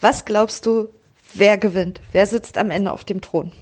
[0.00, 0.88] Was glaubst du,
[1.34, 2.00] wer gewinnt?
[2.12, 3.52] Wer sitzt am Ende auf dem Thron?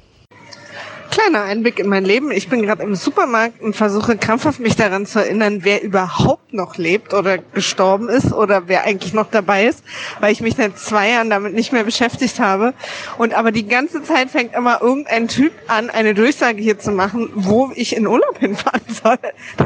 [1.11, 2.33] Kleiner Einblick in mein Leben.
[2.33, 6.77] Ich bin gerade im Supermarkt und versuche krampfhaft mich daran zu erinnern, wer überhaupt noch
[6.77, 9.85] lebt oder gestorben ist oder wer eigentlich noch dabei ist,
[10.19, 12.75] weil ich mich seit zwei Jahren damit nicht mehr beschäftigt habe.
[13.17, 17.31] Und aber die ganze Zeit fängt immer irgendein Typ an, eine Durchsage hier zu machen,
[17.35, 19.19] wo ich in Urlaub hinfahren soll.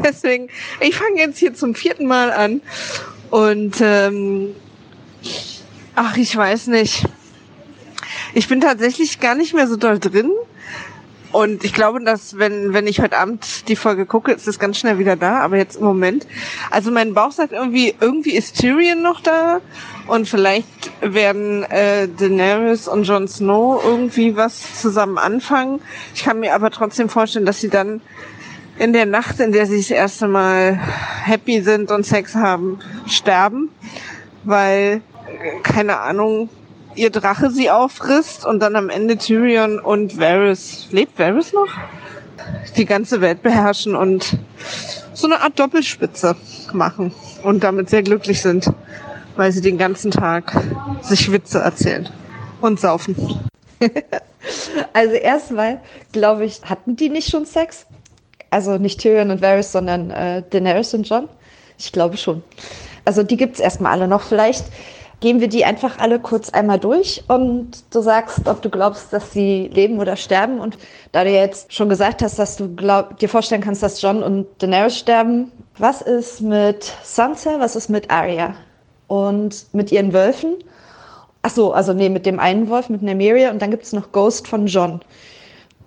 [0.03, 0.49] Deswegen,
[0.81, 2.61] ich fange jetzt hier zum vierten Mal an
[3.31, 4.55] und ähm,
[5.95, 7.05] ach, ich weiß nicht.
[8.33, 10.31] Ich bin tatsächlich gar nicht mehr so doll drin.
[11.31, 14.79] Und ich glaube, dass wenn, wenn ich heute Abend die Folge gucke, ist es ganz
[14.79, 16.25] schnell wieder da, aber jetzt im Moment.
[16.71, 19.61] Also mein Bauch sagt irgendwie, irgendwie ist Tyrion noch da
[20.07, 25.81] und vielleicht werden äh, Daenerys und Jon Snow irgendwie was zusammen anfangen.
[26.15, 28.01] Ich kann mir aber trotzdem vorstellen, dass sie dann
[28.79, 30.79] in der Nacht, in der sie das erste Mal
[31.25, 33.69] happy sind und Sex haben, sterben,
[34.45, 35.01] weil,
[35.63, 36.49] keine Ahnung,
[36.95, 41.69] ihr Drache sie auffrisst und dann am Ende Tyrion und Varys, lebt Varys noch?
[42.77, 44.37] Die ganze Welt beherrschen und
[45.13, 46.35] so eine Art Doppelspitze
[46.73, 47.13] machen
[47.43, 48.71] und damit sehr glücklich sind,
[49.35, 50.57] weil sie den ganzen Tag
[51.01, 52.09] sich Witze erzählen
[52.61, 53.15] und saufen.
[54.93, 57.85] also erstmal, glaube ich, hatten die nicht schon Sex?
[58.49, 61.29] Also nicht Tyrion und Varys, sondern äh, Daenerys und John?
[61.77, 62.43] Ich glaube schon.
[63.05, 64.21] Also die gibt's erstmal alle noch.
[64.21, 64.65] Vielleicht
[65.19, 69.31] gehen wir die einfach alle kurz einmal durch und du sagst, ob du glaubst, dass
[69.31, 70.59] sie leben oder sterben.
[70.59, 70.77] Und
[71.11, 74.47] da du jetzt schon gesagt hast, dass du glaub, dir vorstellen kannst, dass John und
[74.59, 78.55] Daenerys sterben, was ist mit Sansa, was ist mit Arya
[79.07, 80.55] und mit ihren Wölfen?
[81.41, 84.11] Ach so, also nee, mit dem einen Wolf, mit Nymeria und dann gibt es noch
[84.11, 85.01] Ghost von John.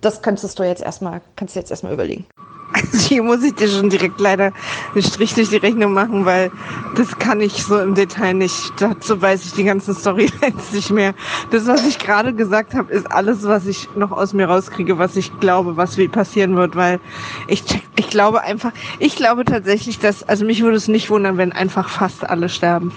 [0.01, 2.27] Das könntest du jetzt erstmal, kannst du jetzt erstmal überlegen.
[2.73, 4.53] Also hier muss ich dir schon direkt leider
[4.95, 6.51] einen Strich durch die Rechnung machen, weil
[6.97, 8.73] das kann ich so im Detail nicht.
[8.79, 11.15] Dazu weiß ich die ganzen Storylines nicht mehr.
[11.51, 15.17] Das, was ich gerade gesagt habe, ist alles, was ich noch aus mir rauskriege, was
[15.17, 17.01] ich glaube, was wie passieren wird, weil
[17.49, 21.37] ich check, ich glaube einfach, ich glaube tatsächlich, dass, also mich würde es nicht wundern,
[21.37, 22.93] wenn einfach fast alle sterben.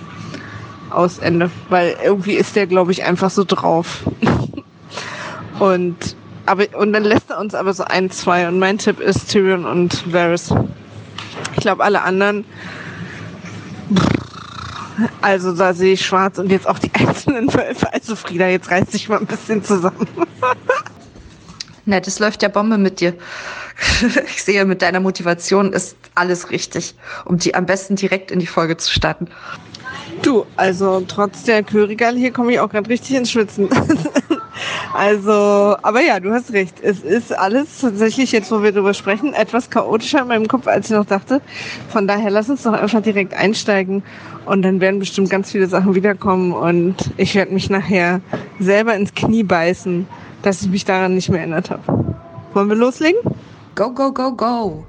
[0.92, 1.50] Aus Ende.
[1.70, 4.04] Weil irgendwie ist der, glaube ich, einfach so drauf.
[5.60, 8.48] Und aber, und dann lässt er uns aber so ein, zwei.
[8.48, 10.54] Und mein Tipp ist Tyrion und Varys.
[11.54, 12.46] Ich glaube, alle anderen.
[15.22, 17.92] Also da sehe ich schwarz und jetzt auch die einzelnen Wölfe.
[17.94, 20.08] Also Frieda, jetzt reiß dich mal ein bisschen zusammen.
[21.86, 23.14] Na, das läuft ja Bombe mit dir.
[24.28, 26.96] Ich sehe, mit deiner Motivation ist alles richtig,
[27.26, 29.28] um die am besten direkt in die Folge zu starten.
[30.22, 33.70] Du, also trotz der Currygal hier komme ich auch gerade richtig ins Schwitzen.
[34.96, 36.76] Also, aber ja, du hast recht.
[36.82, 40.90] Es ist alles tatsächlich jetzt, wo wir drüber sprechen, etwas chaotischer in meinem Kopf, als
[40.90, 41.42] ich noch dachte.
[41.90, 44.04] Von daher lass uns doch einfach direkt einsteigen
[44.46, 48.22] und dann werden bestimmt ganz viele Sachen wiederkommen und ich werde mich nachher
[48.60, 50.08] selber ins Knie beißen,
[50.44, 52.16] dass ich mich daran nicht mehr erinnert habe.
[52.54, 53.20] Wollen wir loslegen?
[53.76, 54.86] Go, go, go, go.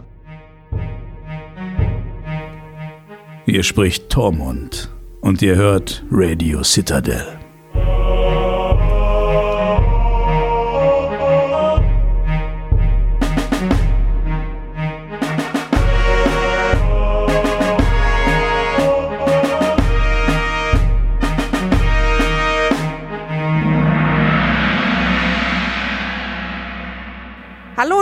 [3.44, 4.88] Hier spricht Tormund
[5.20, 7.26] und ihr hört Radio Citadel.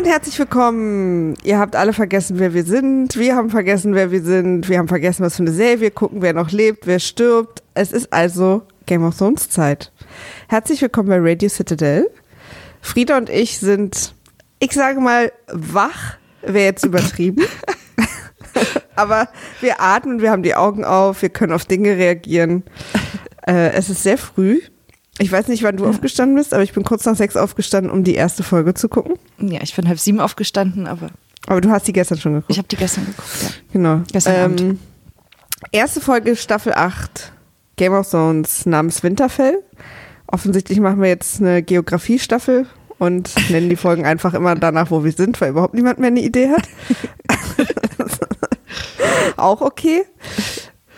[0.05, 1.35] Und herzlich willkommen.
[1.45, 3.17] Ihr habt alle vergessen, wer wir sind.
[3.17, 4.69] Wir haben vergessen, wer wir sind.
[4.69, 7.63] Wir haben vergessen, was für eine Serie wir gucken, wer noch lebt, wer stirbt.
[7.73, 9.93] Es ist also Game of Thrones Zeit.
[10.49, 12.11] Herzlich willkommen bei Radio Citadel.
[12.83, 14.15] Frieda und ich sind,
[14.59, 17.43] ich sage mal, wach, wäre jetzt übertrieben.
[18.97, 19.29] Aber
[19.63, 22.65] wir atmen, wir haben die Augen auf, wir können auf Dinge reagieren.
[23.47, 24.61] Äh, es ist sehr früh.
[25.19, 25.91] Ich weiß nicht, wann du ja.
[25.91, 29.15] aufgestanden bist, aber ich bin kurz nach sechs aufgestanden, um die erste Folge zu gucken.
[29.39, 31.11] Ja, ich bin halb sieben aufgestanden, aber.
[31.47, 32.51] Aber du hast die gestern schon geguckt.
[32.51, 33.49] Ich habe die gestern geguckt, ja.
[33.73, 34.01] Genau.
[34.11, 34.81] Gestern ähm, Abend.
[35.71, 37.33] Erste Folge Staffel 8
[37.77, 39.63] Game of Thrones namens Winterfell.
[40.27, 42.67] Offensichtlich machen wir jetzt eine Geografiestaffel
[42.99, 46.21] und nennen die Folgen einfach immer danach, wo wir sind, weil überhaupt niemand mehr eine
[46.21, 46.69] Idee hat.
[49.37, 50.05] auch okay.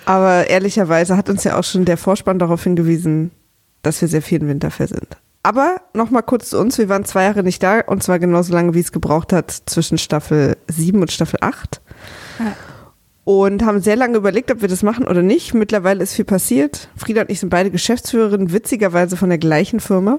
[0.05, 3.33] Aber ehrlicherweise hat uns ja auch schon der Vorspann darauf hingewiesen,
[3.87, 5.17] dass wir sehr viel in Winterfell sind.
[5.43, 6.77] Aber nochmal kurz zu uns.
[6.77, 9.97] Wir waren zwei Jahre nicht da und zwar genauso lange, wie es gebraucht hat zwischen
[9.97, 11.81] Staffel 7 und Staffel 8.
[12.41, 12.57] Ja.
[13.23, 15.55] Und haben sehr lange überlegt, ob wir das machen oder nicht.
[15.55, 16.89] Mittlerweile ist viel passiert.
[16.97, 20.19] Frieda und ich sind beide Geschäftsführerinnen, witzigerweise von der gleichen Firma.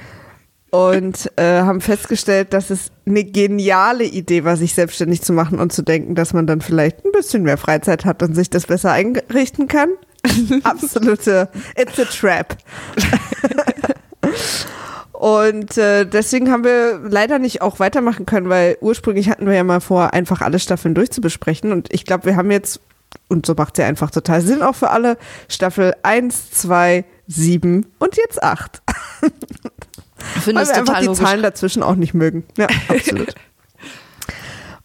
[0.70, 5.74] und äh, haben festgestellt, dass es eine geniale Idee war, sich selbstständig zu machen und
[5.74, 8.92] zu denken, dass man dann vielleicht ein bisschen mehr Freizeit hat und sich das besser
[8.92, 9.90] einrichten kann.
[10.64, 12.56] Absolute, it's a trap.
[15.12, 19.64] Und äh, deswegen haben wir leider nicht auch weitermachen können, weil ursprünglich hatten wir ja
[19.64, 21.72] mal vor, einfach alle Staffeln durchzubesprechen.
[21.72, 22.80] Und ich glaube, wir haben jetzt,
[23.28, 25.18] und so macht es ja einfach total Sinn auch für alle,
[25.48, 28.80] Staffel 1, 2, 7 und jetzt 8.
[30.44, 31.24] Finde weil es wir einfach die logisch.
[31.24, 32.44] Zahlen dazwischen auch nicht mögen.
[32.56, 33.34] Ja, absolut.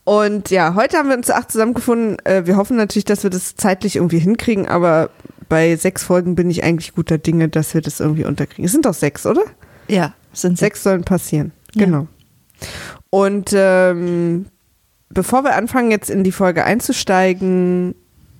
[0.05, 2.17] Und ja, heute haben wir uns acht zusammengefunden.
[2.25, 5.09] Äh, Wir hoffen natürlich, dass wir das zeitlich irgendwie hinkriegen, aber
[5.47, 8.65] bei sechs Folgen bin ich eigentlich guter Dinge, dass wir das irgendwie unterkriegen.
[8.65, 9.43] Es sind doch sechs, oder?
[9.87, 10.79] Ja, sind sechs.
[10.79, 11.51] Sechs sollen passieren.
[11.75, 11.85] Ja.
[11.85, 12.07] Genau.
[13.09, 14.47] Und ähm,
[15.09, 17.95] bevor wir anfangen, jetzt in die Folge einzusteigen,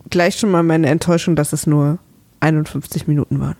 [0.09, 1.99] gleich schon mal meine Enttäuschung, dass es nur
[2.39, 3.55] 51 Minuten waren.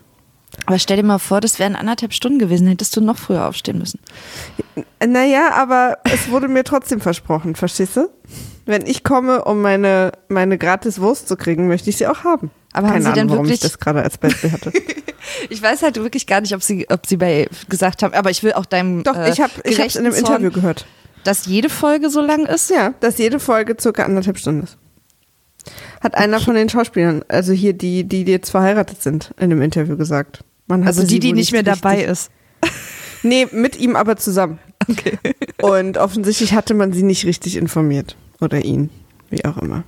[0.66, 3.78] Aber stell dir mal vor, das wären anderthalb Stunden gewesen, hättest du noch früher aufstehen
[3.78, 4.00] müssen.
[5.04, 8.08] Naja, aber es wurde mir trotzdem versprochen, verstehst du?
[8.66, 12.50] Wenn ich komme, um meine, meine gratis Wurst zu kriegen, möchte ich sie auch haben.
[12.72, 14.72] Aber haben Keine sie Ahnung, denn warum wirklich- ich das gerade als Beispiel hatte.
[15.48, 18.42] Ich weiß halt wirklich gar nicht, ob sie, ob sie bei gesagt haben, aber ich
[18.42, 20.84] will auch deinem Doch, äh, ich habe ich hab's in einem Zorn, Interview gehört.
[21.24, 22.68] dass jede Folge so lang ist.
[22.70, 24.76] Ja, dass jede Folge circa anderthalb Stunden ist.
[26.00, 29.96] Hat einer von den Schauspielern, also hier die, die jetzt verheiratet sind, in dem Interview
[29.96, 30.44] gesagt.
[30.68, 32.30] Also die, die nicht mehr dabei ist.
[33.26, 34.58] Nee, mit ihm aber zusammen.
[34.86, 35.18] Okay.
[35.62, 38.16] Und offensichtlich hatte man sie nicht richtig informiert.
[38.42, 38.90] Oder ihn,
[39.30, 39.82] wie auch immer.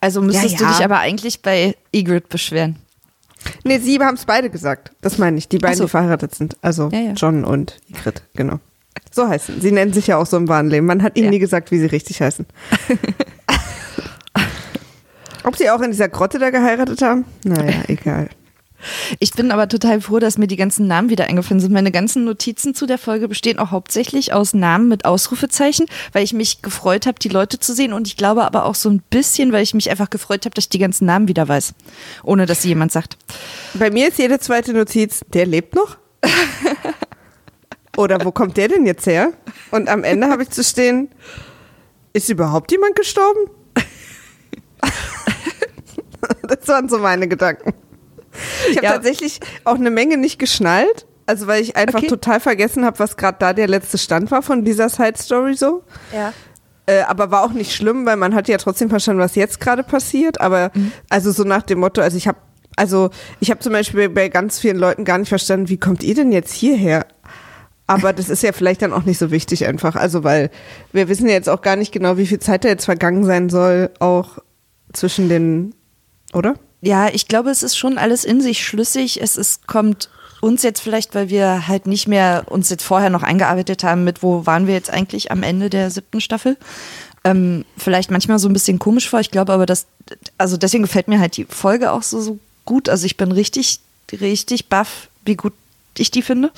[0.00, 0.70] Also müsstest Ja, du ja.
[0.72, 2.76] dich aber eigentlich bei Egrid beschweren.
[3.64, 4.92] Nee, sie haben es beide gesagt.
[5.02, 5.48] Das meine ich.
[5.48, 5.84] Die beiden, so.
[5.84, 6.56] die verheiratet sind.
[6.62, 7.12] Also Ja, ja.
[7.12, 8.60] John und Igrit, genau.
[9.10, 9.60] So heißen.
[9.60, 10.86] Sie nennen sich ja auch so im wahren Leben.
[10.86, 11.30] Man hat ihnen Ja.
[11.32, 12.46] nie gesagt, wie sie richtig heißen.
[15.44, 17.24] Ob sie auch in dieser Grotte da geheiratet haben?
[17.44, 18.28] Naja, egal.
[19.20, 21.72] Ich bin aber total froh, dass mir die ganzen Namen wieder eingefallen sind.
[21.72, 26.32] Meine ganzen Notizen zu der Folge bestehen auch hauptsächlich aus Namen mit Ausrufezeichen, weil ich
[26.32, 27.92] mich gefreut habe, die Leute zu sehen.
[27.92, 30.64] Und ich glaube aber auch so ein bisschen, weil ich mich einfach gefreut habe, dass
[30.64, 31.74] ich die ganzen Namen wieder weiß,
[32.24, 33.16] ohne dass sie jemand sagt.
[33.74, 35.98] Bei mir ist jede zweite Notiz, der lebt noch?
[37.96, 39.32] Oder wo kommt der denn jetzt her?
[39.70, 41.08] Und am Ende habe ich zu stehen,
[42.14, 43.50] ist überhaupt jemand gestorben?
[46.42, 47.74] das waren so meine Gedanken.
[48.70, 48.92] Ich habe Ja.
[48.94, 52.08] tatsächlich auch eine Menge nicht geschnallt, also weil ich einfach Okay.
[52.08, 55.84] total vergessen habe, was gerade da der letzte Stand war von dieser Side Story so.
[56.12, 56.32] Ja.
[56.86, 59.82] Äh, aber war auch nicht schlimm, weil man hat ja trotzdem verstanden, was jetzt gerade
[59.84, 60.40] passiert.
[60.40, 60.72] Aber
[61.10, 62.38] also so nach dem Motto, also ich habe
[62.74, 66.14] also ich habe zum Beispiel bei ganz vielen Leuten gar nicht verstanden, wie kommt ihr
[66.14, 67.06] denn jetzt hierher?
[67.86, 69.94] Aber das ist ja vielleicht dann auch nicht so wichtig einfach.
[69.94, 70.50] Also weil
[70.92, 73.50] wir wissen ja jetzt auch gar nicht genau, wie viel Zeit da jetzt vergangen sein
[73.50, 74.38] soll, auch
[74.94, 75.74] zwischen den,
[76.32, 76.54] oder?
[76.80, 79.20] Ja, ich glaube, es ist schon alles in sich schlüssig.
[79.22, 80.08] Es ist, kommt
[80.40, 84.24] uns jetzt vielleicht, weil wir halt nicht mehr uns jetzt vorher noch eingearbeitet haben mit,
[84.24, 86.56] wo waren wir jetzt eigentlich am Ende der siebten Staffel.
[87.22, 89.20] Ähm, vielleicht manchmal so ein bisschen komisch vor.
[89.20, 89.86] Ich glaube aber, dass,
[90.38, 92.88] also deswegen gefällt mir halt die Folge auch so, so gut.
[92.88, 93.78] Also ich bin richtig,
[94.12, 95.52] richtig baff, wie gut
[95.96, 96.50] ich die finde.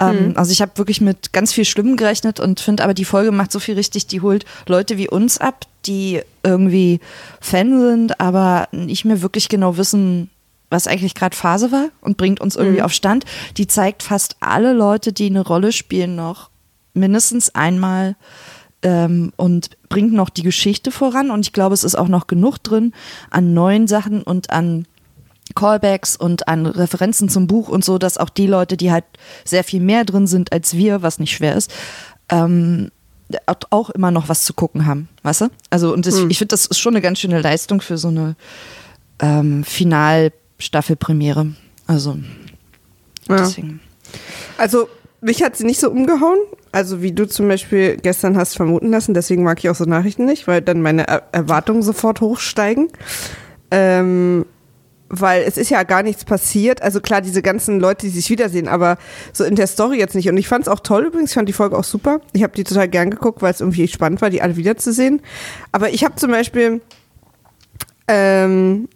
[0.00, 3.32] Ähm, Also ich habe wirklich mit ganz viel Schlimmem gerechnet und finde aber die Folge
[3.32, 7.00] macht so viel richtig, die holt Leute wie uns ab, die irgendwie
[7.40, 10.30] Fan sind, aber nicht mehr wirklich genau wissen,
[10.68, 13.24] was eigentlich gerade Phase war und bringt uns irgendwie auf Stand.
[13.56, 16.50] Die zeigt fast alle Leute, die eine Rolle spielen, noch
[16.92, 18.16] mindestens einmal
[18.82, 21.30] ähm, und bringt noch die Geschichte voran.
[21.30, 22.92] Und ich glaube, es ist auch noch genug drin
[23.30, 24.86] an neuen Sachen und an
[25.56, 29.04] Callbacks und an Referenzen zum Buch und so, dass auch die Leute, die halt
[29.44, 31.72] sehr viel mehr drin sind als wir, was nicht schwer ist,
[32.28, 32.92] ähm,
[33.70, 35.48] auch immer noch was zu gucken haben, weißt du?
[35.70, 38.36] Also und das, ich finde, das ist schon eine ganz schöne Leistung für so eine
[39.18, 41.48] ähm, Finalstaffelpremiere.
[41.88, 42.16] Also
[43.28, 43.38] Ja.
[43.38, 43.80] deswegen.
[44.58, 44.88] Also
[45.20, 46.38] mich hat sie nicht so umgehauen,
[46.72, 49.14] also wie du zum Beispiel gestern hast vermuten lassen.
[49.14, 52.90] Deswegen mag ich auch so Nachrichten nicht, weil dann meine er Erwartungen sofort hochsteigen.
[53.70, 54.46] Ähm,
[55.08, 56.82] weil es ist ja gar nichts passiert.
[56.82, 58.98] Also klar, diese ganzen Leute, die sich wiedersehen, aber
[59.32, 60.28] so in der Story jetzt nicht.
[60.28, 62.20] Und ich fand es auch toll übrigens, ich fand die Folge auch super.
[62.32, 65.22] Ich habe die total gern geguckt, weil es irgendwie spannend war, die alle wiederzusehen.
[65.72, 66.80] Aber ich habe zum Beispiel,
[68.08, 68.88] ähm,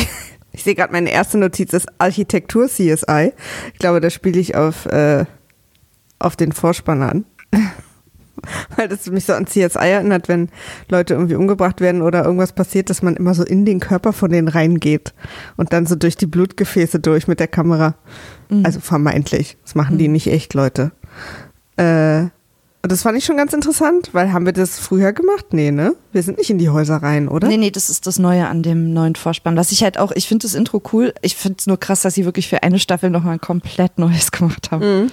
[0.52, 3.32] ich sehe gerade meine erste Notiz ist Architektur CSI.
[3.72, 5.24] Ich glaube, da spiele ich auf, äh,
[6.18, 7.24] auf den Vorspann an.
[8.76, 10.48] Weil das mich so an CSI erinnert, wenn
[10.88, 14.30] Leute irgendwie umgebracht werden oder irgendwas passiert, dass man immer so in den Körper von
[14.30, 15.14] denen reingeht
[15.56, 17.94] und dann so durch die Blutgefäße durch mit der Kamera.
[18.62, 19.56] Also vermeintlich.
[19.62, 20.92] Das machen die nicht echt, Leute.
[21.76, 22.26] Äh,
[22.88, 25.46] das fand ich schon ganz interessant, weil haben wir das früher gemacht?
[25.52, 25.94] Nee, ne?
[26.12, 27.48] Wir sind nicht in die Häuser rein, oder?
[27.48, 29.56] Nee, nee, das ist das Neue an dem neuen Vorspann.
[29.56, 31.14] Was ich halt auch, ich finde das Intro cool.
[31.22, 34.30] Ich finde es nur krass, dass sie wirklich für eine Staffel nochmal ein komplett Neues
[34.32, 35.10] gemacht haben.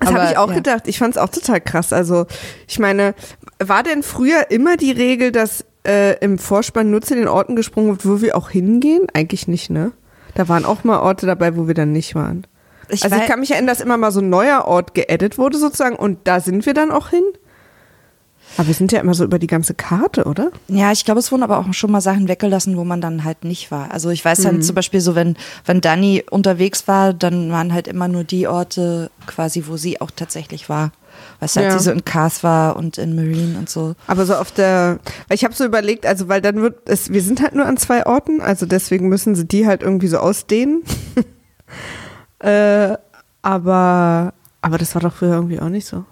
[0.00, 0.54] Das habe ich auch ja.
[0.54, 0.82] gedacht.
[0.86, 1.92] Ich fand es auch total krass.
[1.92, 2.26] Also,
[2.68, 3.14] ich meine,
[3.58, 7.90] war denn früher immer die Regel, dass äh, im Vorspann nur zu den Orten gesprungen
[7.90, 9.06] wird, wo wir auch hingehen?
[9.12, 9.92] Eigentlich nicht, ne?
[10.34, 12.46] Da waren auch mal Orte dabei, wo wir dann nicht waren.
[12.92, 15.58] Ich also ich kann mich erinnern, dass immer mal so ein neuer Ort geedit wurde
[15.58, 17.24] sozusagen und da sind wir dann auch hin.
[18.58, 20.50] Aber wir sind ja immer so über die ganze Karte, oder?
[20.68, 23.44] Ja, ich glaube, es wurden aber auch schon mal Sachen weggelassen, wo man dann halt
[23.44, 23.90] nicht war.
[23.92, 24.44] Also ich weiß Mhm.
[24.44, 28.46] dann zum Beispiel so, wenn, wenn Dani unterwegs war, dann waren halt immer nur die
[28.46, 30.92] Orte quasi, wo sie auch tatsächlich war.
[31.40, 31.78] Weißt du, als Ja.
[31.78, 33.94] sie so in Cars war und in Marine und so.
[34.06, 37.22] Aber so auf der, weil ich habe so überlegt, also weil dann wird es, wir
[37.22, 40.82] sind halt nur an zwei Orten, also deswegen müssen sie die halt irgendwie so ausdehnen.
[42.42, 42.96] äh,
[43.42, 46.04] aber, aber das war doch früher irgendwie auch nicht so.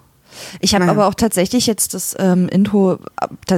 [0.61, 0.97] Ich habe Naja.
[0.97, 2.99] aber auch tatsächlich jetzt das ähm, Intro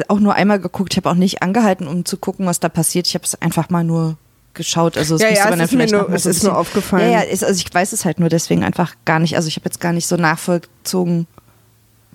[0.08, 0.94] auch nur einmal geguckt.
[0.94, 3.06] Ich habe auch nicht angehalten, um zu gucken, was da passiert.
[3.06, 4.16] Ich habe es einfach mal nur
[4.54, 4.96] geschaut.
[4.96, 7.10] Also es Ja, ja, es ist mir nur- es so ist nur aufgefallen.
[7.10, 9.36] Ja, ja, ist, also ich weiß es halt nur deswegen einfach gar nicht.
[9.36, 11.26] Also ich habe jetzt gar nicht so nachvollzogen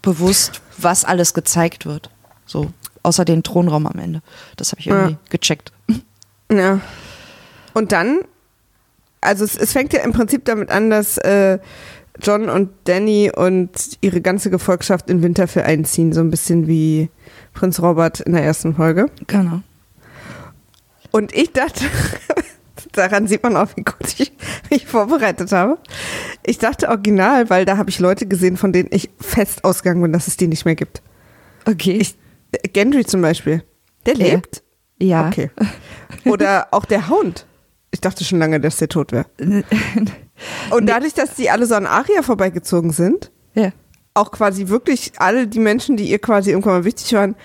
[0.01, 2.09] bewusst, was alles gezeigt wird.
[2.45, 2.71] So
[3.03, 4.21] außer den Thronraum am Ende.
[4.55, 5.19] Das habe ich irgendwie Ja.
[5.29, 5.71] gecheckt.
[6.51, 6.79] Ja.
[7.73, 8.19] Und dann,
[9.21, 11.59] also es, es fängt ja im Prinzip damit an, dass äh,
[12.21, 13.69] John und Danny und
[14.01, 17.09] ihre ganze Gefolgschaft in Winterfell einziehen, so ein bisschen wie
[17.53, 19.07] Prinz Robert in der ersten Folge.
[19.27, 19.62] Genau.
[21.12, 21.86] Und ich dachte,
[22.93, 24.31] daran sieht man auch, wie gut ich
[24.69, 25.77] mich vorbereitet habe.
[26.43, 30.13] Ich dachte original, weil da habe ich Leute gesehen, von denen ich fest ausgegangen bin,
[30.13, 31.01] dass es die nicht mehr gibt.
[31.65, 31.97] Okay.
[31.97, 32.15] Ich,
[32.74, 33.63] Gendry zum Beispiel.
[34.05, 34.63] Der lebt?
[35.00, 35.27] ja.
[35.27, 35.50] Okay.
[36.25, 37.46] Oder auch der Hound.
[37.97, 39.25] Ich dachte schon lange, dass der tot wäre.
[40.69, 43.71] Und dadurch, dass die alle so an Aria vorbeigezogen sind, ja.
[44.13, 47.35] auch quasi wirklich alle die Menschen, die ihr quasi irgendwann mal wichtig waren,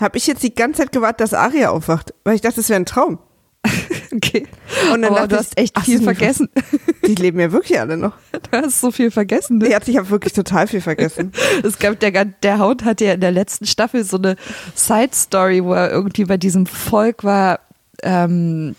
[0.00, 2.14] habe ich jetzt die ganze Zeit gewartet, dass Aria aufwacht.
[2.22, 3.18] Weil ich dachte, das wäre ein Traum.
[4.14, 4.46] Okay.
[4.94, 6.48] Und dann oh, dachte du ich, hast echt ach, viel vergessen.
[7.06, 8.14] Die leben ja wirklich alle noch.
[8.32, 9.58] Du hast so viel vergessen.
[9.58, 9.66] Ne?
[9.84, 11.32] Ich habe wirklich total viel vergessen.
[11.62, 14.36] Es gab der, der Hound hatte ja in der letzten Staffel so eine
[14.74, 17.60] Side-Story, wo er irgendwie bei diesem Volk war.
[18.02, 18.76] Ähm,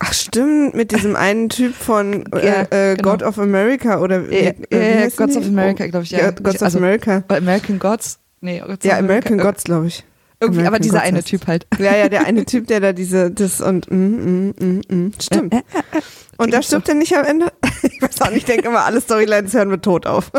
[0.00, 3.10] Ach stimmt, mit diesem einen Typ von Ja, äh, äh, genau.
[3.10, 6.30] God of America oder wie, Ja, äh, ja, heißen Gods of America, glaub ich, ja.
[6.30, 7.24] Gods Also- of America.
[7.28, 8.18] American Gods?
[8.40, 9.50] Nee, Gods Ja, American America.
[9.50, 10.04] Gods, glaube ich.
[10.40, 11.66] Irgendwie, aber American dieser Gods eine Typ halt.
[11.80, 15.54] Ja, ja, der eine Typ, der da diese, das und, mm, mm, mm, mm, stimmt.
[16.36, 17.52] Und da stimmt er nicht am Ende?
[17.82, 20.30] Ich weiß auch nicht, ich denke immer, alle Storylines hören mit Tod auf.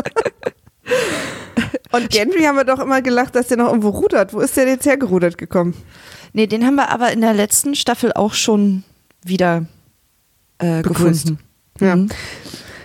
[1.92, 4.32] Und Gendry haben wir doch immer gelacht, dass der noch irgendwo rudert.
[4.32, 5.74] Wo ist der jetzt hergerudert gekommen?
[6.32, 8.84] Nee, den haben wir aber in der letzten Staffel auch schon
[9.24, 9.66] wieder
[10.58, 11.38] äh, gefunden.
[11.80, 11.96] Ja.
[11.96, 12.08] Mhm.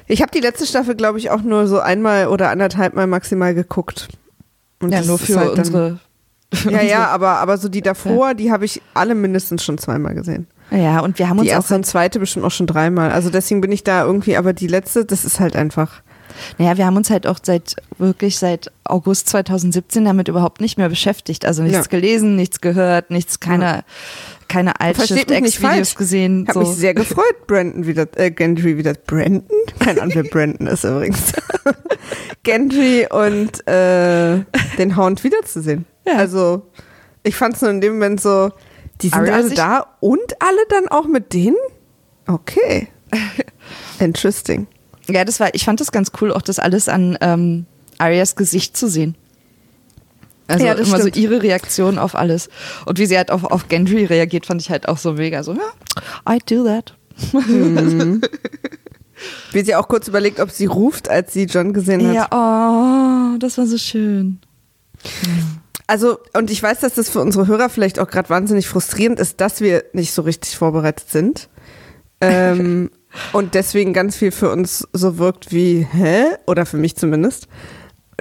[0.08, 3.56] Ich habe die letzte Staffel, glaube ich, auch nur so einmal oder anderthalb Mal maximal
[3.56, 4.08] geguckt.
[4.82, 6.00] Und Ja, nur für halt unsere.
[6.70, 10.48] Ja, ja, aber, aber so die davor, die habe ich alle mindestens schon zweimal gesehen.
[10.72, 13.12] Ja, und wir haben Die uns auch erste und zweite bestimmt auch schon dreimal.
[13.12, 16.01] Also deswegen bin ich da irgendwie, aber die letzte, das ist halt einfach.
[16.58, 20.89] Naja, wir haben uns halt auch seit wirklich seit August 2017 damit überhaupt nicht mehr
[20.89, 21.46] beschäftigt.
[21.46, 21.84] Also nichts Ja.
[21.88, 23.84] gelesen, nichts gehört, nichts, keine,
[24.47, 24.79] keine.
[24.79, 26.43] Altschrift-X-Videos gesehen.
[26.43, 29.43] Ich habe mich sehr gefreut, Brandon wieder, äh, Gendry wieder, Brandon?
[29.79, 31.33] Keine Ahnung, wer Brandon ist übrigens.
[32.43, 34.43] Gendry und äh,
[34.77, 35.85] den Hound wiederzusehen.
[36.05, 36.17] Ja.
[36.17, 36.67] Also,
[37.23, 38.51] ich fand es nur in dem Moment so,
[39.01, 41.57] die sind alle da und alle dann auch mit denen?
[42.27, 42.87] Okay.
[43.99, 44.67] Interesting.
[45.07, 47.65] Ja, das war, ich fand das ganz cool, auch das alles an ähm,
[47.97, 49.15] Arias Gesicht zu sehen.
[50.47, 51.15] Also Ja, immer stimmt.
[51.15, 52.49] so ihre Reaktion auf alles.
[52.85, 55.53] Und wie sie halt auf, auf Gendry reagiert, fand ich halt auch so mega so,
[55.53, 56.95] ja, I do that.
[59.51, 62.13] Wie sie auch kurz überlegt, ob sie ruft, als sie John gesehen hat.
[62.13, 64.39] Ja, oh, das war so schön.
[65.87, 69.39] Also, und ich weiß, dass das für unsere Hörer vielleicht auch gerade wahnsinnig frustrierend ist,
[69.39, 71.47] dass wir nicht so richtig vorbereitet sind.
[72.21, 72.89] Ähm,
[73.33, 76.25] und deswegen ganz viel für uns so wirkt wie, hä?
[76.47, 77.47] Oder für mich zumindest.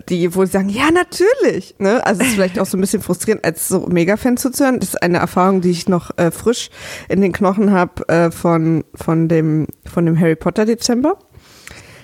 [0.08, 1.76] Die wohl sagen, ja, natürlich.
[1.78, 2.04] Ne?
[2.04, 4.80] Also es ist vielleicht auch so ein bisschen frustrierend, als so Mega-Fan zuzuhören.
[4.80, 6.68] Das ist eine Erfahrung, die ich noch äh, frisch
[7.08, 11.16] in den Knochen habe äh, von, von, dem, von dem Harry Potter Dezember.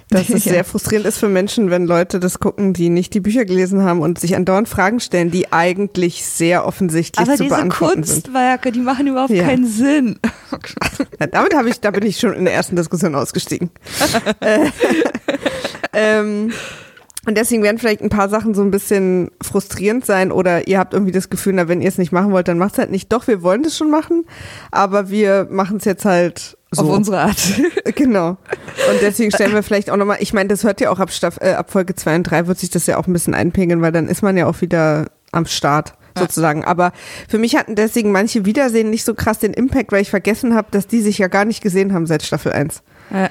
[0.08, 3.44] Dass es sehr frustrierend ist für Menschen, wenn Leute das gucken, die nicht die Bücher
[3.44, 8.04] gelesen haben und sich andauernd Fragen stellen, die eigentlich sehr offensichtlich Aber zu diese beantworten
[8.04, 8.24] sind.
[8.24, 9.44] Kunstwerke, die machen überhaupt Ja.
[9.44, 10.18] keinen Sinn.
[11.20, 13.70] Ja, damit habe ich, da bin ich schon in der ersten Diskussion ausgestiegen.
[14.40, 14.70] äh,
[15.92, 16.52] ähm,
[17.26, 20.94] und deswegen werden vielleicht ein paar Sachen so ein bisschen frustrierend sein oder ihr habt
[20.94, 23.12] irgendwie das Gefühl, na, wenn ihr es nicht machen wollt, dann macht's halt nicht.
[23.12, 24.24] Doch, wir wollen das schon machen,
[24.70, 26.82] aber wir machen es jetzt halt so.
[26.82, 27.40] Auf unsere Art.
[27.96, 28.30] Genau.
[28.30, 31.38] Und deswegen stellen wir vielleicht auch nochmal, ich meine, das hört ja auch ab, Staff,
[31.40, 33.92] äh, ab Folge 2 und 3 wird sich das ja auch ein bisschen einpegeln, weil
[33.92, 36.64] dann ist man ja auch wieder am Start sozusagen.
[36.64, 36.92] Aber
[37.28, 40.68] für mich hatten deswegen manche Wiedersehen nicht so krass den Impact, weil ich vergessen habe,
[40.70, 42.82] dass die sich ja gar nicht gesehen haben seit Staffel 1.
[43.10, 43.28] Ja.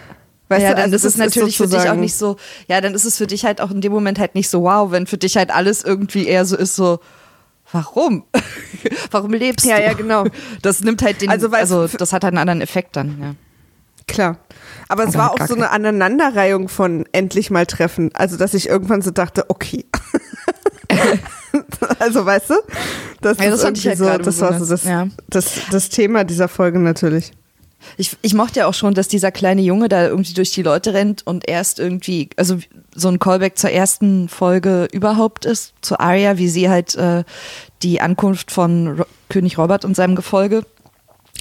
[0.50, 2.36] Weißt ja, du, dann also ist es natürlich für dich auch nicht so,
[2.68, 4.91] ja, dann ist es für dich halt auch in dem Moment halt nicht so wow,
[4.91, 7.00] wenn für dich halt alles irgendwie eher so ist so,
[7.72, 8.24] warum?
[9.12, 9.84] warum lebst Ja, du?
[9.84, 10.25] ja, genau.
[10.63, 13.36] Das nimmt halt den, Also, also, das hat halt einen anderen Effekt dann, ja.
[14.08, 14.39] Klar.
[14.88, 18.10] Aber es Oder war auch so eine Aneinanderreihung von endlich mal treffen.
[18.15, 19.86] Also, dass ich irgendwann so dachte, okay.
[22.00, 22.56] also, weißt du?
[23.22, 25.08] Das, Ja, das ist halt gerade das war so das, ja.
[25.29, 27.32] das, das Thema dieser Folge natürlich.
[27.98, 30.94] Ich, ich mochte ja auch schon, dass dieser kleine Junge da irgendwie durch die Leute
[30.94, 32.58] rennt und erst irgendwie, also
[32.94, 37.24] so ein Callback zur ersten Folge überhaupt ist, zu Arya, wie sie halt äh,
[37.82, 40.64] die Ankunft von Ro König Robert und seinem Gefolge.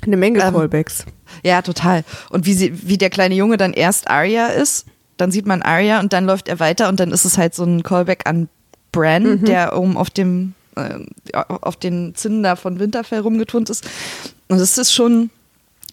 [0.05, 1.07] Eine Menge Ähm, Callbacks.
[1.43, 2.05] Ja, total.
[2.31, 6.01] Und wie, sie, wie der kleine Junge dann erst Arya ist, dann sieht man Arya
[6.01, 8.49] und dann läuft er weiter und dann ist es halt so ein Callback an
[8.93, 10.99] Bran, der oben auf dem äh,
[11.33, 13.85] auf den Zinnen da von Winterfell rumgeturnt ist.
[14.49, 15.31] Und das ist schon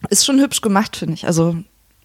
[0.09, 1.25] ist schon hübsch gemacht, finde ich.
[1.27, 1.55] Also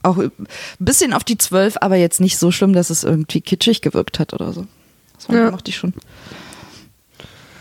[0.02, 0.30] auch ein
[0.78, 4.32] bisschen auf die zwölf, aber jetzt nicht so schlimm, dass es irgendwie kitschig gewirkt hat
[4.32, 4.66] oder so.
[5.14, 5.50] Das Ja.
[5.50, 5.92] mochte ich schon.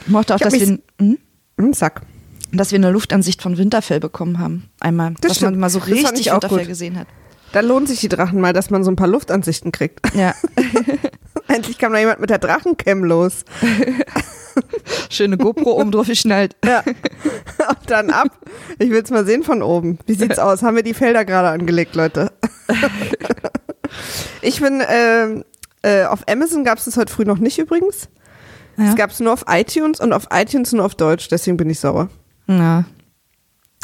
[0.06, 1.18] Ich mochte auch, Ich dass wir, hm?
[1.60, 2.02] Hm, Sack.
[2.52, 4.70] dass wir eine Luftansicht von Winterfell bekommen haben.
[4.80, 5.14] Einmal.
[5.22, 5.52] Das dass stimmt.
[5.54, 6.68] man mal so richtig Winterfell gut.
[6.68, 7.08] gesehen hat.
[7.52, 10.00] Da lohnt sich die Drachen mal, dass man so ein paar Luftansichten kriegt.
[10.16, 10.34] Ja.
[11.56, 13.44] Endlich kam da jemand mit der Drachencam los.
[15.10, 16.56] Schöne GoPro oben drauf geschnallt.
[16.66, 16.84] Ja.
[16.86, 18.30] Und dann ab.
[18.78, 20.00] Ich will's mal sehen von oben.
[20.06, 20.64] Wie sieht's aus?
[20.64, 22.32] Haben wir die Felder gerade angelegt, Leute?
[24.42, 25.44] Ich bin, ähm,
[25.82, 28.08] äh, auf Amazon gab's das heute früh noch nicht übrigens.
[28.78, 28.90] Ja.
[28.90, 32.10] Es gab's nur auf iTunes und auf iTunes nur auf Deutsch, deswegen bin ich sauer.
[32.48, 32.86] Ja.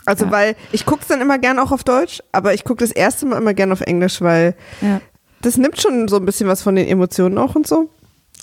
[0.05, 0.31] Also Ja.
[0.31, 3.37] weil ich guck's dann immer gern auch auf Deutsch, aber ich guck das erste Mal
[3.37, 5.01] immer gern auf Englisch, weil Ja.
[5.45, 7.89] Das nimmt schon so ein bisschen was von den Emotionen auch und so.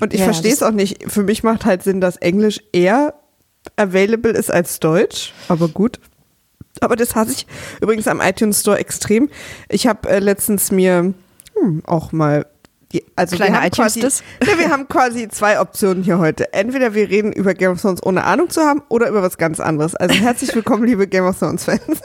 [0.00, 1.10] Und ich Ja, verstehe es auch nicht.
[1.10, 3.14] Für mich macht halt Sinn, dass Englisch eher
[3.76, 6.00] available ist als Deutsch, aber gut.
[6.80, 7.46] Aber das hasse ich
[7.80, 9.28] übrigens am iTunes Store extrem.
[9.68, 11.12] Ich habe äh, letztens mir
[11.54, 12.46] hm, auch mal
[12.92, 14.00] die, also Kleine wir haben quasi,
[14.46, 16.52] ja, wir haben quasi zwei Optionen hier heute.
[16.52, 19.60] Entweder wir reden über Game of Thrones ohne Ahnung zu haben oder über was ganz
[19.60, 19.94] anderes.
[19.94, 21.80] Also herzlich willkommen, liebe Game of Thrones Fans.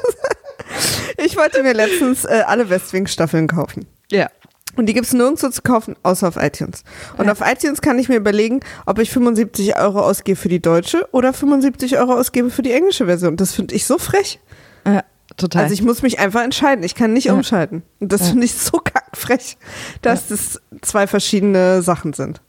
[1.18, 3.88] Ich wollte mir letztens äh, alle Westwing Staffeln kaufen.
[4.12, 4.30] Ja.
[4.78, 6.84] Und die gibt's nirgendwo zu kaufen, außer auf iTunes.
[7.18, 7.32] Und Ja.
[7.34, 11.34] auf iTunes kann ich mir überlegen, ob ich 75 Euro ausgebe für die deutsche oder
[11.34, 13.36] 75 Euro ausgebe für die englische Version.
[13.38, 14.40] Das finde ich so frech.
[14.86, 15.04] ja.
[15.36, 15.64] Total.
[15.64, 16.84] Also ich muss mich einfach entscheiden.
[16.86, 17.34] Ich kann nicht Ja.
[17.34, 17.84] umschalten.
[18.00, 18.28] Und das Ja.
[18.30, 19.58] finde ich so kackfrech,
[20.02, 22.42] dass das zwei verschiedene Sachen sind.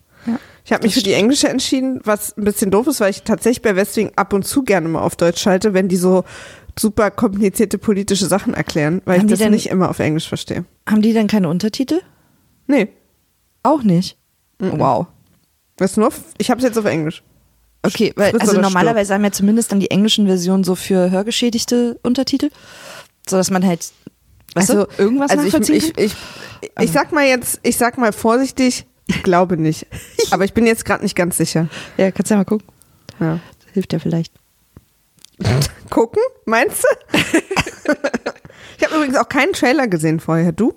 [0.65, 3.63] Ich habe mich für die englische entschieden, was ein bisschen doof ist, weil ich tatsächlich
[3.63, 6.25] bei Westwing ab und zu gerne mal auf Deutsch schalte, wenn die so
[6.79, 10.29] super komplizierte politische Sachen erklären, weil Haben ich die das denn- nicht immer auf Englisch
[10.29, 10.65] verstehe.
[10.89, 12.01] Haben die denn keine Untertitel?
[12.69, 12.89] Nee.
[13.65, 14.17] Auch nicht.
[14.61, 15.07] Wow.
[15.79, 16.13] Weißt du noch?
[16.39, 17.23] Ich habe es jetzt auf Englisch.
[17.83, 22.51] Okay, weil also normalerweise haben ja zumindest dann die englischen Versionen so für Hörgeschädigte Untertitel,
[23.29, 23.93] so dass man halt
[24.55, 26.05] weißt du, irgendwas also ich, nachvollziehen ich, kann?
[26.05, 29.87] ich, ich sag mal jetzt, ich sag mal vorsichtig, ich glaube nicht.
[30.31, 31.69] Aber ich bin jetzt gerade nicht ganz sicher.
[31.97, 32.67] Ja, kannst ja mal gucken.
[33.21, 33.41] Ja.
[33.73, 34.33] Hilft ja vielleicht.
[35.91, 37.19] Gucken, meinst du?
[38.77, 40.53] ich habe übrigens auch keinen Trailer gesehen vorher.
[40.53, 40.75] Du?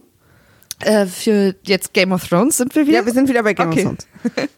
[0.85, 2.99] Äh, für jetzt Game of Thrones sind wir wieder?
[2.99, 3.85] Ja, wir sind wieder bei Game Okay.
[3.85, 4.07] of Thrones.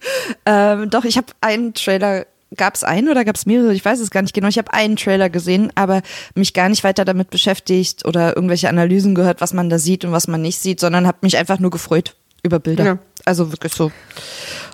[0.45, 2.25] Ähm, doch, ich habe einen Trailer.
[2.55, 3.73] Gab es einen oder gab es mehrere?
[3.73, 4.47] Ich weiß es gar nicht genau.
[4.47, 6.01] Ich habe einen Trailer gesehen, aber
[6.36, 10.12] mich gar nicht weiter damit beschäftigt oder irgendwelche Analysen gehört, was man da sieht und
[10.12, 12.83] was man nicht sieht, sondern habe mich einfach nur gefreut über Bilder.
[12.86, 12.99] Ja.
[13.25, 13.91] Also wirklich so.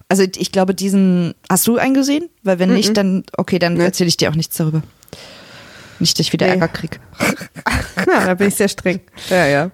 [0.09, 2.29] Also ich glaube, diesen hast du einen gesehen?
[2.43, 3.83] Weil wenn nicht, dann okay, dann Nee.
[3.85, 4.81] erzähle ich dir auch nichts darüber.
[5.99, 6.53] Nicht, dass ich wieder Nee.
[6.53, 6.99] Ärger krieg.
[8.07, 9.01] Ja, da bin ich sehr streng.
[9.29, 9.71] Ja, ja.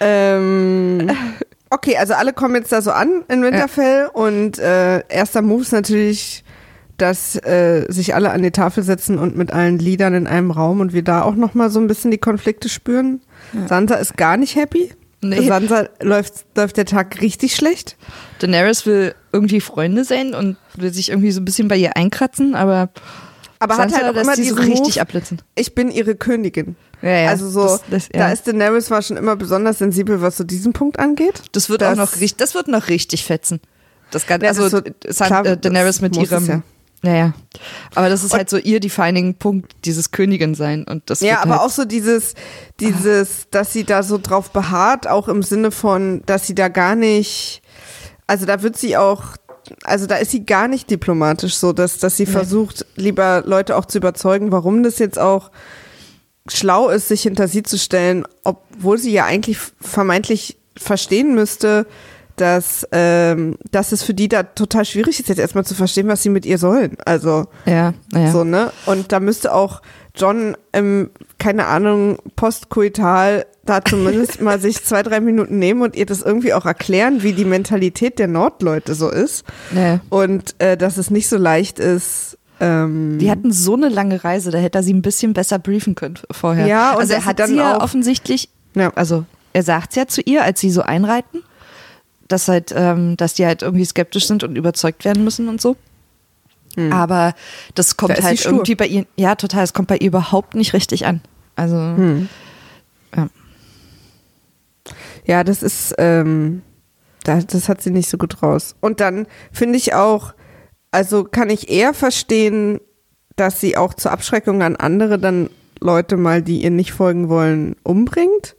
[0.00, 1.10] Ähm,
[1.70, 5.72] okay, also alle kommen jetzt da so an in Winterfell und äh, erster Move ist
[5.72, 6.44] natürlich,
[6.98, 10.80] dass äh, sich alle an die Tafel setzen und mit allen Liedern in einem Raum
[10.80, 13.20] und wir da auch noch mal so ein bisschen die Konflikte spüren.
[13.66, 14.92] Sansa ist gar nicht happy.
[15.20, 15.36] Nee.
[15.36, 17.96] Für Sansa läuft, läuft der Tag richtig schlecht.
[18.40, 22.54] Daenerys will irgendwie Freunde sein und will sich irgendwie so ein bisschen bei ihr einkratzen,
[22.56, 22.90] aber
[23.62, 25.42] Aber hat Sansa halt auch immer sie so diesen richtig abblitzen.
[25.54, 26.76] ich bin ihre Königin.
[27.00, 27.28] Ja, ja.
[27.30, 28.20] Also so, Das- das- ja.
[28.20, 31.42] da ist Daenerys war schon immer besonders sensibel, was so diesen Punkt angeht.
[31.52, 33.60] Das wird Das- auch noch richtig, das wird noch richtig fetzen.
[34.10, 36.62] Das Ganze, Ja, also wird- San, klar, äh, Daenerys mit ihrem, ja.
[37.02, 37.32] naja.
[37.94, 41.52] Aber das ist halt so ihr defining Punkt, dieses Königin sein und das Ja, aber
[41.52, 42.34] halt, auch so dieses,
[42.78, 46.94] dieses, dass sie da so drauf beharrt, auch im Sinne von, dass sie da gar
[46.94, 47.62] nicht,
[48.26, 49.22] also da wird sie auch,
[49.84, 53.84] also da ist sie gar nicht diplomatisch so, dass, dass sie versucht, lieber Leute auch
[53.84, 55.50] zu überzeugen, warum das jetzt auch
[56.48, 61.86] schlau ist, sich hinter sie zu stellen, obwohl sie ja eigentlich vermeintlich verstehen müsste,
[62.36, 66.22] dass, ähm, dass es für die da total schwierig ist, jetzt erstmal zu verstehen, was
[66.22, 66.96] sie mit ihr sollen.
[67.04, 68.32] Also, ja, naja.
[68.32, 68.72] so, ne?
[68.86, 69.82] Und da müsste auch
[70.14, 71.10] John, ähm,
[71.42, 76.52] keine Ahnung, postkoital da zumindest mal sich zwei, drei Minuten nehmen und ihr das irgendwie
[76.52, 79.44] auch erklären, wie die Mentalität der Nordleute so ist.
[79.72, 80.00] naja.
[80.08, 84.50] Und äh, dass es nicht so leicht ist, Ähm, Die hatten so eine lange Reise,
[84.52, 86.66] da hätte er sie ein bisschen besser briefen können vorher.
[86.66, 88.92] Ja, und also er hat dann sie ja auch- offensichtlich, Ja.
[88.94, 91.42] also er sagt es ja zu ihr, als sie so einreiten,
[92.28, 95.76] dass halt, ähm, dass die halt irgendwie skeptisch sind und überzeugt werden müssen und so.
[96.92, 97.34] Aber
[97.74, 98.22] das kommt Hm.
[98.22, 101.20] Da halt irgendwie bei ihr, ja total, es kommt bei ihr überhaupt nicht richtig an.
[101.56, 102.28] Also Hm.
[103.14, 103.28] ja.
[105.24, 106.62] Ja, das ist, ähm,
[107.24, 108.74] das, hat sie nicht so gut raus.
[108.80, 110.34] Und dann finde ich auch,
[110.90, 112.80] also kann ich eher verstehen,
[113.36, 115.48] dass sie auch zur Abschreckung an andere dann
[115.80, 118.56] Leute mal, die ihr nicht folgen wollen, umbringt,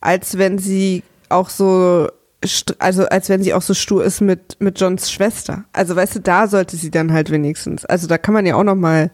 [0.00, 2.08] als wenn sie auch so,
[2.78, 5.64] also als wenn sie auch so stur ist mit, mit Johns Schwester.
[5.72, 8.64] Also weißt du, da sollte sie dann halt wenigstens, also da kann man ja auch
[8.64, 9.10] noch mal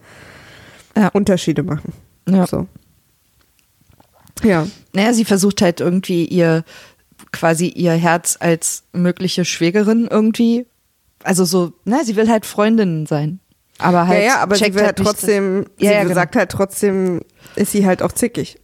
[0.97, 1.09] Ja.
[1.09, 1.93] Unterschiede machen.
[2.29, 2.47] Ja.
[2.47, 2.67] So.
[4.43, 4.67] Ja.
[4.93, 6.65] Naja, sie versucht halt irgendwie ihr
[7.33, 10.67] quasi ihr Herz als mögliche Schwägerin irgendwie,
[11.23, 13.39] also so, na, sie will halt Freundin sein.
[13.79, 16.15] Aber halt ja, ja, aber sie will halt dass- trotzdem, Ja, sie ja, genau.
[16.15, 17.21] sagt halt trotzdem,
[17.57, 18.59] ist sie halt auch zickig.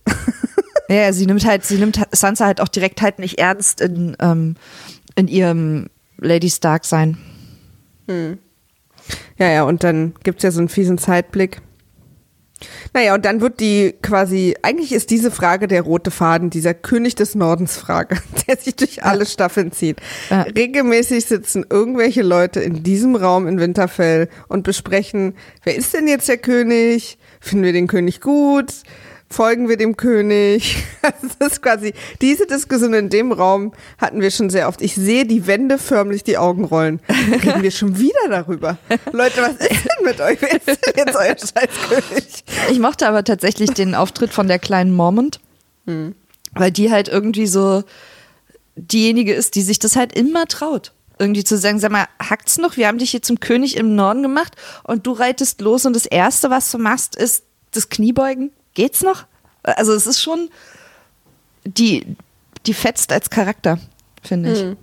[0.88, 4.16] Ja, ja, sie nimmt halt, sie nimmt Sansa halt auch direkt halt nicht ernst in,
[4.20, 4.56] ähm,
[5.14, 7.18] in ihrem Lady Stark sein.
[9.38, 11.60] Ja, ja, und dann gibt's ja so einen fiesen Zeitblick.
[12.92, 17.14] Naja, und dann wird die quasi, eigentlich ist diese Frage der rote Faden, dieser König
[17.14, 18.16] des Nordens Frage,
[18.48, 20.00] der sich durch alle Staffeln zieht.
[20.30, 20.42] Ja.
[20.42, 26.28] Regelmäßig sitzen irgendwelche Leute in diesem Raum in Winterfell und besprechen, wer ist denn jetzt
[26.28, 27.18] der König?
[27.40, 28.72] Finden wir den König gut?
[29.30, 30.76] Folgen wir dem König?
[31.38, 34.82] Das ist quasi, diese Diskussion in dem Raum hatten wir schon sehr oft.
[34.82, 37.00] Ich sehe die Wände förmlich die Augen rollen.
[37.08, 38.78] Reden wir schon wieder darüber.
[39.12, 40.38] Leute, was ist denn mit euch?
[40.40, 42.44] Wer ist denn jetzt euer Scheißkönig?
[42.70, 45.40] Ich mochte aber tatsächlich den Auftritt von der kleinen Mormont,
[45.86, 47.84] weil die halt irgendwie so
[48.76, 50.92] diejenige ist, die sich das halt immer traut.
[51.18, 52.76] Irgendwie zu sagen, sag mal, hackt's noch?
[52.76, 56.06] Wir haben dich hier zum König im Norden gemacht und du reitest los und das
[56.06, 58.50] Erste, was du machst, ist das Kniebeugen.
[58.74, 59.26] Geht's noch?
[59.62, 60.50] Also es ist schon,
[61.64, 62.16] die,
[62.66, 63.78] die fetzt als Charakter,
[64.22, 64.76] finde ich.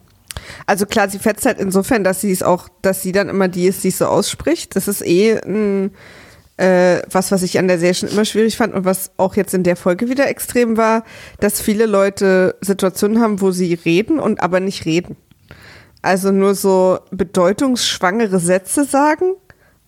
[0.66, 3.68] Also klar, sie fetzt halt insofern, dass sie es auch, dass sie dann immer die
[3.68, 4.76] ist, die es so ausspricht.
[4.76, 5.92] Das ist eh ein,
[6.58, 9.54] äh, was, was ich an der Serie schon immer schwierig fand und was auch jetzt
[9.54, 11.04] in der Folge wieder extrem war,
[11.40, 15.16] dass viele Leute Situationen haben, wo sie reden und aber nicht reden.
[16.02, 19.34] Also nur so bedeutungsschwangere Sätze sagen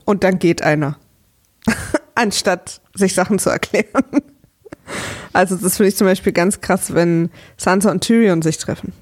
[0.04, 0.98] und dann geht einer.
[2.16, 4.04] Anstatt sich Sachen zu erklären.
[5.34, 8.94] Also das finde ich zum Beispiel ganz krass, wenn Sansa und Tyrion sich treffen.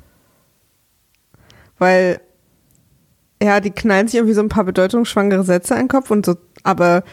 [1.77, 2.19] Weil,
[3.41, 6.37] ja, die knallen sich irgendwie so ein paar bedeutungsschwangere Sätze in den Kopf und so,
[6.63, 7.03] aber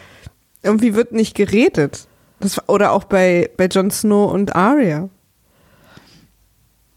[0.63, 2.07] irgendwie wird nicht geredet.
[2.39, 5.09] Das, oder auch bei, bei Jon Snow und Arya.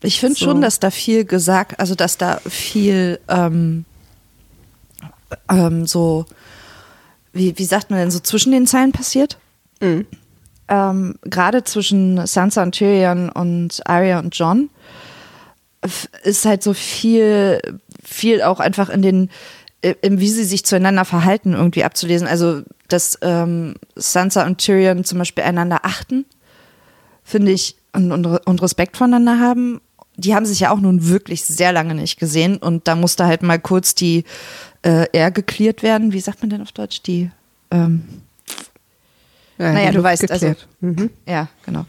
[0.03, 0.47] Ich finde So.
[0.47, 3.85] schon, dass da viel gesagt, also dass da viel ähm,
[5.49, 6.27] ähm, so,
[7.33, 9.39] wie, wie sagt man denn, so zwischen den Zeilen passiert.
[10.69, 14.71] Ähm, Gerade zwischen Sansa und Tyrion und Arya und John
[16.25, 17.61] ist halt so viel,
[18.03, 19.31] viel auch einfach in den,
[19.83, 22.27] äh, im, wie sie sich zueinander verhalten, irgendwie abzulesen.
[22.27, 26.25] Also, dass ähm, Sansa und Tyrion zum Beispiel einander achten
[27.27, 29.81] finde ich, und, und, und Respekt voneinander haben.
[30.17, 33.43] Die haben sich ja auch nun wirklich sehr lange nicht gesehen und da musste halt
[33.43, 34.25] mal kurz die
[34.83, 36.13] äh, R geklärt werden.
[36.13, 37.03] Wie sagt man denn auf Deutsch?
[37.03, 37.31] Die,
[37.71, 38.05] ähm,
[39.59, 40.69] Ja, Naja, du weißt, also- geklärt.
[40.81, 41.11] mhm.
[41.27, 41.85] ja, genau.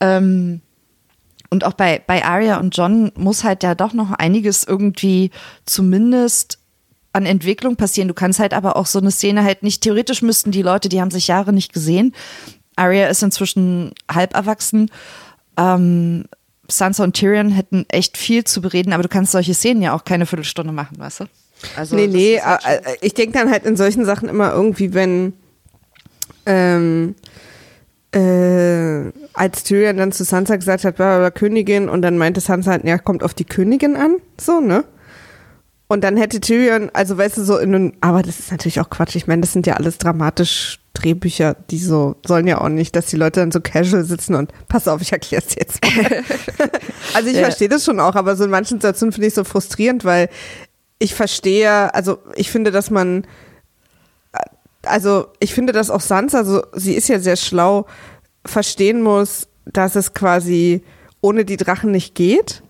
[0.00, 0.60] Ähm,
[1.50, 5.30] und auch bei, bei Arya und John muss halt ja doch noch einiges irgendwie
[5.66, 6.58] zumindest
[7.12, 8.08] an Entwicklung passieren.
[8.08, 11.00] Du kannst halt aber auch so eine Szene halt nicht, theoretisch müssten die Leute, die
[11.00, 12.12] haben sich Jahre nicht gesehen.
[12.74, 14.90] Arya ist inzwischen halb erwachsen.
[15.56, 16.24] Ähm,
[16.68, 20.04] Sansa und Tyrion hätten echt viel zu bereden, aber du kannst solche Szenen ja auch
[20.04, 21.24] keine Viertelstunde machen, weißt du?
[21.76, 24.92] Also, nee, nee, halt schon- äh, ich denke dann halt in solchen Sachen immer irgendwie,
[24.92, 25.34] wenn
[26.46, 27.14] ähm,
[28.14, 32.84] äh, als Tyrion dann zu Sansa gesagt hat, bla, Königin und dann meinte Sansa halt,
[32.84, 34.84] ja, kommt auf die Königin an, so, ne?
[35.86, 38.88] Und dann hätte Tyrion, also weißt du, so in einem, aber das ist natürlich auch
[38.88, 42.94] Quatsch, ich meine, das sind ja alles dramatisch Drehbücher, die so, sollen ja auch nicht,
[42.94, 46.22] dass die Leute dann so casual sitzen und, pass auf, ich erklär's dir jetzt mal.
[47.14, 47.42] also ich Ja.
[47.42, 50.28] verstehe das schon auch, aber so in manchen Situationen finde ich es so frustrierend, weil
[51.00, 53.26] ich verstehe, also ich finde, dass man,
[54.86, 57.86] also ich finde, dass auch Sansa, so, sie ist ja sehr schlau,
[58.44, 60.82] verstehen muss, dass es quasi
[61.20, 62.62] ohne die Drachen nicht geht.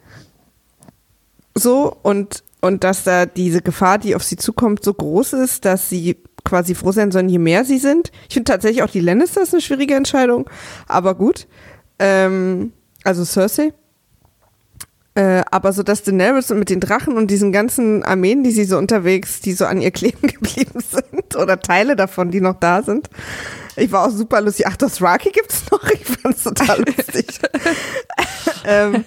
[1.54, 5.88] So, und, und dass da diese Gefahr, die auf sie zukommt, so groß ist, dass
[5.88, 8.12] sie quasi froh sein sollen, je mehr sie sind.
[8.28, 10.48] Ich finde tatsächlich auch die Lannisters eine schwierige Entscheidung,
[10.86, 11.46] aber gut.
[11.98, 12.72] Ähm,
[13.02, 13.72] also Cersei.
[15.16, 18.76] Äh, aber so dass Daenerys mit den Drachen und diesen ganzen Armeen, die sie so
[18.78, 23.08] unterwegs, die so an ihr kleben geblieben sind oder Teile davon, die noch da sind.
[23.76, 24.66] Ich war auch super lustig.
[24.68, 25.84] Ach, das Rocky gibt's noch.
[25.90, 27.26] Ich fand's total lustig.
[28.64, 29.04] ähm,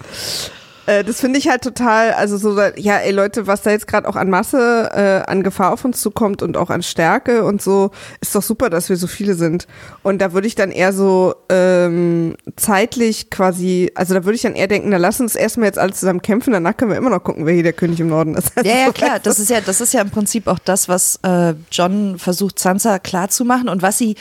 [0.88, 4.08] äh, das finde ich halt total, also so, ja, ey Leute, was da jetzt gerade
[4.08, 7.90] auch an Masse, äh, an Gefahr auf uns zukommt und auch an Stärke und so,
[8.22, 9.66] ist doch super, dass wir so viele sind.
[10.02, 14.54] Und da würde ich dann eher so ähm, zeitlich quasi, also da würde ich dann
[14.54, 17.22] eher denken, na lass uns erstmal jetzt alle zusammen kämpfen, danach können wir immer noch
[17.22, 18.52] gucken, wer hier der König im Norden ist.
[18.56, 19.18] Ja, ja, Also, klar.
[19.22, 22.98] Das ist ja, das ist ja im Prinzip auch das, was äh, John versucht, Sansa
[22.98, 24.16] klarzumachen und was sie,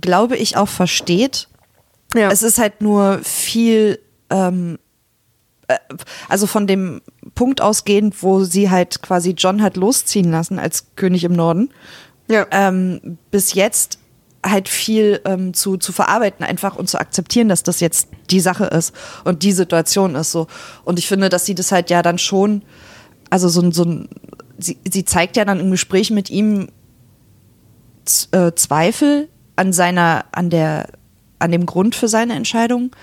[0.00, 1.46] glaube ich, auch versteht.
[2.16, 2.32] ja.
[2.32, 4.89] Es ist halt nur viel, ähm, äh,
[6.28, 7.00] also von dem
[7.34, 11.70] Punkt ausgehend, wo sie halt quasi John hat losziehen lassen als König im Norden,
[12.28, 12.46] ja.
[12.50, 13.98] ähm, bis jetzt
[14.44, 18.64] halt viel ähm, zu, zu verarbeiten einfach und zu akzeptieren, dass das jetzt die Sache
[18.64, 20.46] ist und die Situation ist so.
[20.84, 22.62] Und ich finde, dass sie das halt ja dann schon,
[23.28, 24.08] also so ein, so ein
[24.58, 26.68] sie, sie zeigt ja dann im Gespräch mit ihm
[28.04, 30.88] Z äh, Zweifel an seiner, an der,
[31.38, 32.94] an dem Grund für seine Entscheidung.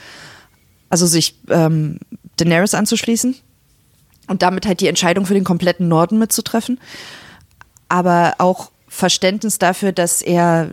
[0.89, 1.99] Also sich ähm,
[2.37, 3.35] Daenerys anzuschließen
[4.27, 6.79] und damit halt die Entscheidung für den kompletten Norden mitzutreffen.
[7.89, 10.71] Aber auch Verständnis dafür, dass er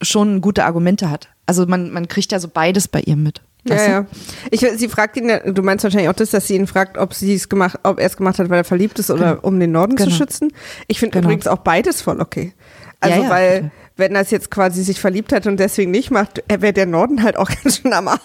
[0.00, 1.28] schon gute Argumente hat.
[1.46, 3.42] Also man, man kriegt ja so beides bei ihr mit.
[3.64, 4.06] Ja, ja.
[4.50, 7.14] Ich, sie fragt ihn, ja- du meinst wahrscheinlich auch das, dass sie ihn fragt, ob
[7.14, 9.70] sie es gemacht, ob er es gemacht hat, weil er verliebt ist oder um den
[9.70, 10.10] Norden Genau.
[10.10, 10.52] zu schützen.
[10.88, 11.26] Ich finde Genau.
[11.28, 12.54] übrigens auch beides voll okay.
[12.98, 13.74] Also Ja, ja, weil, bitte.
[13.96, 17.36] Wenn das jetzt quasi sich verliebt hat und deswegen nicht macht, wäre der Norden halt
[17.36, 18.18] auch ganz schön am Arsch.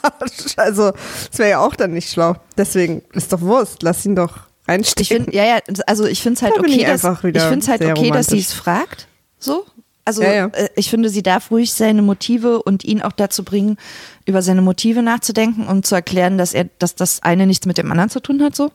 [0.55, 0.91] Also,
[1.29, 2.35] das wäre ja auch dann nicht schlau.
[2.57, 5.01] Deswegen ist doch Wurst, lass ihn doch reinstecken.
[5.01, 7.67] Ich finde, ja, ja, also ich finde es halt Da okay, ich dass ich es
[7.67, 9.07] halt sehr okay, dass sie es fragt.
[9.39, 9.65] So.
[10.05, 10.45] Also Ja, ja.
[10.53, 13.77] äh, ich finde, sie darf ruhig seine Motive und ihn auch dazu bringen,
[14.25, 17.91] über seine Motive nachzudenken und zu erklären, dass er, dass das eine nichts mit dem
[17.91, 18.55] anderen zu tun hat.
[18.55, 18.71] So.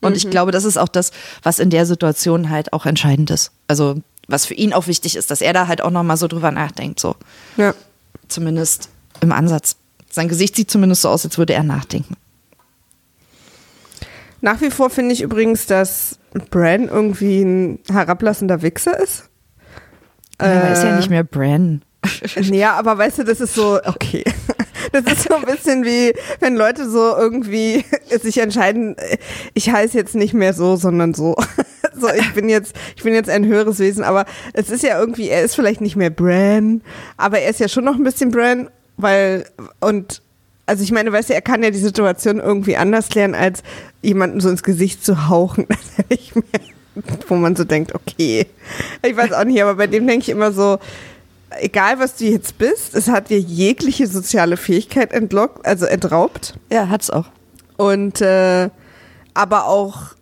[0.00, 0.16] Und Mhm.
[0.16, 1.12] ich glaube, das ist auch das,
[1.44, 3.52] was in der Situation halt auch entscheidend ist.
[3.68, 3.94] Also
[4.32, 6.98] was für ihn auch wichtig ist, dass er da halt auch nochmal so drüber nachdenkt.
[6.98, 7.14] So.
[7.56, 7.74] ja.
[8.28, 8.88] Zumindest
[9.20, 9.76] im Ansatz.
[10.10, 12.16] Sein Gesicht sieht zumindest so aus, als würde er nachdenken.
[14.40, 16.18] Nach wie vor finde ich übrigens, dass
[16.50, 19.28] Bran irgendwie ein herablassender Wichser ist.
[20.40, 21.82] Ja, er ist ja Äh, nicht mehr Bran.
[22.36, 24.24] Ja, aber weißt du, das ist so, okay.
[24.90, 27.84] Das ist so ein bisschen wie, wenn Leute so irgendwie
[28.22, 28.96] sich entscheiden,
[29.54, 31.36] ich heiße jetzt nicht mehr so, sondern so.
[31.98, 35.28] So, ich bin jetzt, ich bin jetzt ein höheres Wesen, aber es ist ja irgendwie,
[35.28, 36.82] er ist vielleicht nicht mehr Bran,
[37.16, 39.46] aber er ist ja schon noch ein bisschen Bran, weil,
[39.80, 40.22] und,
[40.66, 43.62] also ich meine, weißt du, er kann ja die Situation irgendwie anders klären, als
[44.00, 46.60] jemanden so ins Gesicht zu hauchen, dass er nicht mehr,
[47.28, 48.46] wo man so denkt, okay.
[49.02, 50.78] Ich weiß auch nicht, aber bei dem denke ich immer so,
[51.60, 56.54] egal was du jetzt bist, es hat dir jegliche soziale Fähigkeit entlockt, also entraubt.
[56.70, 57.26] Ja, hat's auch.
[57.76, 58.68] Und äh,
[59.34, 60.14] aber auch,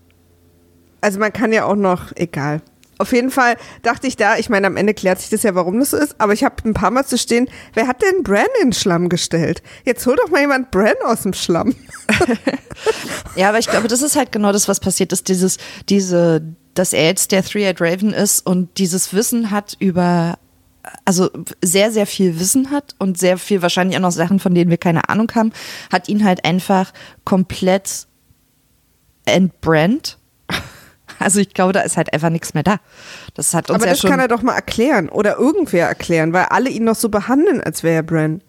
[1.00, 2.62] also man kann ja auch noch, egal.
[2.98, 5.78] Auf jeden Fall dachte ich da, ich meine, am Ende klärt sich das ja, warum
[5.78, 8.44] das so ist, aber ich habe ein paar Mal zu stehen, wer hat denn Bran
[8.62, 9.62] in Schlamm gestellt?
[9.86, 11.74] Jetzt hol doch mal jemand Bran aus dem Schlamm.
[13.36, 15.28] Ja, aber ich glaube, das ist halt genau das, was passiert ist.
[15.28, 15.58] Dieses,
[15.88, 16.42] diese,
[16.74, 20.38] dass er jetzt der Three-Eyed Raven ist und dieses Wissen hat über,
[21.04, 21.30] also
[21.62, 24.78] sehr, sehr viel Wissen hat und sehr viel wahrscheinlich auch noch Sachen, von denen wir
[24.78, 25.52] keine Ahnung haben,
[25.92, 26.92] hat ihn halt einfach
[27.24, 28.06] komplett
[29.26, 30.18] entbrannt.
[31.20, 32.78] Also ich glaube, da ist halt einfach nichts mehr da.
[33.34, 36.46] Das hat uns aber ja das kann er doch mal erklären oder irgendwer erklären, weil
[36.46, 38.40] alle ihn noch so behandeln, als wäre er Bran.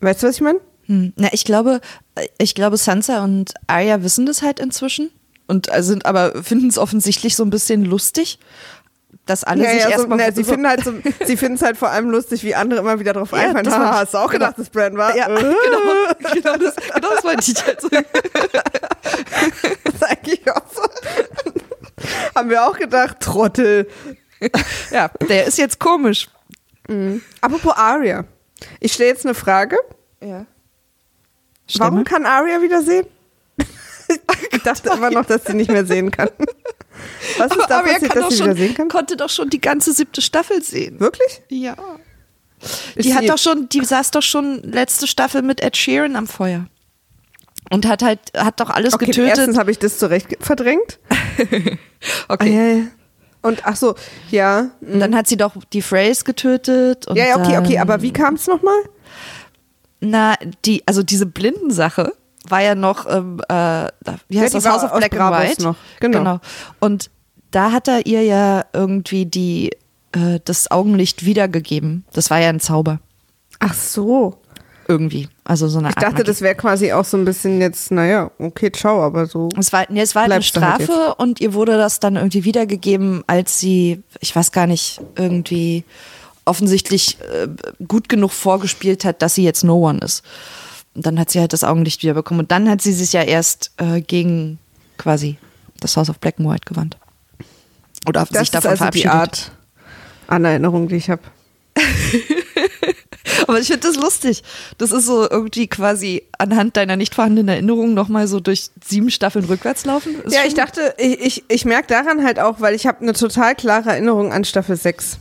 [0.00, 0.60] Weißt du, was ich meine?
[0.84, 1.14] Hm.
[1.16, 1.80] Na, ich glaube,
[2.38, 5.10] ich glaube, Sansa und Arya wissen das halt inzwischen
[5.46, 8.38] und äh, sind aber finden es offensichtlich so ein bisschen lustig,
[9.24, 10.92] dass alle sich so, erstmal na, sie finden halt so,
[11.24, 13.64] sie finden es halt vor allem lustig, wie andere immer wieder drauf Ja, einfallen.
[13.64, 14.46] das war- hast du auch genau.
[14.46, 15.16] gedacht, dass Bran war?
[15.16, 17.88] ja, Äh, genau, genau das, genau das meinte ich halt so.
[19.84, 20.82] Das ist eigentlich auch so.
[22.34, 23.88] Haben wir auch gedacht, Trottel.
[24.90, 26.28] Ja, der ist jetzt komisch.
[27.40, 28.24] Apropos Arya.
[28.80, 29.78] Ich stelle jetzt eine Frage.
[30.20, 30.44] Ja.
[31.78, 33.06] Warum kann Arya wieder sehen?
[34.52, 36.28] Ich dachte immer noch, dass sie nicht mehr sehen kann.
[37.38, 38.88] Was ist aber, da aber er passiert, dass sie schon, wieder sehen kann?
[38.88, 40.98] konnte doch schon die ganze siebte Staffel sehen.
[41.00, 41.42] Wirklich?
[41.48, 41.76] Ja.
[42.94, 46.26] Ist Die hat doch schon, die saß doch schon letzte Staffel mit Ed Sheeran am
[46.26, 46.66] Feuer.
[47.70, 49.38] Und hat halt, hat doch alles Okay, getötet.
[49.38, 51.00] erstens habe ich das zurecht verdrängt.
[52.28, 52.78] okay.
[52.78, 52.86] Ja.
[53.42, 53.94] Und ach so,
[54.30, 54.70] ja.
[54.80, 57.06] Und dann hat sie doch die Phrase getötet.
[57.14, 58.78] Ja, ja, okay, okay, aber wie kam es nochmal?
[60.00, 62.12] Na, die, also diese Blindensache
[62.50, 63.88] war ja noch, ähm, äh,
[64.28, 65.62] wie heißt die das, House of Black and White?
[65.62, 66.40] noch, genau.
[66.80, 67.10] Und
[67.50, 69.70] da hat er ihr ja irgendwie die,
[70.12, 72.04] äh, das Augenlicht wiedergegeben.
[72.12, 73.00] Das war ja ein Zauber.
[73.58, 74.38] Ach so.
[74.88, 75.28] Irgendwie.
[75.42, 76.26] Also so eine Ich Art dachte, Magie.
[76.26, 79.48] das wäre quasi auch so ein bisschen jetzt, naja, okay, ciao, aber so.
[79.58, 82.44] Es war, nee, es war halt eine halt Strafe und ihr wurde das dann irgendwie
[82.44, 85.84] wiedergegeben, als sie, ich weiß gar nicht, irgendwie
[86.44, 87.48] offensichtlich äh,
[87.86, 90.22] gut genug vorgespielt hat, dass sie jetzt No One ist.
[90.96, 92.40] Und dann hat sie halt das Augenlicht wieder bekommen.
[92.40, 94.58] Und dann hat sie sich ja erst äh, gegen
[94.96, 95.36] quasi
[95.80, 96.96] das House of Black and White gewandt.
[98.06, 99.12] Oder Das sich ist davon also die verabschiedet.
[99.12, 99.52] Art
[100.28, 101.22] an Erinnerung, die ich habe.
[103.46, 104.42] Aber ich finde das lustig.
[104.78, 109.44] Das ist so irgendwie quasi anhand deiner nicht vorhandenen Erinnerungen nochmal so durch sieben Staffeln
[109.44, 110.14] rückwärts laufen.
[110.24, 113.12] Ist Ja, ich dachte, ich, ich, ich merke daran halt auch, weil ich habe eine
[113.12, 115.18] total klare Erinnerung an Staffel 6.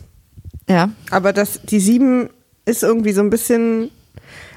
[0.69, 0.89] Ja.
[1.11, 2.29] Aber das, die 7
[2.65, 3.91] ist irgendwie so ein bisschen.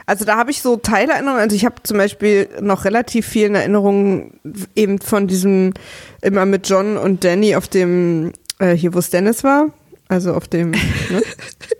[0.09, 1.43] Also da habe ich so Teilerinnerungen.
[1.43, 4.41] Also ich habe zum Beispiel noch relativ vielen Erinnerungen
[4.75, 5.75] eben von diesem
[6.23, 9.67] immer mit John und Danny auf dem äh, hier, wo Stannis war.
[10.09, 10.71] Also auf dem
[11.11, 11.23] ne?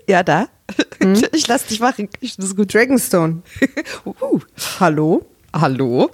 [0.07, 0.47] Ja, da.
[1.31, 2.07] Ich lass dich machen.
[2.19, 2.71] Ich finde das gut.
[2.71, 3.41] Dragonstone.
[4.05, 4.39] Uh.
[4.79, 5.25] Hallo?
[5.51, 6.11] Hallo?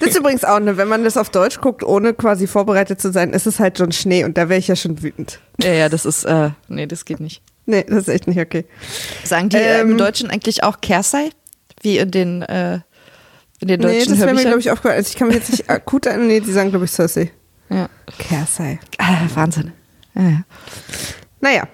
[0.00, 3.10] Das ist übrigens auch, ne, wenn man das auf Deutsch guckt, ohne quasi vorbereitet zu
[3.10, 5.40] sein, ist es halt schon Schnee und da wäre ich ja schon wütend.
[5.62, 7.42] Ja, ja, das ist, äh, nee, das geht nicht.
[7.66, 8.64] Nee, das ist echt nicht okay.
[9.24, 9.98] Sagen die äh, im Ähm.
[9.98, 11.30] Deutschen eigentlich auch Kersei?
[11.82, 12.80] Wie in den, äh,
[13.60, 14.96] in den Nee, deutschen das wäre mir, glaube ich, aufgefallen.
[14.96, 16.26] Also ich kann mich jetzt nicht akut erinnern.
[16.28, 17.30] Nee, die sagen, glaube ich, Cersei.
[17.70, 17.88] ja.
[18.18, 18.78] Kersei.
[18.98, 19.72] Ah, Wahnsinn.
[20.14, 20.44] Ja, ja.
[21.40, 21.68] Naja,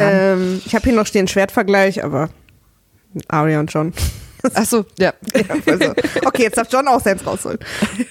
[0.00, 2.30] ähm, ich habe hier noch stehen Schwertvergleich, aber
[3.28, 3.70] Arya und
[4.42, 4.52] John.
[4.54, 5.12] Ach so, ja.
[5.66, 5.94] Also,
[6.24, 7.58] okay, jetzt darf John auch seins rausholen.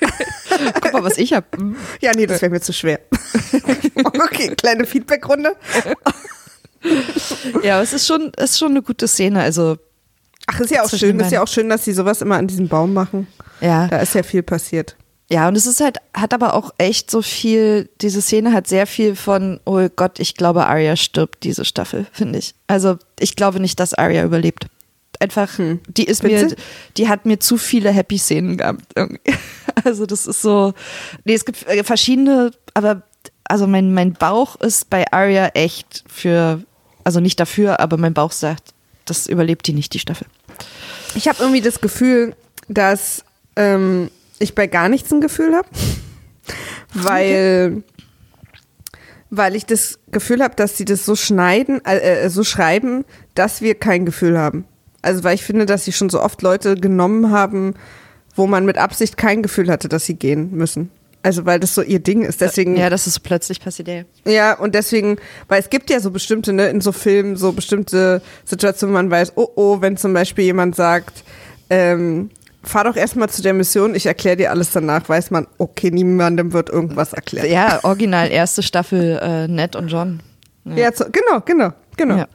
[0.82, 1.46] Guck mal, was ich habe.
[2.02, 3.00] Ja, nee, das wäre mir zu schwer.
[4.04, 5.56] okay, kleine Feedbackrunde.
[7.64, 9.42] Ja, aber es ist schon, ist schon eine gute Szene.
[9.42, 9.78] Also,
[10.48, 12.68] Ach, ist ja auch schön, ist ja auch schön, dass sie sowas immer an diesem
[12.68, 13.28] Baum machen.
[13.62, 13.88] ja.
[13.88, 14.96] Da ist ja viel passiert.
[15.30, 18.86] Ja, und es ist halt, hat aber auch echt so viel, diese Szene hat sehr
[18.86, 22.54] viel von, oh Gott, ich glaube, Arya stirbt diese Staffel, finde ich.
[22.68, 24.68] Also, ich glaube nicht, dass Arya überlebt.
[25.22, 26.56] Einfach, die ist mir,
[26.98, 28.84] die hat mir zu viele happy Szenen gehabt.
[29.84, 30.74] Also, das ist so,
[31.26, 33.04] nee, es gibt äh, verschiedene, aber,
[33.44, 36.64] also mein, mein Bauch ist bei Arya echt für,
[37.04, 38.74] also nicht dafür, aber mein Bauch sagt,
[39.04, 40.28] das überlebt die nicht, die Staffel.
[41.14, 42.36] Ich habe irgendwie das Gefühl,
[42.68, 43.24] dass
[43.56, 45.68] ähm, ich bei gar nichts ein Gefühl habe,
[46.94, 47.84] weil,
[49.30, 53.62] weil ich das Gefühl habe, dass sie das so schneiden, äh, äh, so schreiben, dass
[53.62, 54.66] wir kein Gefühl haben.
[55.06, 57.76] Also weil ich finde, dass sie schon so oft Leute genommen haben,
[58.36, 60.90] wo man mit Absicht kein Gefühl hatte, dass sie gehen müssen.
[61.22, 62.42] Also weil das so ihr Ding ist.
[62.42, 64.04] Deswegen Ja, das ist so plötzlich passiert, ja.
[64.32, 68.22] ja, und deswegen, weil es gibt ja so bestimmte, ne, in so Filmen, so bestimmte
[68.44, 71.24] Situationen, wo man weiß, oh oh, wenn zum Beispiel jemand sagt,
[71.70, 72.30] ähm,
[72.64, 76.54] fahr doch erstmal zu der Mission, ich erkläre dir alles danach, weiß man, okay, niemandem
[76.54, 77.48] wird irgendwas erklärt.
[77.48, 80.20] Ja, original erste Staffel äh, Ned und John.
[80.66, 82.18] Ja, so, genau, genau, genau.
[82.18, 82.28] Ja.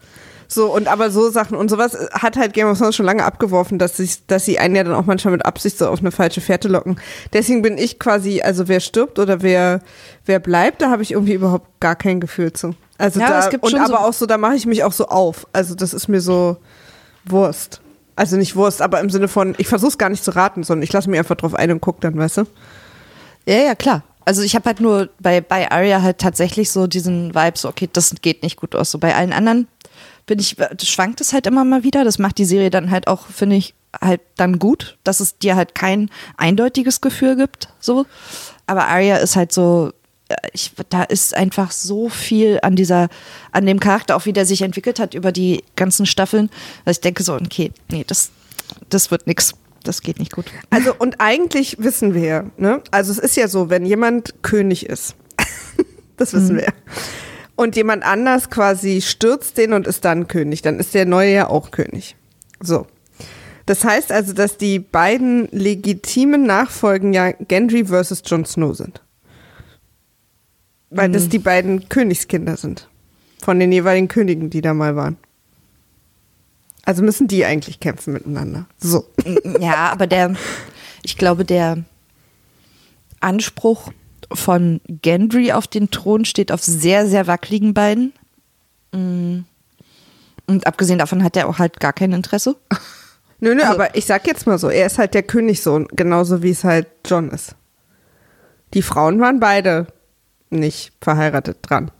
[0.52, 3.78] So, und aber so Sachen und sowas hat halt Game of Thrones schon lange abgeworfen,
[3.78, 6.40] dass, sich, dass sie einen ja dann auch manchmal mit Absicht so auf eine falsche
[6.40, 6.98] Fährte locken.
[7.32, 9.80] Deswegen bin ich quasi, also wer stirbt oder wer,
[10.26, 12.74] wer bleibt, da habe ich irgendwie überhaupt gar kein Gefühl zu.
[12.98, 14.82] Also Ja, da, es gibt und schon so- aber auch so, da mache ich mich
[14.82, 15.46] auch so auf.
[15.52, 16.56] Also das ist mir so
[17.24, 17.80] Wurst.
[18.16, 20.82] Also nicht Wurst, aber im Sinne von, ich versuche es gar nicht zu raten, sondern
[20.82, 22.42] ich lasse mich einfach drauf ein und guck dann, weißt du?
[23.46, 24.02] Ja, ja, klar.
[24.24, 27.88] Also ich habe halt nur bei, bei Arya halt tatsächlich so diesen Vibe, so okay,
[27.90, 28.90] das geht nicht gut aus.
[28.90, 29.66] So bei allen anderen
[30.26, 32.04] bin ich, schwankt es halt immer mal wieder.
[32.04, 35.56] Das macht die Serie dann halt auch, finde ich, halt dann gut, dass es dir
[35.56, 37.68] halt kein eindeutiges Gefühl gibt.
[37.80, 38.06] So.
[38.66, 39.92] Aber Arya ist halt so,
[40.28, 43.08] äh, ich, da ist einfach so viel an dieser,
[43.52, 46.50] an dem Charakter, auch wie der sich entwickelt hat über die ganzen Staffeln,
[46.84, 48.30] dass ich denke so, okay, nee, das,
[48.88, 49.54] das wird nix.
[49.82, 50.44] Das geht nicht gut.
[50.68, 52.82] Also und eigentlich wissen wir, ne?
[52.90, 55.14] Also es ist ja so, wenn jemand König ist,
[56.18, 56.66] das wissen wir.
[57.60, 61.48] Und jemand anders quasi stürzt den und ist dann König, dann ist der neue ja
[61.50, 62.16] auch König.
[62.58, 62.86] So.
[63.66, 69.02] Das heißt also, dass die beiden legitimen Nachfolgen ja Gendry versus Jon Snow sind.
[70.88, 72.88] Weil das die beiden Königskinder sind.
[73.42, 75.18] Von den jeweiligen Königen, die da mal waren.
[76.86, 78.64] Also müssen die eigentlich kämpfen miteinander.
[78.78, 79.04] So.
[79.60, 80.34] Ja, aber der,
[81.02, 81.84] ich glaube, der
[83.20, 83.92] Anspruch
[84.32, 88.12] von Gendry auf den Thron steht auf sehr, sehr wackeligen Beinen.
[88.92, 89.40] Mm.
[90.46, 92.56] Und abgesehen davon hat er auch halt gar kein Interesse.
[93.42, 96.42] Nö, nö, Also- aber ich sag jetzt mal so, er ist halt der Königssohn, genauso
[96.42, 97.54] wie es halt John ist.
[98.74, 99.86] Die Frauen waren beide
[100.50, 101.90] nicht verheiratet dran.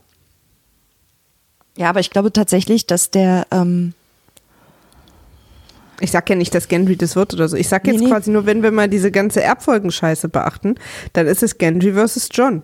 [1.77, 3.93] Ja, aber ich glaube tatsächlich, dass der, ähm,
[6.01, 7.55] Ich sag ja nicht, dass Gendry das wird oder so.
[7.55, 8.11] Ich sag jetzt Nee, nee.
[8.11, 10.75] quasi nur, wenn wir mal diese ganze Erbfolgenscheiße beachten,
[11.13, 12.63] dann ist es Gendry versus John.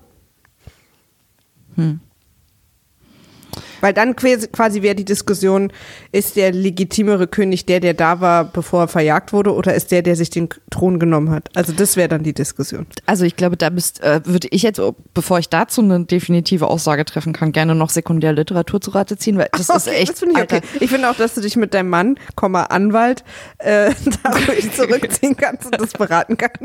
[3.82, 5.71] Weil dann quasi, wäre die Diskussion,
[6.11, 10.01] ist der legitimere König der, der da war, bevor er verjagt wurde, oder ist der,
[10.01, 11.49] der sich den Thron genommen hat?
[11.55, 12.88] Also das wäre dann die Diskussion.
[13.05, 14.82] Also ich glaube, da müsst, äh, würde ich jetzt,
[15.13, 19.49] bevor ich dazu eine definitive Aussage treffen kann, gerne noch Sekundärliteratur zu Rate ziehen, weil
[19.51, 20.11] das ist Okay, echt.
[20.11, 20.61] das finde ich okay.
[20.80, 23.23] Ich finde auch, dass du dich mit deinem Mann, Komma, Anwalt,
[23.59, 23.91] äh,
[24.23, 26.57] da ruhig zurückziehen kannst und das beraten kannst.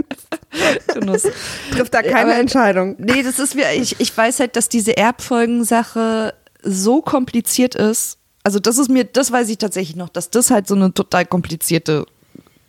[0.94, 1.22] Genuss.
[1.70, 2.96] Trifft da keine Aber- Entscheidung.
[2.98, 8.18] Nee, das ist mir, ich, ich weiß halt, dass diese Erbfolgensache so kompliziert ist.
[8.44, 11.26] Also das ist mir, das weiß ich tatsächlich noch, dass das halt so eine total
[11.26, 12.06] komplizierte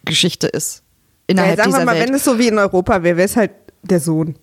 [0.05, 0.83] Geschichte ist.
[1.29, 2.07] Ja, Innerhalb sagen wir mal, Welt.
[2.07, 4.35] wenn es so wie in Europa wäre, wäre es halt der Sohn.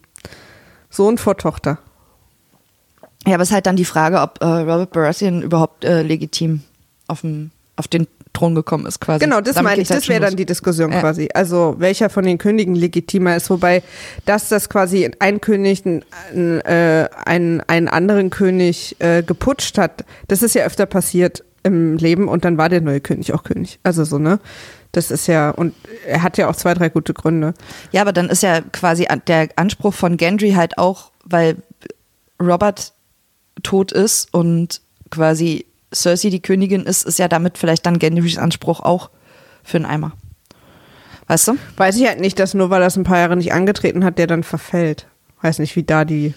[0.89, 1.79] Sohn vor Tochter.
[3.27, 6.63] Ja, aber es ist halt dann die Frage, ob äh, Robert Baratheon überhaupt äh, legitim
[7.07, 9.25] auf, dem, auf den Thron gekommen ist, quasi.
[9.25, 9.91] Genau, das Damit meine ich.
[9.91, 11.01] halt Das wäre dann die Diskussion Ja.
[11.01, 11.29] quasi.
[11.35, 13.83] Also welcher von den Königen legitimer ist, wobei
[14.25, 16.03] dass das quasi ein König einen,
[16.61, 22.29] äh, einen, einen anderen König äh, geputscht hat, das ist ja öfter passiert im Leben
[22.29, 23.79] und dann war der neue König auch König.
[23.83, 24.39] Also so, ne?
[24.93, 25.75] Das ist ja, und
[26.07, 27.55] er hat ja auch zwei, drei gute Gründe.
[27.93, 31.57] Ja, aber dann ist ja quasi der Anspruch von Gendry halt auch, weil
[32.43, 32.93] Robert
[33.63, 38.81] tot ist und quasi Cersei die Königin ist, ist ja damit vielleicht dann Gendrys Anspruch
[38.81, 39.11] auch
[39.63, 40.13] für einen Eimer.
[41.27, 41.57] Weißt du?
[41.77, 44.19] Weiß ich halt nicht, dass nur weil er es ein paar Jahre nicht angetreten hat,
[44.19, 45.07] der dann verfällt.
[45.43, 46.35] Weiß nicht, wie da die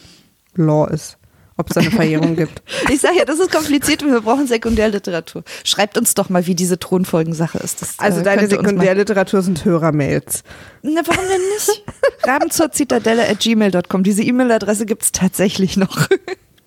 [0.56, 1.18] Law ist.
[1.56, 2.62] Ob es da eine Verjährung gibt.
[2.92, 5.44] Ich sage ja, das ist kompliziert und wir brauchen Sekundärliteratur.
[5.64, 7.82] Schreibt uns doch mal, wie diese Thronfolgensache ist.
[7.82, 10.44] Das, Also äh, deine Hörerliteratur sind Hörermails.
[10.82, 11.84] Na, warum denn nicht?
[12.24, 14.04] Rabenzaurzitadelle at gmail.com.
[14.04, 16.08] Diese E-Mail-Adresse gibt es tatsächlich noch.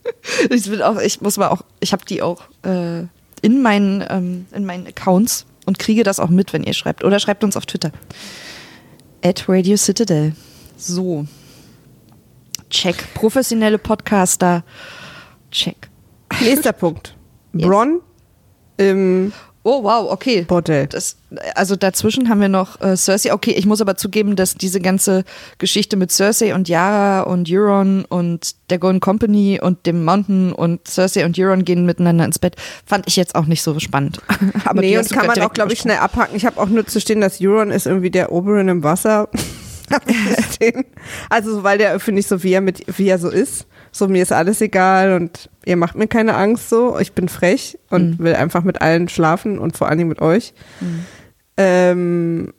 [0.51, 3.05] ich will auch, ich muss mal auch, ich habe die auch äh,
[3.43, 7.05] in meinen, ähm, in meinen Accounts und kriege das auch mit, wenn ihr schreibt.
[7.05, 7.93] Oder schreibt uns auf Twitter.
[9.23, 10.35] At Radio Citadel.
[10.77, 11.27] So.
[12.71, 12.97] Check.
[13.15, 14.65] Professionelle Podcaster.
[15.51, 15.89] Check.
[16.41, 17.17] Nächster Punkt.
[17.53, 17.67] Yes.
[17.67, 18.01] Bronn
[18.77, 19.33] im
[19.67, 20.43] Oh, wow, okay.
[20.43, 20.87] Bordell.
[20.87, 21.17] Das,
[21.57, 23.33] also dazwischen haben wir noch äh, Cersei.
[23.33, 25.25] Okay, ich muss aber zugeben, dass diese ganze
[25.59, 30.87] Geschichte mit Cersei und Yara und Euron und der Golden Company und dem Mountain und
[30.87, 32.55] Cersei und Euron gehen miteinander ins Bett,
[32.85, 34.21] fand ich jetzt auch nicht so spannend.
[34.65, 36.37] aber nee, und du kann man auch, glaube ich, schnell abhaken.
[36.37, 39.29] Ich habe auch nur zu stehen, dass Euron ist irgendwie der Oberon im Wasser.
[41.29, 43.67] Also, so, weil der, finde ich, so wie er, mit, wie er so ist.
[43.97, 46.99] So, mir ist alles egal und ihr macht mir keine Angst so.
[46.99, 50.53] Ich bin frech und will einfach mit allen schlafen und vor allen Dingen mit euch.
[51.57, 52.53] Ähm,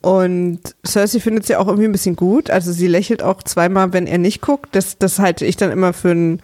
[0.00, 2.50] und Cersei findet sie auch irgendwie ein bisschen gut.
[2.50, 4.76] Also sie lächelt auch zweimal, wenn er nicht guckt.
[4.76, 6.40] Das, das halte ich dann immer für ein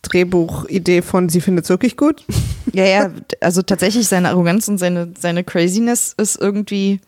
[0.00, 2.24] Drehbuchidee von, sie findet es wirklich gut.
[2.74, 3.10] Ja, ja,
[3.40, 7.00] also tatsächlich seine Arroganz und seine, seine Craziness ist irgendwie.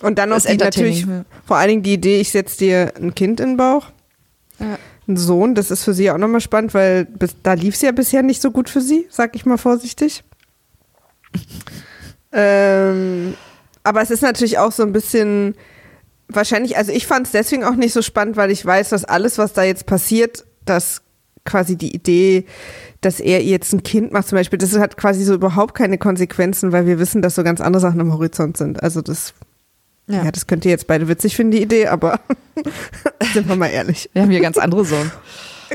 [0.00, 1.26] Und dann noch die natürlich, ja.
[1.44, 3.88] vor allen Dingen die Idee, ich setze dir ein Kind in den Bauch,
[4.58, 4.78] Ja.
[5.06, 7.92] Einen Sohn, das ist für sie auch nochmal spannend, weil bis, da lief es ja
[7.92, 10.24] bisher nicht so gut für sie, sag ich mal vorsichtig.
[12.32, 13.34] ähm,
[13.82, 15.54] aber es ist natürlich auch so ein bisschen,
[16.28, 19.38] wahrscheinlich, also ich fand es deswegen auch nicht so spannend, weil ich weiß, dass alles,
[19.38, 21.02] was da jetzt passiert, dass
[21.44, 22.46] quasi die Idee,
[23.00, 26.72] dass er jetzt ein Kind macht zum Beispiel, das hat quasi so überhaupt keine Konsequenzen,
[26.72, 28.82] weil wir wissen, dass so ganz andere Sachen am Horizont sind.
[28.82, 29.34] Also das
[30.06, 30.24] ja.
[30.24, 30.30] Ja.
[30.32, 32.20] das könnt ihr jetzt beide witzig finden, die Idee, aber
[33.32, 34.10] sind wir mal ehrlich.
[34.12, 35.10] Wir haben hier ganz andere Sorgen.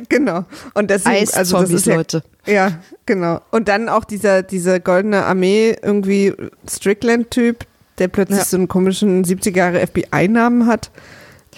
[0.07, 0.45] Genau.
[0.75, 2.23] Und deswegen, also das ist ja, Leute.
[2.45, 3.41] ja, genau.
[3.51, 6.33] Und dann auch dieser, dieser goldene Armee, irgendwie
[6.69, 7.65] Strickland-Typ,
[7.97, 8.45] der plötzlich Ja.
[8.45, 10.91] so einen komischen 70er Jahre FBI-Namen hat.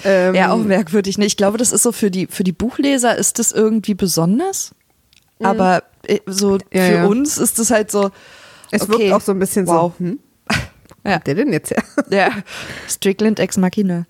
[0.06, 1.18] Ähm, Ja, auch merkwürdig.
[1.18, 1.26] Ne?
[1.26, 4.72] Ich glaube, das ist so für die, für die Buchleser ist das irgendwie besonders.
[5.44, 6.60] Aber äh, so Mhm.
[6.72, 8.12] Ja, für uns ist das halt so.
[8.72, 9.92] Es okay, wirkt auch so ein bisschen wow.
[10.00, 10.20] so, hm,
[11.06, 11.20] Ja.
[11.20, 11.84] der denn jetzt her?
[12.10, 12.30] Ja,
[12.88, 14.06] Strickland ex Machina.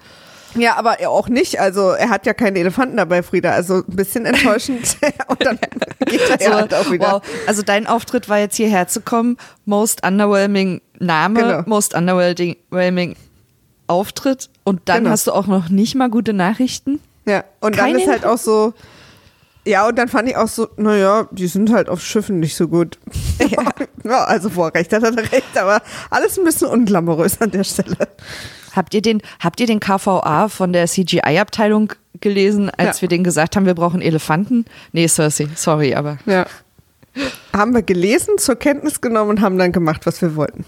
[0.56, 1.62] Ja, aber er auch nicht.
[1.62, 3.52] Also er hat ja keine Elefanten dabei, Frieda.
[3.52, 4.98] Also ein bisschen enttäuschend.
[5.28, 5.58] Und dann
[6.06, 7.12] geht er So, halt auch wieder.
[7.14, 7.22] wow.
[7.48, 9.38] Also dein Auftritt war jetzt hierher zu kommen.
[9.66, 11.64] Most underwhelming Name, Genau.
[11.68, 13.16] most underwhelming
[13.88, 14.50] Auftritt.
[14.66, 15.12] Und dann Genau.
[15.12, 17.00] hast du auch noch nicht mal gute Nachrichten.
[17.26, 18.74] Ja, und Keine dann ist halt auch so,
[19.66, 22.68] ja, und dann fand ich auch so, naja, die sind halt auf Schiffen nicht so
[22.68, 22.98] gut.
[23.40, 28.08] Ja, also Vorrecht hat er recht, aber alles ein bisschen unglamourös an der Stelle.
[28.76, 33.02] Habt ihr den, habt ihr den KVA von der CGI-Abteilung gelesen, als Ja.
[33.04, 34.66] wir denen gesagt haben, wir brauchen Elefanten?
[34.94, 36.18] Nee, Cersei, sorry, aber.
[36.26, 36.46] Ja.
[37.54, 40.66] Haben wir gelesen, zur Kenntnis genommen und haben dann gemacht, was wir wollten.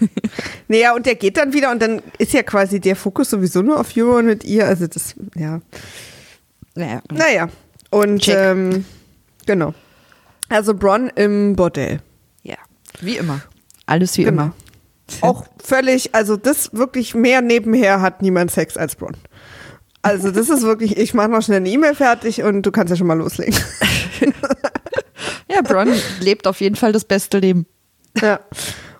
[0.68, 3.80] naja, und der geht dann wieder und dann ist ja quasi der Fokus sowieso nur
[3.80, 4.66] auf Euro und mit ihr.
[4.66, 5.60] Also das, ja.
[6.74, 7.00] Naja.
[7.10, 7.48] Naja.
[7.92, 8.84] Und ähm,
[9.46, 9.74] genau.
[10.48, 12.00] Also Bronn im Bordell.
[12.42, 12.56] Ja,
[13.00, 13.40] wie immer.
[13.86, 14.42] Alles wie Genau.
[14.44, 14.54] immer.
[15.20, 19.16] Auch völlig, also das wirklich mehr nebenher hat niemand Sex als Bronn.
[20.00, 22.96] Also das ist wirklich, ich mache noch schnell eine E-Mail fertig und du kannst ja
[22.96, 23.54] schon mal loslegen.
[25.50, 27.66] Ja, Bron lebt auf jeden Fall das beste Leben.
[28.20, 28.40] Ja.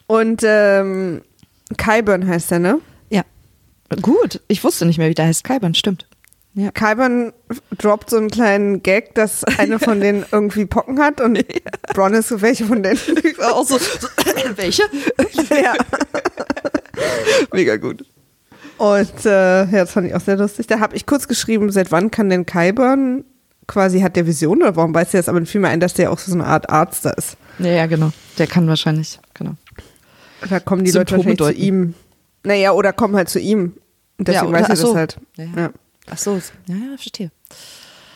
[0.07, 1.23] Und ähm,
[1.79, 2.79] Kyburn heißt er, ne?
[3.09, 3.23] Ja.
[4.03, 4.41] Gut.
[4.49, 5.45] Ich wusste nicht mehr, wie der heißt.
[5.45, 6.07] Kalbern, stimmt.
[6.55, 6.71] Ja.
[6.71, 7.33] Kyburn
[7.79, 11.43] droppt so einen kleinen Gag, dass eine von denen irgendwie Pocken hat und
[11.95, 12.99] Bron ist so, welche von denen?
[13.41, 14.09] Auch so, so
[14.57, 14.83] welche?
[15.51, 15.75] ja.
[17.53, 18.05] Mega gut.
[18.79, 20.67] Und äh, ja, das fand ich auch sehr lustig.
[20.67, 23.25] Da habe ich kurz geschrieben, seit wann kann denn Kyburn
[23.69, 25.29] quasi, hat der Vision oder warum weiß der das?
[25.29, 27.37] Aber fiel mir ein, dass der auch so eine Art Arzt da ist.
[27.61, 28.11] Ja, ja, genau.
[28.39, 29.53] Der kann wahrscheinlich, genau.
[30.49, 31.57] Da kommen die Symptome Leute wahrscheinlich deuten.
[31.59, 31.95] zu ihm.
[32.45, 33.75] Naja, oder kommen halt zu ihm.
[34.19, 35.17] Und deswegen oder- weiß er das halt.
[35.37, 35.71] Ja, ja.
[36.11, 37.31] Ach so, ja, ja, verstehe.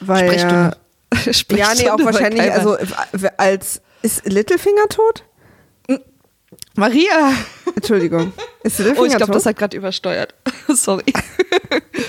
[0.00, 0.54] Weil, Sprechstunde.
[0.54, 0.70] Ja,
[1.14, 2.76] ja, nee, Sprechstunde auch wahrscheinlich, also
[3.36, 5.24] als, ist Littlefinger tot?
[6.74, 7.32] Maria!
[7.74, 8.32] Entschuldigung.
[8.62, 10.34] Ist Littlefinger Oh, ich glaube, das hat gerade übersteuert.
[10.68, 11.04] Sorry.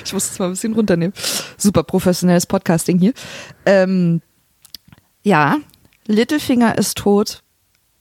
[0.03, 1.13] ich muss das mal ein bisschen runternehmen.
[1.57, 3.13] Super professionelles Podcasting hier.
[3.65, 4.21] Ähm,
[5.23, 5.57] ja,
[6.05, 7.43] Littlefinger ist tot,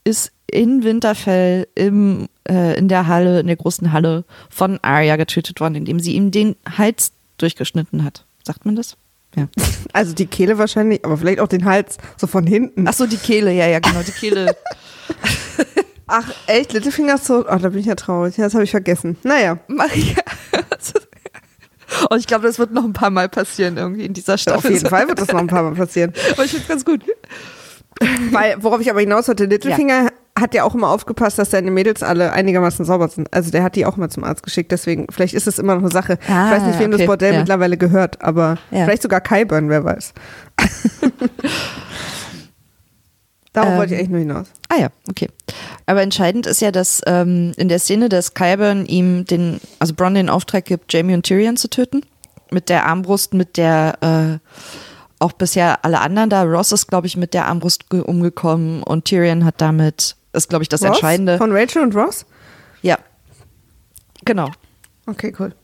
[0.04, 5.60] ist in Winterfell im, äh, in der Halle, in der großen Halle von Arya getötet
[5.60, 8.26] worden, indem sie ihm den Hals durchgeschnitten hat.
[8.44, 8.96] Sagt man das?
[9.34, 9.48] Ja.
[9.92, 12.86] also die Kehle wahrscheinlich, aber vielleicht auch den Hals, so von hinten.
[12.86, 14.56] Ach so, die Kehle, ja, ja, genau, die Kehle.
[16.08, 16.72] Ach, echt?
[16.72, 17.46] Littlefinger tot?
[17.50, 18.36] Oh, da bin ich ja traurig.
[18.36, 19.16] Ja, das habe ich vergessen.
[19.24, 19.58] Naja.
[19.66, 20.22] Maria.
[22.10, 24.58] Und ich glaube, das wird noch ein paar Mal passieren irgendwie in dieser Staffel.
[24.58, 26.12] Auf jeden Fall wird das noch ein paar Mal passieren.
[26.32, 27.02] Aber ich finde ganz gut.
[28.30, 32.02] Weil, worauf ich aber hinaus wollte, Littlefinger hat ja auch immer aufgepasst, dass seine Mädels
[32.02, 33.32] alle einigermaßen sauber sind.
[33.32, 35.82] Also der hat die auch mal zum Arzt geschickt, deswegen, vielleicht ist es immer noch
[35.82, 36.18] eine Sache.
[36.28, 37.38] Ah, ich weiß nicht, wem okay, das Bordell ja.
[37.40, 38.84] mittlerweile gehört, aber Ja.
[38.84, 40.12] vielleicht sogar Kyburn, wer weiß.
[43.52, 43.78] Darauf Ähm.
[43.78, 44.46] wollte ich eigentlich nur hinaus.
[44.68, 45.28] Ah ja, okay.
[45.86, 50.14] Aber entscheidend ist ja, dass ähm, in der Szene, dass Kyburn ihm den, also Bronn
[50.14, 52.02] den Auftrag gibt, Jamie und Tyrion zu töten.
[52.50, 54.52] Mit der Armbrust, mit der äh,
[55.18, 56.42] auch bisher alle anderen da.
[56.42, 60.62] Ross ist, glaube ich, mit der Armbrust ge- umgekommen und Tyrion hat damit, ist, glaube
[60.62, 60.88] ich, das Ross?
[60.90, 61.38] Entscheidende.
[61.38, 62.26] Von Rachel und Ross?
[62.82, 62.98] Ja.
[64.24, 64.50] Genau.
[65.06, 65.54] Okay, cool.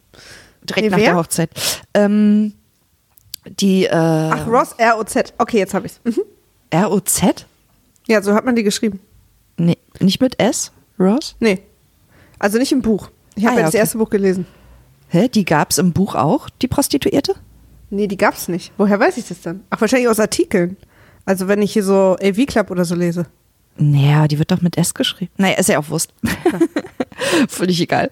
[0.63, 1.05] Direkt Nee, nach wer?
[1.07, 1.51] der Hochzeit.
[1.95, 2.55] Ähm,
[3.61, 5.35] die äh, Ach, Ross, R-O-Z.
[5.39, 6.01] Okay, jetzt habe ich's.
[6.05, 6.23] Mhm.
[6.75, 7.23] ROZ?
[8.09, 9.01] Ja, so hat man die geschrieben.
[9.59, 10.73] Nee, nicht mit S?
[10.99, 11.37] Ross?
[11.41, 11.63] Nee.
[12.39, 13.11] Also nicht im Buch.
[13.35, 13.79] Ich habe Ah, ja, ja das okay.
[13.79, 14.47] erste Buch gelesen.
[15.09, 15.29] Hä?
[15.29, 17.35] Die gab's im Buch auch, die Prostituierte?
[17.91, 18.73] Nee, die gab's nicht.
[18.79, 19.65] Woher weiß ich das dann?
[19.71, 20.77] Ach, wahrscheinlich aus Artikeln.
[21.27, 23.27] Also wenn ich hier so AV Club oder so lese.
[23.77, 25.33] Naja, die wird doch mit S geschrieben.
[25.39, 26.13] Naja, ist ja auch Wurst.
[27.49, 28.11] Völlig egal.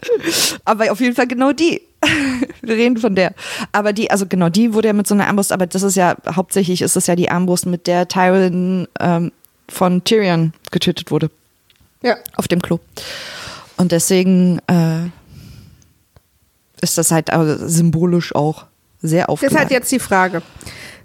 [0.65, 1.83] Aber auf jeden Fall genau die.
[2.63, 3.35] Wir reden von der.
[3.73, 6.17] Aber die, also genau, die wurde ja mit so einer Armbrust, aber das ist ja,
[6.35, 9.33] hauptsächlich ist es ja die Armbrust, mit der Tywin ähm,
[9.69, 11.31] von Tyrion getötet wurde.
[12.03, 12.17] Ja.
[12.37, 12.81] Auf dem Klo.
[13.77, 15.07] Und deswegen äh,
[16.81, 18.65] ist das halt also symbolisch auch
[19.03, 19.57] sehr Das aufgeladen.
[19.57, 20.43] ist halt jetzt die Frage.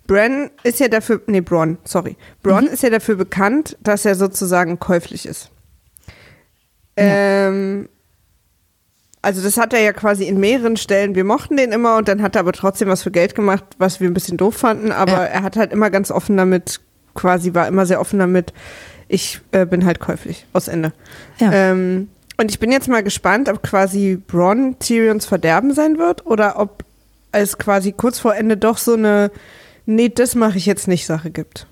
[0.07, 2.15] Bran ist ja dafür, nee, Bron, sorry.
[2.43, 5.49] Bron ist ja dafür bekannt, dass er sozusagen käuflich ist.
[6.97, 7.89] Ähm,
[9.21, 12.21] also das hat er ja quasi in mehreren Stellen, wir mochten den immer und dann
[12.21, 15.11] hat er aber trotzdem was für Geld gemacht, was wir ein bisschen doof fanden, aber
[15.13, 15.23] Ja.
[15.25, 16.79] er hat halt immer ganz offen damit,
[17.15, 18.53] quasi war immer sehr offen damit,
[19.07, 20.93] ich äh, bin halt käuflich, aus Ende.
[21.39, 21.51] Ja.
[21.51, 26.59] Ähm, und ich bin jetzt mal gespannt, ob quasi Bronn Tyrions Verderben sein wird oder
[26.59, 26.83] ob
[27.31, 29.31] es quasi kurz vor Ende doch so eine
[29.85, 31.67] Nee, das mache ich jetzt nicht Sache gibt.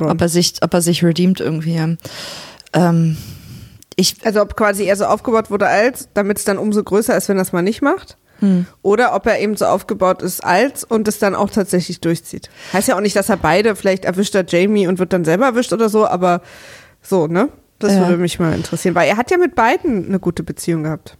[0.00, 1.96] Ob er sich, ob er sich redeemt irgendwie.
[2.72, 3.16] Ähm,
[3.96, 7.28] ich, also ob quasi er so aufgebaut wurde als, damit es dann umso größer ist,
[7.28, 8.16] wenn er es mal nicht macht.
[8.40, 8.66] Hm.
[8.82, 12.50] Oder ob er eben so aufgebaut ist als und es dann auch tatsächlich durchzieht.
[12.72, 15.46] Heißt ja auch nicht, dass er beide, vielleicht erwischt er Jamie und wird dann selber
[15.46, 16.42] erwischt oder so, aber
[17.00, 17.48] so, ne?
[17.78, 18.00] Das Ja.
[18.00, 21.16] würde mich mal interessieren, weil er hat ja mit beiden eine gute Beziehung gehabt.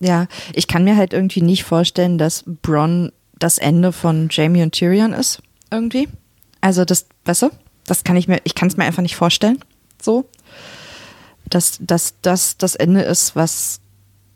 [0.00, 4.72] Ja, ich kann mir halt irgendwie nicht vorstellen, dass Bronn das Ende von Jamie und
[4.72, 6.08] Tyrion ist, irgendwie.
[6.60, 7.50] Also das, weißt du,
[7.86, 9.58] das kann ich mir, ich kann es mir einfach nicht vorstellen,
[10.00, 10.28] so.
[11.48, 13.80] Dass, dass das das Ende ist, was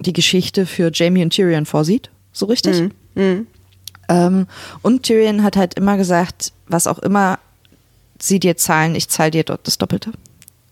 [0.01, 2.76] die Geschichte für Jamie und Tyrion vorsieht, so richtig.
[4.09, 4.47] Ähm,
[4.82, 7.39] und Tyrion hat halt immer gesagt, was auch immer
[8.18, 10.12] sie dir zahlen, ich zahle dir dort das Doppelte.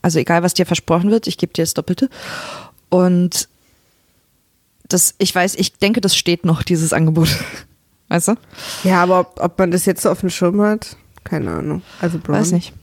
[0.00, 2.10] Also egal, was dir versprochen wird, ich gebe dir das Doppelte.
[2.88, 3.48] Und
[4.88, 7.28] das, ich weiß, ich denke, das steht noch, dieses Angebot.
[8.12, 8.34] Weißt du?
[8.84, 11.80] Ja, aber ob, ob man das jetzt so auf dem Schirm hat, keine Ahnung.
[11.98, 12.36] Also Bronn.
[12.36, 12.74] Weiß nicht.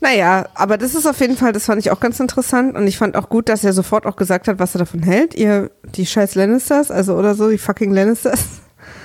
[0.00, 2.98] Naja, aber das ist auf jeden Fall, das fand ich auch ganz interessant und ich
[2.98, 5.36] fand auch gut, dass er sofort auch gesagt hat, was er davon hält.
[5.36, 8.46] Ihr, die scheiß Lannisters, also oder so, die fucking Lannisters.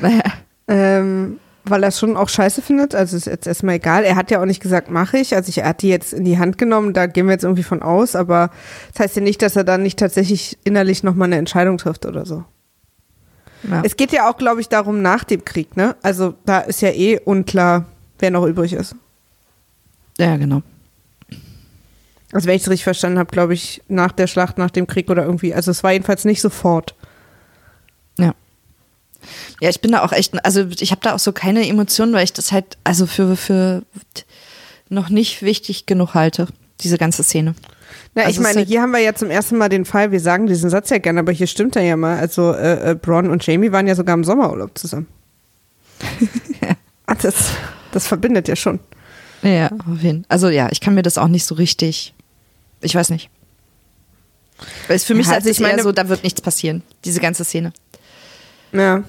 [0.01, 0.23] Naja.
[0.67, 2.95] Ähm, weil er es schon auch scheiße findet.
[2.95, 4.03] Also ist jetzt erstmal egal.
[4.05, 5.35] Er hat ja auch nicht gesagt, mache ich.
[5.35, 7.63] Also ich, er hat die jetzt in die Hand genommen, da gehen wir jetzt irgendwie
[7.63, 8.49] von aus, aber
[8.93, 12.25] das heißt ja nicht, dass er dann nicht tatsächlich innerlich nochmal eine Entscheidung trifft oder
[12.25, 12.43] so.
[13.69, 13.81] Ja.
[13.83, 15.95] Es geht ja auch, glaube ich, darum nach dem Krieg, ne?
[16.01, 17.85] Also da ist ja eh unklar,
[18.19, 18.95] wer noch übrig ist.
[20.17, 20.61] ja, genau.
[22.31, 25.09] Also wenn ich es richtig verstanden habe, glaube ich, nach der Schlacht, nach dem Krieg
[25.09, 25.53] oder irgendwie.
[25.53, 26.93] Also es war jedenfalls nicht sofort.
[28.17, 28.35] Ja.
[29.61, 32.25] Ja, ich bin da auch echt, also ich habe da auch so keine Emotionen, weil
[32.25, 33.83] ich das halt, also für, für
[34.89, 36.47] noch nicht wichtig genug halte,
[36.81, 37.55] diese ganze Szene.
[38.15, 40.19] Na, Also ich meine, halt- hier haben wir ja zum ersten Mal den Fall, wir
[40.21, 42.17] sagen diesen Satz ja gerne, aber hier stimmt er ja mal.
[42.17, 45.07] Also äh, äh, Bron und Jamie waren ja sogar im Sommerurlaub zusammen.
[47.07, 47.51] Ah, das,
[47.91, 48.79] das verbindet ja schon.
[49.43, 50.25] Ja, auf jeden Fall.
[50.29, 52.15] Also ja, ich kann mir das auch nicht so richtig,
[52.81, 53.29] ich weiß nicht.
[54.87, 57.19] Weil es für mich Ja, ja, also ich meine- so, da wird nichts passieren, diese
[57.19, 57.73] ganze Szene.
[58.71, 59.03] Ja.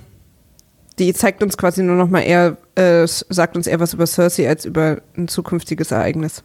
[0.98, 4.46] Die zeigt uns quasi nur noch mal eher, äh, sagt uns eher was über Cersei
[4.46, 6.42] als über ein zukünftiges Ereignis.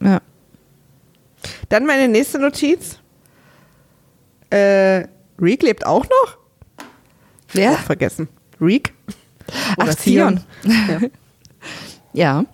[0.00, 0.20] Ja.
[1.68, 2.98] Dann meine nächste Notiz.
[4.50, 5.06] Äh,
[5.40, 6.38] Reek lebt auch noch?
[7.52, 7.72] Wer?
[7.72, 8.28] Auch vergessen.
[8.60, 8.92] Reek?
[9.76, 10.40] Ach, Oder Theon.
[10.64, 11.00] Ja.
[12.12, 12.44] Ja.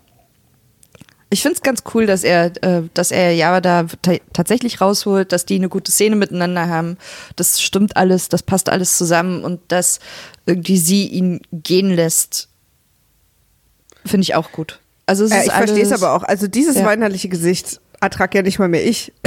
[1.31, 5.33] Ich finde es ganz cool, dass er, äh, dass er Java da ta tatsächlich rausholt,
[5.33, 6.99] dass die eine gute Szene miteinander haben.
[7.37, 10.01] Das stimmt alles, das passt alles zusammen und dass
[10.45, 12.49] irgendwie sie ihn gehen lässt,
[14.05, 14.81] finde ich auch gut.
[15.07, 16.23] Also es Äh, ist ich verstehe es aber auch.
[16.25, 16.85] Also dieses Ja.
[16.85, 19.13] weinerliche Gesicht ertrag ja nicht mal mehr ich.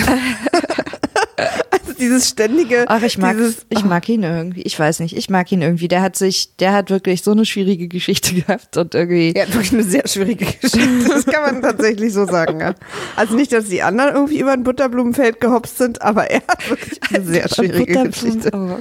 [1.72, 2.86] also dieses ständige.
[2.88, 4.62] Ach, ich mag, dieses, ich mag ihn irgendwie.
[4.62, 5.88] Ich weiß nicht, ich mag ihn irgendwie.
[5.88, 9.34] Der hat sich, der hat wirklich so eine schwierige Geschichte gehabt und irgendwie.
[9.34, 11.08] Er hat wirklich eine sehr schwierige Geschichte.
[11.08, 12.60] Das kann man tatsächlich so sagen.
[12.60, 12.76] Ja.
[13.16, 17.00] Also nicht, dass die anderen irgendwie über ein Butterblumenfeld gehopst sind, aber er hat wirklich
[17.14, 18.52] eine sehr schwierige Geschichte.
[18.54, 18.78] Oh.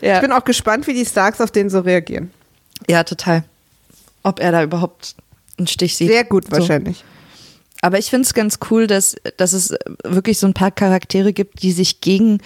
[0.00, 2.30] Ich Ja, bin auch gespannt, wie die Starks auf den so reagieren.
[2.88, 3.44] ja, total.
[4.22, 5.14] Ob er da überhaupt
[5.58, 6.08] einen Stich sieht.
[6.10, 6.52] Sehr gut So.
[6.52, 7.04] wahrscheinlich.
[7.82, 9.74] Aber ich finde es ganz cool, dass, dass es
[10.04, 12.38] wirklich so ein paar Charaktere gibt, die sich gegen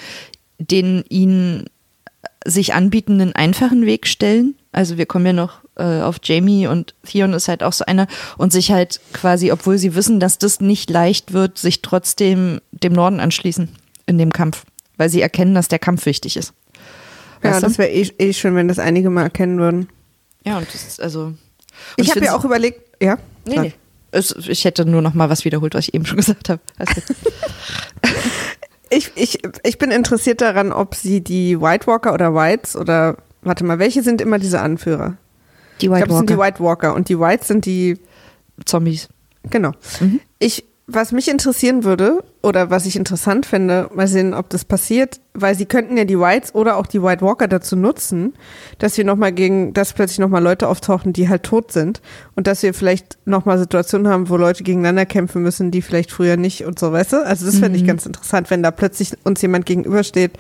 [0.59, 1.65] den ihnen
[2.47, 4.55] sich anbietenden einfachen Weg stellen.
[4.71, 8.07] Also wir kommen ja noch äh, auf Jamie und Theon ist halt auch so einer
[8.37, 12.93] und sich halt quasi, obwohl sie wissen, dass das nicht leicht wird, sich trotzdem dem
[12.93, 13.69] Norden anschließen
[14.07, 14.65] in dem Kampf,
[14.97, 16.53] weil sie erkennen, dass der Kampf wichtig ist.
[17.43, 17.67] Ja, Weißt du?
[17.67, 19.89] das wäre eh, eh schön, wenn das einige mal erkennen würden.
[20.45, 21.35] Ja, und das ist also.
[21.97, 23.19] Ich habe ja auch überlegt, ja.
[23.47, 23.75] Nee, nee.
[24.15, 26.61] Es, ich hätte nur noch mal was wiederholt, was ich eben schon gesagt habe.
[26.79, 27.01] Also,
[28.91, 33.65] Ich, ich, ich bin interessiert daran, ob sie die White Walker oder Whites oder warte
[33.65, 35.17] mal, welche sind immer diese Anführer?
[35.81, 37.99] die ich White glaube, es sind die Walker, White Walker und die Whites sind die
[38.65, 39.09] Zombies.
[39.51, 39.73] Genau.
[40.39, 45.19] Ich, was mich interessieren würde, oder was ich interessant fände, mal sehen, ob das passiert,
[45.33, 48.35] weil sie könnten ja die Whites oder auch die White Walker dazu nutzen,
[48.79, 52.03] dass wir nochmal gegen, dass plötzlich nochmal Leute auftauchen, die halt tot sind
[52.35, 56.37] und dass wir vielleicht nochmal Situationen haben, wo Leute gegeneinander kämpfen müssen, die vielleicht früher
[56.37, 57.25] nicht und so, weißt du?
[57.25, 60.33] Also das fände ich ganz interessant, wenn da plötzlich uns jemand gegenübersteht,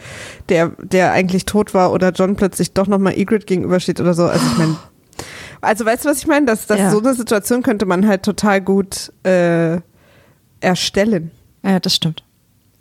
[0.51, 4.24] der, der eigentlich tot war oder John plötzlich doch nochmal Egret gegenübersteht oder so.
[4.24, 4.76] Also ich meine,
[5.62, 6.45] also weißt du, was ich meine?
[6.45, 6.90] Dass, dass Ja.
[6.90, 9.78] so eine Situation könnte man halt total gut äh,
[10.65, 11.31] erstellen.
[11.62, 12.25] Ja, das stimmt.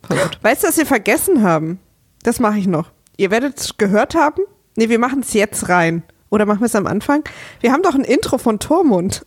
[0.07, 0.39] Voll gut.
[0.41, 1.79] Weißt du, was wir vergessen haben?
[2.23, 2.91] Das mache ich noch.
[3.17, 4.41] Ihr werdet es gehört haben.
[4.75, 6.03] Nee, wir machen es jetzt rein.
[6.29, 7.23] Oder machen wir es am Anfang?
[7.59, 9.25] Wir haben doch ein Intro von Tormund.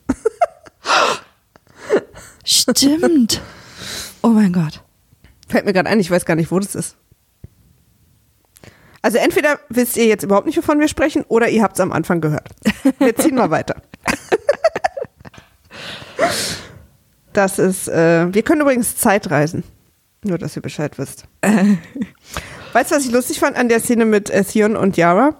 [2.44, 3.40] Stimmt.
[4.22, 4.82] Oh mein Gott.
[5.48, 6.96] Fällt mir gerade ein, ich weiß gar nicht, wo das ist.
[9.02, 11.92] Also entweder wisst ihr jetzt überhaupt nicht, wovon wir sprechen, oder ihr habt es am
[11.92, 12.48] Anfang gehört.
[12.98, 13.80] Wir ziehen mal weiter.
[17.36, 19.62] Das ist, äh, wir können übrigens Zeitreisen.
[20.24, 21.24] Nur, dass ihr Bescheid wisst.
[22.72, 25.36] weißt du, was ich lustig fand an der Szene mit Theon und Yara?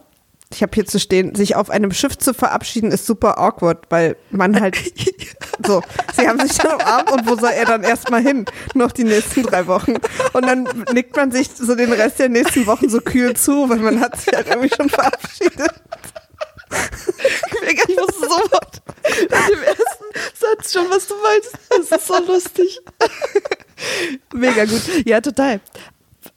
[0.53, 4.17] Ich habe hier zu stehen, sich auf einem Schiff zu verabschieden, ist super awkward, weil
[4.31, 4.77] man halt
[5.67, 5.81] so,
[6.15, 8.45] sie haben sich dann umarmt und wo soll er dann erstmal hin?
[8.75, 9.95] Noch die nächsten drei Wochen.
[10.35, 13.79] Und dann nickt man sich so den Rest der nächsten Wochen so kühl zu, weil
[13.79, 15.73] man hat sich halt irgendwie schon verabschiedet.
[17.63, 18.83] Ich wusste sofort
[19.31, 20.05] nach dem ersten
[20.35, 21.53] Satz schon, was du meinst.
[21.71, 22.81] Das ist so lustig.
[24.33, 24.83] Mega gut.
[25.05, 25.61] Ja, total.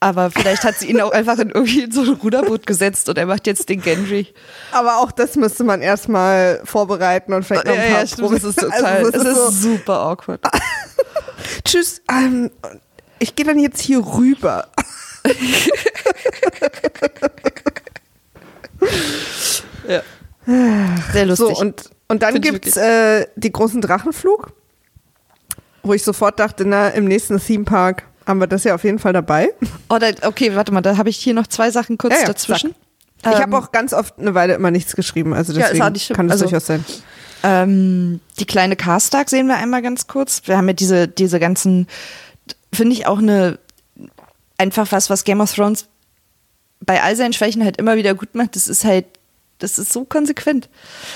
[0.01, 3.17] Aber vielleicht hat sie ihn auch einfach in irgendwie in so ein Ruderboot gesetzt und
[3.17, 4.27] er macht jetzt den Gendry.
[4.71, 8.31] Aber auch das müsste man erstmal vorbereiten und vielleicht noch ein paar stimmt.
[8.31, 10.41] Das ist total, Also, es ist, so, super awkward.
[11.65, 12.51] Tschüss, ähm,
[13.19, 14.69] ich gehe dann jetzt hier rüber.
[21.13, 21.47] Sehr lustig.
[21.47, 24.51] So, und, und dann ich gibt's äh, die großen Drachenflug,
[25.83, 28.99] wo ich sofort dachte, na, im nächsten Theme Park haben wir das ja auf jeden
[28.99, 29.53] Fall dabei.
[29.89, 32.25] oh, da, okay, warte mal, da habe ich hier noch zwei Sachen kurz Ja, ja,
[32.27, 32.75] dazwischen.
[33.21, 36.15] Ich Ähm, habe auch ganz oft eine Weile immer nichts geschrieben, also Ja, deswegen schlimm.
[36.17, 36.85] kann das Also- durchaus sein.
[37.41, 40.41] Ähm, die kleine Karstark sehen wir einmal ganz kurz.
[40.45, 41.87] Wir haben ja diese, diese ganzen,
[42.73, 43.59] finde ich auch eine,
[44.57, 45.85] einfach was, was Game of Thrones
[46.81, 48.57] bei all seinen Schwächen halt immer wieder gut macht.
[48.57, 49.05] Das ist halt,
[49.59, 50.69] das ist so konsequent.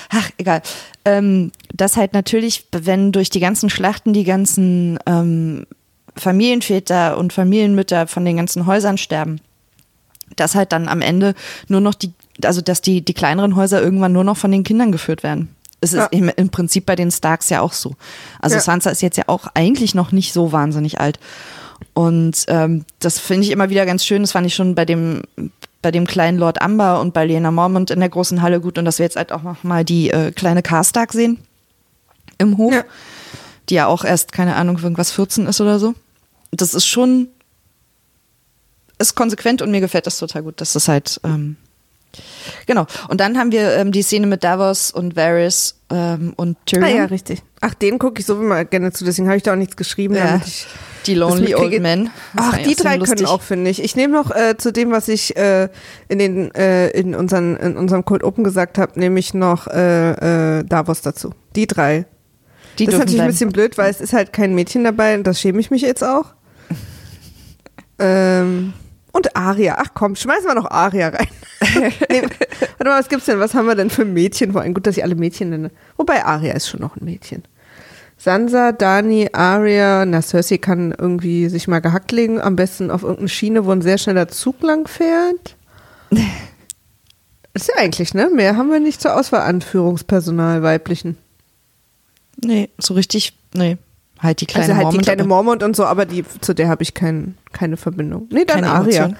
[0.09, 0.61] Ach, egal.
[1.05, 5.65] Ähm, dass halt natürlich, wenn durch die ganzen Schlachten die ganzen ähm,
[6.15, 9.39] Familienväter und Familienmütter von den ganzen Häusern sterben,
[10.35, 11.33] dass halt dann am Ende
[11.67, 12.13] nur noch die,
[12.43, 15.49] also dass die, die kleineren Häuser irgendwann nur noch von den Kindern geführt werden.
[15.81, 16.05] Es ist Ja.
[16.11, 17.95] im, im Prinzip bei den Starks ja auch so.
[18.39, 18.61] Also Ja.
[18.61, 21.19] Sansa ist jetzt ja auch eigentlich noch nicht so wahnsinnig alt.
[21.93, 24.21] Und ähm, das finde ich immer wieder ganz schön.
[24.23, 25.23] Das fand ich schon bei dem,
[25.83, 28.79] bei dem kleinen Lord Amber und bei Lena Mormont in der großen Halle gut.
[28.79, 31.37] Und dass wir jetzt halt auch noch mal die äh, kleine Karstark sehen
[32.39, 32.83] im Hof, Ja.
[33.69, 35.93] die ja auch erst, keine Ahnung, irgendwas 14 ist oder so.
[36.51, 37.27] Das ist schon,
[38.97, 40.59] ist konsequent und mir gefällt das total gut.
[40.61, 41.57] Das ist halt, ähm,
[42.65, 42.85] genau.
[43.07, 46.95] Und dann haben wir ähm, die Szene mit Davos und Varys ähm, und Ah Tyrion.
[46.97, 47.41] ja, richtig.
[47.61, 50.15] Ach, den gucke ich so immer gerne zu, deswegen habe ich da auch nichts geschrieben,
[50.15, 50.41] Ja.
[51.05, 51.81] die Lonely Old.
[51.81, 52.09] Men.
[52.35, 53.19] Ach, die drei lustig.
[53.19, 53.81] können auch, finde ich.
[53.83, 55.69] Ich nehme noch äh, zu dem, was ich äh,
[56.09, 60.59] in den äh, in unseren in unserem Cold Open gesagt habe, nehme ich noch äh,
[60.59, 61.31] äh, Davos dazu.
[61.55, 62.05] Die drei.
[62.79, 65.25] Die das ist natürlich ein bisschen blöd, weil es ist halt kein Mädchen dabei und
[65.27, 66.33] das schäme ich mich jetzt auch.
[67.99, 68.73] ähm,
[69.13, 69.77] und Aria.
[69.79, 71.27] Ach komm, schmeißen wir noch Aria rein.
[72.09, 73.39] nee, warte mal, was gibt's denn?
[73.39, 74.51] Was haben wir denn für Mädchen?
[74.51, 75.71] Vor allem gut, dass ich alle Mädchen nenne.
[75.95, 77.43] Wobei Aria ist schon noch ein Mädchen.
[78.17, 83.29] Sansa, Dani, Aria, na Cersei kann irgendwie sich mal gehackt legen, am besten auf irgendeine
[83.29, 85.55] Schiene, wo ein sehr schneller Zug lang fährt.
[87.53, 88.29] Ist ja eigentlich, ne?
[88.33, 91.17] Mehr haben wir nicht zur Auswahl an Führungspersonal weiblichen.
[92.43, 93.77] Nee, so richtig, nee.
[94.19, 96.69] Halt die kleine also halt Mormont, die kleine Mormont und so, aber die, zu der
[96.69, 98.27] habe ich kein, keine Verbindung.
[98.31, 99.05] Nee, dann Keine Aria.
[99.05, 99.17] Emotion.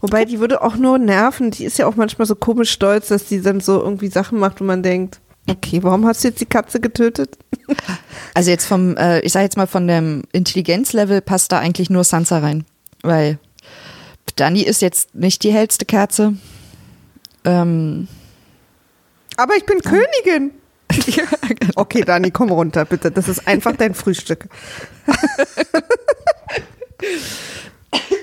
[0.00, 1.50] Wobei, die würde auch nur nerven.
[1.50, 4.60] Die ist ja auch manchmal so komisch stolz, dass die dann so irgendwie Sachen macht,
[4.60, 5.18] wo man denkt,
[5.48, 7.38] okay, warum hast du jetzt die Katze getötet?
[8.34, 12.02] Also jetzt vom, äh, ich sag jetzt mal von dem Intelligenzlevel passt da eigentlich nur
[12.02, 12.64] Sansa rein.
[13.02, 13.38] Weil
[14.36, 16.34] Dani ist jetzt nicht die hellste Kerze.
[17.44, 18.08] Ähm,
[19.36, 20.50] Aber ich bin Königin.
[20.88, 21.72] Genau.
[21.76, 23.10] Okay, Dani, komm runter, bitte.
[23.10, 24.46] Das ist einfach dein Frühstück.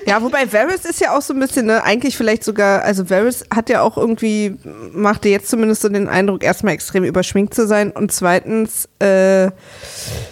[0.06, 3.44] Ja, wobei Varys ist ja auch so ein bisschen, ne, eigentlich vielleicht sogar, also Varys
[3.54, 4.56] hat ja auch irgendwie,
[4.92, 9.50] machte jetzt zumindest so den Eindruck, erstmal extrem überschminkt zu sein und zweitens äh,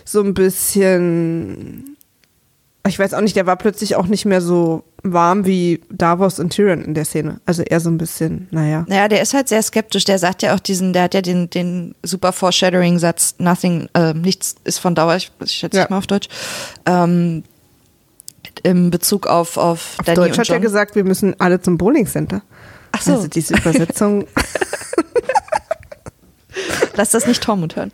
[0.05, 1.97] so ein bisschen,
[2.89, 6.51] ich weiß auch nicht, der war plötzlich auch nicht mehr so warm wie Davos und
[6.51, 7.41] Tyrion in der Szene.
[7.47, 8.85] Also eher so ein bisschen, naja.
[8.89, 10.05] naja, der ist halt sehr skeptisch.
[10.05, 14.57] Der sagt ja auch diesen, der hat ja den, den super Foreshadowing-Satz, nothing, äh, nichts
[14.65, 15.87] ist von Dauer, ich, ich schätze Ja.
[15.91, 16.29] mal auf Deutsch.
[16.87, 17.45] Ähm,
[18.63, 22.07] in Bezug auf, auf, Auf Dany Deutsch hat er gesagt, wir müssen alle zum Bowling
[22.07, 22.43] Center.
[22.93, 23.13] Ach so.
[23.13, 24.27] Also diese Übersetzung,
[26.95, 27.93] Lass das nicht Tormund hören.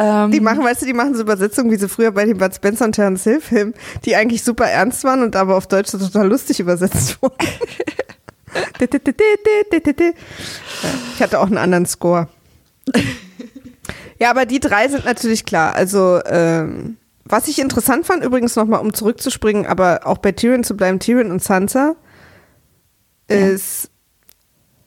[0.00, 2.54] Ähm, die machen, weißt du, die machen so Übersetzungen, wie sie früher bei den Bud
[2.54, 3.74] Spencer und Terence Hill Filmen,
[4.04, 7.34] die eigentlich super ernst waren und aber auf Deutsch so total lustig übersetzt wurden.
[11.14, 12.28] ich hatte auch einen anderen Score.
[14.20, 15.74] Ja, aber die drei sind natürlich klar.
[15.74, 20.76] Also, ähm, was ich interessant fand, übrigens nochmal, um zurückzuspringen, aber auch bei Tyrion zu
[20.76, 21.96] bleiben, Tyrion und Sansa,
[23.26, 23.90] ist,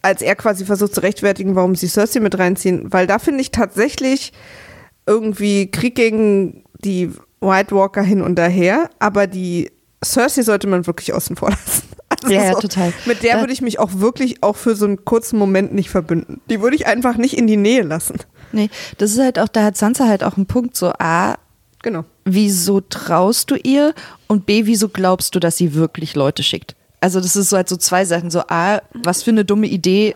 [0.02, 3.52] als er quasi versucht zu rechtfertigen, warum sie Cersei mit reinziehen, weil da finde ich
[3.52, 4.32] tatsächlich
[5.06, 9.72] irgendwie Krieg gegen die White Walker hin und daher, aber die
[10.04, 11.84] Cersei sollte man wirklich außen vor lassen.
[12.10, 12.94] Also Ja, ja, total.
[13.06, 16.42] Mit der würde ich mich auch wirklich auch für so einen kurzen Moment nicht verbünden.
[16.50, 18.18] Die würde ich einfach nicht in die Nähe lassen.
[18.52, 21.36] Nee, das ist halt auch, da hat Sansa halt auch einen Punkt, so A,
[21.84, 22.04] Genau.
[22.26, 23.94] wieso traust du ihr
[24.28, 26.76] und B, wieso glaubst du, dass sie wirklich Leute schickt?
[27.00, 30.16] Also das ist so halt so zwei Sachen, so A, was für eine dumme Idee,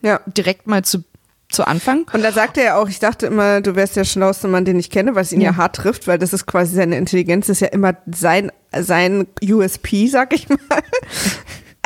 [0.00, 0.20] Ja.
[0.26, 1.04] direkt mal zu,
[1.52, 2.06] zu Anfang.
[2.12, 4.90] Und da sagte er auch, ich dachte immer, du wärst der schlauste Mann, den ich
[4.90, 5.56] kenne, was ihn ja, Ja.
[5.56, 10.32] hart trifft, weil das ist quasi seine Intelligenz, ist ja immer sein, sein USP, sag
[10.32, 10.58] ich mal.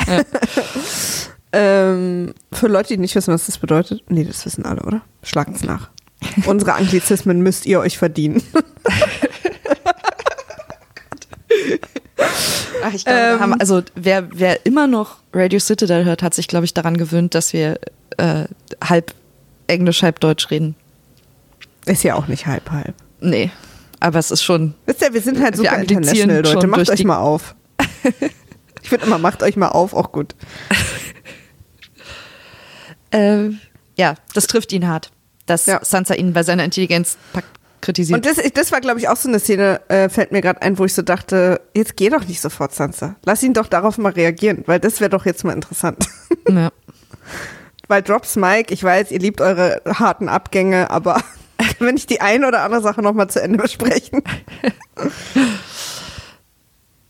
[1.53, 5.03] ähm, für Leute, die nicht wissen, was das bedeutet, nee, das wissen alle, oder?
[5.23, 5.91] Schlagt's nach.
[6.47, 8.43] Unsere Anglizismen müsst ihr euch verdienen.
[12.83, 16.49] Ach, ich glaube, wir haben, also wer, wer immer noch Radio Citadel hört, hat sich,
[16.49, 17.79] glaube ich, daran gewöhnt, dass wir
[18.17, 18.45] äh,
[18.83, 19.13] halb
[19.67, 20.75] Englisch, halb Deutsch reden.
[21.87, 22.95] Ist ja auch nicht halb, halb.
[23.21, 23.51] Nee,
[24.01, 26.67] aber es ist schon, Wisst ihr, wir sind halt super international, Leute.
[26.67, 27.55] Macht euch mal auf.
[28.83, 30.35] ich finde immer, macht euch mal auf, auch gut.
[33.11, 33.51] äh,
[33.97, 35.11] ja, das trifft ihn hart,
[35.47, 35.81] dass Ja.
[35.85, 37.45] Sansa ihn bei seiner Intelligenz pack-
[37.81, 38.17] kritisiert.
[38.17, 40.79] Und das, das war, glaube ich, auch so eine Szene, äh, fällt mir gerade ein,
[40.79, 43.17] wo ich so dachte, jetzt geh doch nicht sofort, Sansa.
[43.25, 46.07] Lass ihn doch darauf mal reagieren, weil das wäre doch jetzt mal interessant.
[46.49, 46.71] ja.
[47.89, 51.23] weil Drops Mike, ich weiß, ihr liebt eure harten Abgänge, aber
[51.79, 54.23] wenn ich die eine oder andere Sache noch mal zu Ende besprechen.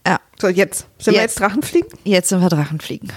[0.06, 0.86] ja, So, jetzt.
[0.98, 1.38] Sind wir Jetzt.
[1.38, 1.88] jetzt Drachenfliegen?
[2.04, 3.12] jetzt sind wir Drachenfliegen.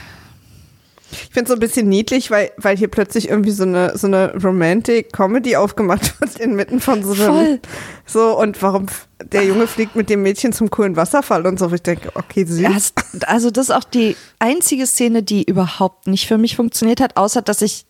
[1.11, 4.07] Ich finde es so ein bisschen niedlich, weil, weil hier plötzlich irgendwie so eine, so
[4.07, 7.33] eine Romantic Comedy aufgemacht wird inmitten von so einem.
[7.33, 7.59] Voll.
[8.05, 8.87] So, und warum
[9.23, 11.71] der Junge fliegt mit dem Mädchen zum coolen Wasserfall und so.
[11.73, 12.93] Ich denke, okay, süß.
[13.25, 17.41] Also das ist auch die einzige Szene, die überhaupt nicht für mich funktioniert hat, außer
[17.41, 17.85] dass ich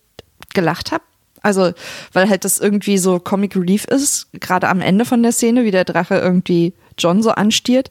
[0.54, 1.04] gelacht habe.
[1.42, 1.72] Also,
[2.12, 5.70] weil halt das irgendwie so Comic Relief ist, gerade am Ende von der Szene, wie
[5.70, 7.90] der Drache irgendwie John so anstiert.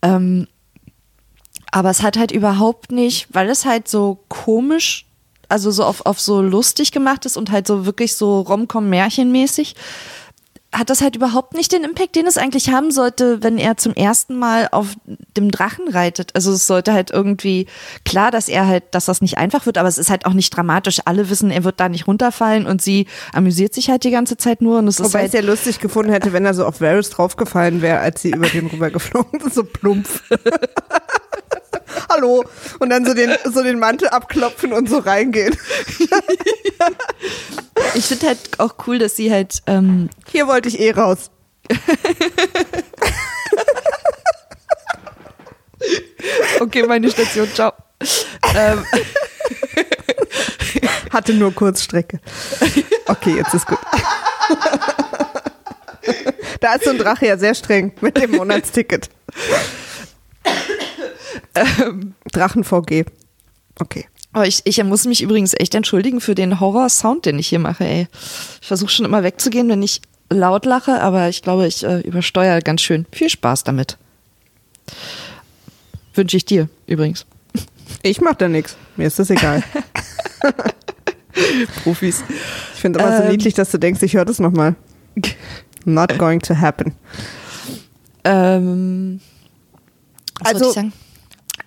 [0.00, 0.46] Ähm,
[1.72, 5.06] aber es hat halt überhaupt nicht, weil es halt so komisch,
[5.48, 9.74] also so auf, auf so lustig gemacht ist und halt so wirklich so Rom-Com-Märchenmäßig,
[10.74, 13.92] hat das halt überhaupt nicht den Impact, den es eigentlich haben sollte, wenn er zum
[13.94, 14.94] ersten Mal auf
[15.36, 16.34] dem Drachen reitet.
[16.34, 17.66] Also es sollte halt irgendwie
[18.06, 20.54] klar, dass er halt, dass das nicht einfach wird, aber es ist halt auch nicht
[20.54, 21.00] dramatisch.
[21.04, 24.62] Alle wissen, er wird da nicht runterfallen und sie amüsiert sich halt die ganze Zeit
[24.62, 26.64] nur und es ist Wobei ich halt es ja lustig gefunden hätte, wenn er so
[26.64, 30.22] auf Varys draufgefallen wäre, als sie über den rüber geflogen ist, so plumpf.
[32.12, 32.44] Hallo.
[32.78, 35.56] Und dann so den, so den Mantel abklopfen und so reingehen.
[37.94, 41.30] ich finde halt auch cool, dass sie halt ähm, Hier wollte ich eh raus.
[46.60, 47.72] okay, meine Station, ciao.
[48.56, 48.84] ähm,
[51.12, 52.20] Hatte nur Kurzstrecke.
[53.06, 53.78] Okay, jetzt ist gut.
[56.60, 59.08] Da ist so ein Drache ja sehr streng mit dem Monatsticket.
[62.32, 63.04] Drachen VG.
[63.78, 64.06] Okay.
[64.34, 67.84] Oh, ich, ich muss mich übrigens echt entschuldigen für den Horror-Sound, den ich hier mache,
[67.84, 68.06] ey.
[68.60, 70.00] Ich versuche schon immer wegzugehen, wenn ich
[70.30, 73.04] laut lache, aber ich glaube, ich äh, übersteuere ganz schön.
[73.12, 73.98] Viel Spaß damit.
[76.14, 77.26] Wünsche ich dir übrigens.
[78.02, 78.76] Ich mach da nichts.
[78.96, 79.62] Mir ist das egal.
[81.82, 82.22] Profis.
[82.74, 83.30] Ich finde aber so Ähm.
[83.30, 84.74] niedlich, dass du denkst, ich höre das nochmal.
[85.84, 86.94] Not going to happen.
[88.24, 89.20] Ähm,
[90.40, 90.92] was Also- wollte ich sagen?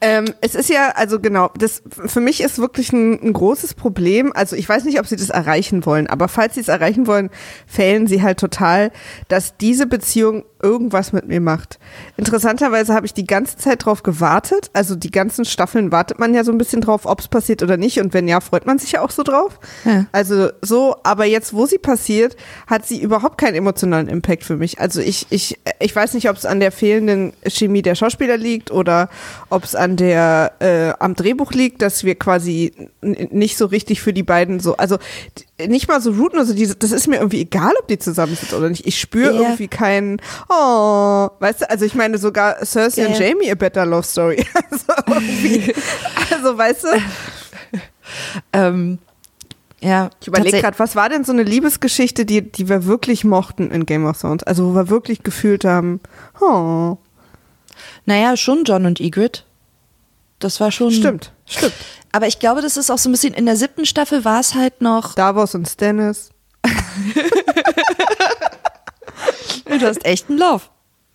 [0.08, 4.32] Ähm, es ist ja, also genau, das für mich ist wirklich ein, ein großes Problem.
[4.36, 7.32] Also ich weiß nicht, ob sie das erreichen wollen, aber falls sie es erreichen wollen,
[7.66, 8.92] fehlen sie halt total,
[9.30, 11.78] dass diese Beziehung irgendwas mit mir macht.
[12.18, 14.72] Interessanterweise habe ich die ganze Zeit drauf gewartet.
[14.74, 17.78] Also die ganzen Staffeln wartet man ja so ein bisschen drauf, ob es passiert oder
[17.78, 18.00] nicht.
[18.00, 19.60] Und wenn ja, freut man sich ja auch so drauf.
[19.86, 20.08] Ja.
[20.12, 22.36] Also so, aber jetzt, wo sie passiert,
[22.66, 24.80] hat sie überhaupt keinen emotionalen Impact für mich.
[24.80, 28.72] Also ich, ich, ich weiß nicht, ob es an der fehlenden Chemie der Schauspieler liegt
[28.72, 29.10] oder
[29.50, 34.14] ob es an der äh, am Drehbuch liegt, dass wir quasi nicht so richtig für
[34.14, 34.98] die beiden so, also
[35.58, 38.54] nicht mal so routen, also diese, das ist mir irgendwie egal, ob die zusammen sind
[38.54, 38.86] oder nicht.
[38.86, 39.42] Ich spüre Ja.
[39.42, 43.28] irgendwie keinen, oh, weißt du, also ich meine sogar Cersei Ja, und ja.
[43.28, 44.46] Jamie a better love story.
[44.72, 44.86] Also
[46.36, 46.88] also weißt du,
[48.54, 49.00] Ähm,
[49.82, 53.72] ja, Ich überlege gerade, was war denn so eine Liebesgeschichte, die, die wir wirklich mochten
[53.72, 54.44] in Game of Thrones?
[54.44, 56.00] Also wo wir wirklich gefühlt haben,
[56.42, 56.98] oh,
[58.06, 59.42] Naja, schon John und Ygritte.
[60.46, 60.92] Das war schon.
[60.92, 61.74] stimmt, stimmt.
[62.12, 64.54] Aber ich glaube, das ist auch so ein bisschen, in der siebten Staffel war es
[64.54, 66.30] halt noch, Davos und Stannis.
[69.66, 70.70] du hast echt einen Lauf.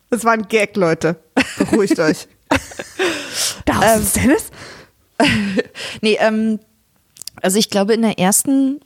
[0.09, 1.15] Das war ein Gag, Leute.
[1.57, 2.27] Beruhigt euch.
[3.65, 4.43] Davos Ähm, und Stannis?
[6.01, 6.59] Nee, ähm,
[7.41, 8.81] also ich glaube, in der ersten,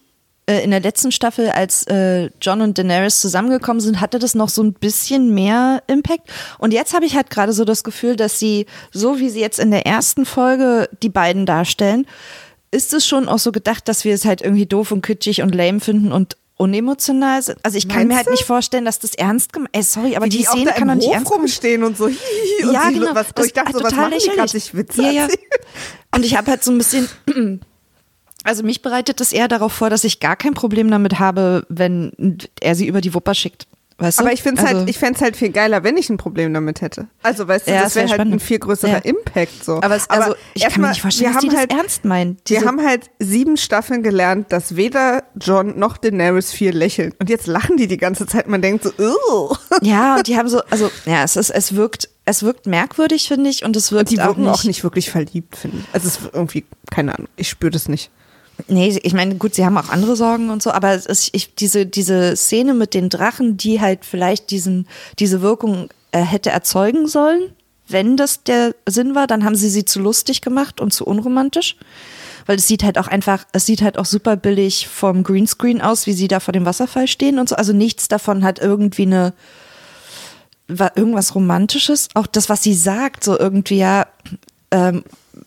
[0.48, 4.50] äh, in der letzten Staffel, als äh, John und Daenerys zusammengekommen sind, hatte das noch
[4.50, 6.30] so ein bisschen mehr Impact.
[6.60, 9.60] Und jetzt habe ich halt gerade so das Gefühl, dass sie, so wie sie jetzt
[9.60, 12.06] in der ersten Folge die beiden darstellen,
[12.72, 15.56] ist es schon auch so gedacht, dass wir es halt irgendwie doof und kitschig und
[15.56, 17.60] lame finden und unemotional sind.
[17.64, 18.32] Also ich kann Meinst mir halt du?
[18.32, 20.98] nicht vorstellen, dass das ernst gemacht Ey, sorry, aber Wie die, die Szene kann im
[20.98, 22.08] nicht Hof ernst gemeint rumstehen und so.
[22.08, 23.14] hihi, und ja, genau.
[23.14, 25.28] Was, Das ich dachte, ist so, was total machen die gerade Witze Ja, ja.
[26.16, 27.10] Und ich habe halt so ein bisschen,
[28.46, 32.38] also mich bereitet das eher darauf vor, dass ich gar kein Problem damit habe, wenn
[32.62, 33.68] er sie über die Wupper schickt.
[33.98, 34.24] Weißt du?
[34.24, 36.54] Aber ich finde es also, halt, ich fänd's halt viel geiler, wenn ich ein Problem
[36.54, 37.08] damit hätte.
[37.24, 38.34] Also, weißt du, Ja, das das wär wäre halt spannend.
[38.36, 38.98] ein viel größerer Ja.
[38.98, 39.82] Impact so.
[39.82, 41.72] aber, es, also, ich kann mir erstmal, nicht vorstellen, wir dass die haben das halt,
[41.72, 42.38] ernst meinen.
[42.46, 47.14] Wir haben halt sieben Staffeln gelernt, dass weder John noch Daenerys viel lächeln.
[47.20, 48.50] Und jetzt lachen die die ganze Zeit.
[48.50, 49.58] Man denkt so, Ugh.
[49.82, 53.50] ja, und die haben so, also ja, es ist, es wirkt, es wirkt merkwürdig, finde
[53.50, 55.86] ich, und es wirkt Die auch wirken nicht, auch nicht wirklich verliebt, finde ich.
[55.94, 58.12] Also es ist irgendwie, keine Ahnung, ich spüre das nicht.
[58.68, 61.86] Nee, ich meine, gut, sie haben auch andere Sorgen und so, aber ist, ich, diese,
[61.86, 64.88] diese Szene mit den Drachen, die halt vielleicht diesen,
[65.20, 67.52] diese Wirkung äh, hätte erzeugen sollen,
[67.88, 71.76] wenn das der Sinn war, dann haben sie sie zu lustig gemacht und zu unromantisch.
[72.48, 76.06] Weil es sieht halt auch einfach, es sieht halt auch super billig vom Greenscreen aus,
[76.06, 77.56] wie sie da vor dem Wasserfall stehen und so.
[77.56, 79.34] Also nichts davon hat irgendwie eine,
[80.68, 82.10] irgendwas Romantisches.
[82.14, 84.06] Auch das, was sie sagt, so irgendwie, ja,
[84.72, 85.42] ähm, äh,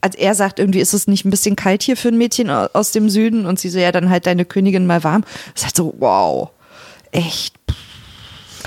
[0.00, 2.68] als er sagt, irgendwie ist es nicht ein bisschen kalt hier für ein Mädchen au-
[2.72, 5.22] aus dem Süden und sie so, ja, dann halt deine Königin mal warm.
[5.54, 6.50] Das ist halt so, wow,
[7.12, 7.54] echt.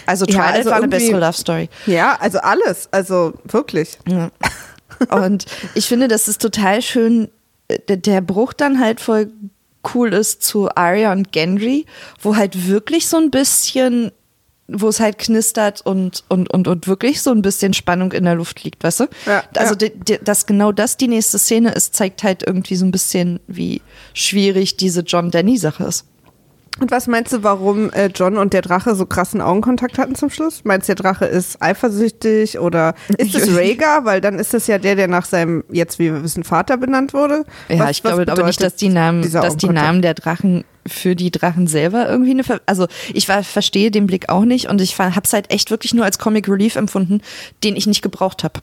[0.05, 1.70] Also Ja, Twilight also war eine bessere Love Story.
[1.86, 2.88] Ja, also alles.
[2.91, 3.97] Also wirklich.
[4.08, 4.32] Ja.
[5.10, 5.45] Und
[5.76, 7.30] ich finde, das ist total schön,
[7.89, 9.30] der Bruch dann halt voll
[9.93, 11.86] cool ist zu Arya und Gendry,
[12.22, 14.12] wo halt wirklich so ein bisschen,
[14.68, 18.36] wo es halt knistert und, und, und, und wirklich so ein bisschen Spannung in der
[18.36, 19.07] Luft liegt, weißt du?
[19.26, 19.89] Ja, also, ja.
[19.89, 23.39] die- die- dass genau das die nächste Szene ist, zeigt halt irgendwie so ein bisschen,
[23.47, 23.82] wie
[24.13, 26.05] schwierig diese John-Danny-Sache ist.
[26.80, 30.30] Und was meinst du, warum äh, John und der Drache so krassen Augenkontakt hatten zum
[30.30, 30.61] Schluss?
[30.63, 34.05] Meinst du, der Drache ist eifersüchtig oder ist es Rhaegar?
[34.05, 37.13] Weil dann ist das ja der, der nach seinem, jetzt wie wir wissen, Vater benannt
[37.13, 37.45] wurde.
[37.69, 39.67] Ja, Was- ich glaube aber nicht, dass die Namen, dass die?
[39.69, 44.07] Namen der Drachen für die Drachen selber irgendwie eine, Ver also ich war, verstehe den
[44.07, 47.21] Blick auch nicht und ich habe es halt echt wirklich nur als Comic Relief empfunden,
[47.63, 48.61] den ich nicht gebraucht habe.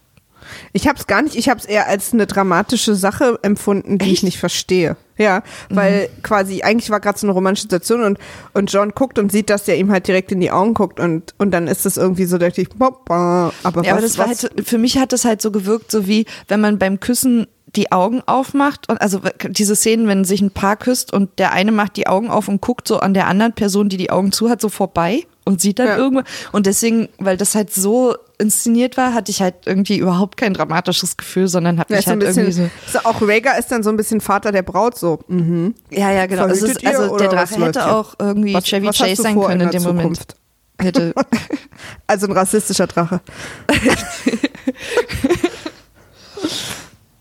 [0.72, 4.12] Ich habe es gar nicht, ich habe es eher als eine dramatische Sache empfunden, die
[4.12, 4.96] ich nicht verstehe.
[5.16, 8.18] Ja, weil quasi eigentlich war gerade so eine romantische Situation und,
[8.52, 11.34] und John guckt und sieht, dass der ihm halt direkt in die Augen guckt und,
[11.38, 14.42] und dann ist es irgendwie so, dachte ich, aber Ja, was, aber das war was,
[14.42, 17.46] halt, so- für mich hat das halt so gewirkt, so wie wenn man beim Küssen
[17.76, 21.70] die Augen aufmacht und also diese Szenen, wenn sich ein Paar küsst und der eine
[21.72, 24.48] macht die Augen auf und guckt so an der anderen Person, die die Augen zu
[24.50, 25.96] hat, so vorbei und sieht dann Ja.
[25.96, 30.54] irgendwann und deswegen, weil das halt so inszeniert war, hatte ich halt irgendwie überhaupt kein
[30.54, 33.58] dramatisches Gefühl, sondern habe ja, mich ist so ein halt bisschen, irgendwie so auch Rhaegar
[33.58, 35.74] ist dann so ein bisschen Vater der Braut, so, mhm.
[35.90, 36.46] Ja, ja, genau.
[36.46, 37.96] Es Verhütet ist, also der Drache hätte hier?
[37.96, 40.16] auch irgendwie Was- Chevy was Chase sein können in der dem Moment.
[40.16, 40.36] Zukunft?
[40.80, 41.14] Hätte,
[42.08, 43.20] Also ein rassistischer Drache.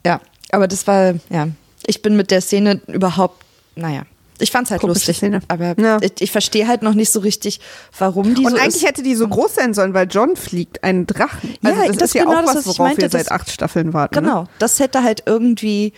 [0.05, 0.19] ja,
[0.51, 1.47] aber das war, ja,
[1.85, 3.43] ich bin mit der Szene überhaupt,
[3.75, 4.03] naja,
[4.43, 5.39] ich fand's halt Komische lustig, Szene.
[5.47, 5.97] aber Ja.
[6.01, 7.59] ich, ich verstehe halt noch nicht so richtig,
[7.97, 8.87] warum die Und so eigentlich ist.
[8.87, 11.55] hätte die so groß sein sollen, weil John fliegt einen Drachen.
[11.61, 13.49] Ja, Also das, das ist ja genau auch das, was, worauf meinte, wir seit acht
[13.49, 14.15] Staffeln warten.
[14.15, 14.21] Ne?
[14.21, 15.93] Genau, das hätte halt irgendwie,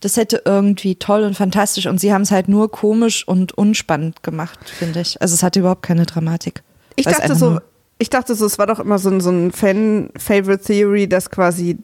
[0.00, 4.22] das hätte irgendwie toll und fantastisch und sie haben es halt nur komisch und unspannend
[4.22, 5.20] gemacht, finde ich.
[5.20, 6.62] Also es hatte überhaupt keine Dramatik.
[6.96, 7.58] Ich es dachte so,
[7.98, 11.78] ich dachte so, es war doch immer so ein, so ein Fan-Favorite-Theory, dass quasi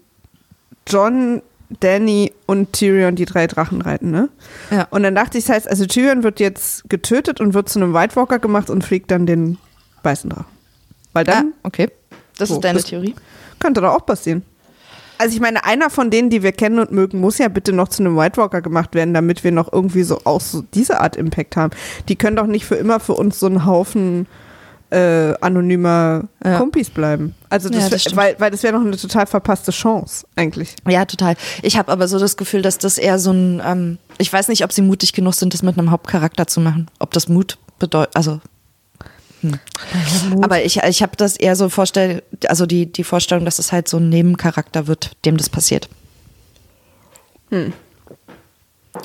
[0.86, 1.42] John,
[1.80, 4.28] Danny und Tyrion die drei Drachen reiten, ne?
[4.70, 4.86] Ja.
[4.90, 7.94] Und dann dachte ich, das heißt, also Tyrion wird jetzt getötet und wird zu einem
[7.94, 9.58] White Walker gemacht und fliegt dann den
[10.02, 10.46] weißen Drachen.
[11.12, 11.88] Weil Ah, dann okay.
[12.38, 13.14] Das So, ist deine das- Theorie.
[13.60, 14.42] könnte doch auch passieren.
[15.16, 17.86] Also ich meine, einer von denen, die wir kennen und mögen, muss ja bitte noch
[17.88, 21.14] zu einem White Walker gemacht werden, damit wir noch irgendwie so auch so diese Art
[21.14, 21.72] Impact haben.
[22.08, 24.26] Die können doch nicht für immer für uns so ein Haufen
[24.94, 26.58] äh, anonymer Ja.
[26.58, 27.34] Kumpis bleiben.
[27.50, 28.16] Also Ja, das, das wär- stimmt.
[28.16, 30.74] weil, weil das wäre noch eine total verpasste Chance eigentlich.
[30.88, 31.36] Ja, total.
[31.62, 34.64] Ich habe aber so das Gefühl, dass das eher so ein, ähm, ich weiß nicht,
[34.64, 36.88] ob sie mutig genug sind, das mit einem Hauptcharakter zu machen.
[36.98, 38.40] Ob das Mut bedeutet, also.
[39.42, 39.58] Hm.
[40.42, 43.88] Aber ich, ich habe das eher so vorstell, also die, die Vorstellung, dass es halt
[43.88, 45.88] so ein Nebencharakter wird, dem das passiert.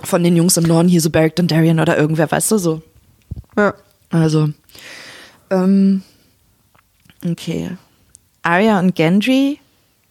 [0.04, 2.82] Von den Jungs im Norden hier so Beric Dondarrion oder irgendwer, weißt du so.
[3.58, 3.74] Ja.
[4.12, 4.50] Also,
[5.50, 6.04] ähm,
[7.26, 7.78] okay.
[8.43, 9.60] Arya und Gendry,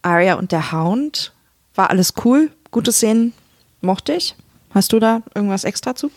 [0.02, 1.32] Arya und der Hound,
[1.74, 3.32] war alles cool, gute Szenen,
[3.80, 4.34] mochte ich.
[4.74, 6.10] Hast du da irgendwas extra zu?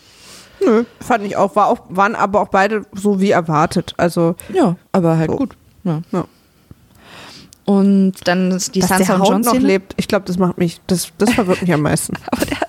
[0.63, 3.93] Nö, fand ich auch, war auch, waren aber auch beide so wie erwartet.
[3.97, 5.37] Also Ja, aber halt So.
[5.37, 5.55] gut.
[5.83, 6.01] Ja.
[6.11, 6.25] ja.
[7.65, 9.67] Und dann ist die dass Sansa der und Jon Hound noch Szene.
[9.67, 12.15] lebt, ich glaube, das macht mich, das, das verwirrt mich am meisten.
[12.31, 12.57] Aber der.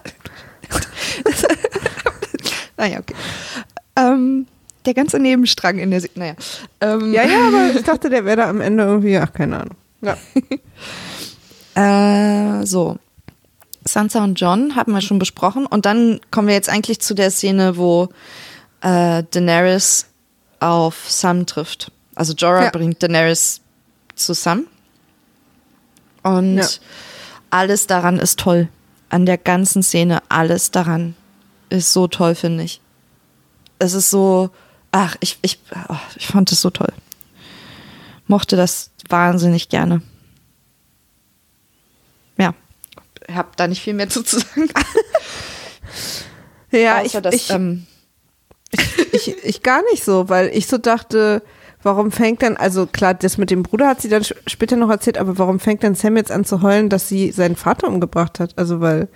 [2.76, 3.14] naja, okay.
[3.96, 4.46] Ähm,
[4.84, 6.00] der ganze Nebenstrang in der.
[6.00, 6.34] Se naja.
[6.80, 9.76] Ähm, Ja, ja, aber ich dachte, der wäre da am Ende irgendwie, ach, keine Ahnung.
[10.00, 10.16] Ja.
[11.74, 12.96] Äh, so.
[13.84, 15.66] Sansa und John haben wir schon besprochen.
[15.66, 18.08] Und dann kommen wir jetzt eigentlich zu der Szene, wo
[18.82, 20.06] äh, Daenerys
[20.60, 21.90] auf Sam trifft.
[22.14, 22.70] Also Jorah Ja.
[22.70, 23.60] bringt Daenerys
[24.14, 24.66] zu Sam.
[26.22, 26.66] Und Ja.
[27.50, 28.68] alles daran ist toll.
[29.08, 31.14] An der ganzen Szene, alles daran
[31.70, 32.80] ist so toll, finde ich.
[33.78, 34.50] Es ist so,
[34.92, 36.92] ach, ich, ich, oh, ich fand es so toll.
[38.28, 40.02] Mochte das wahnsinnig gerne.
[42.38, 42.54] Ja,
[43.26, 44.68] ich habe da nicht viel mehr zu sagen.
[46.72, 47.86] Ja, Außer, ich, dass, ich, ähm,
[49.12, 51.42] ich, ich gar nicht so, weil ich so dachte,
[51.82, 55.18] warum fängt dann, also klar, das mit dem Bruder hat sie dann später noch erzählt,
[55.18, 58.56] aber warum fängt dann Sam jetzt an zu heulen, dass sie seinen Vater umgebracht hat?
[58.56, 59.08] Also weil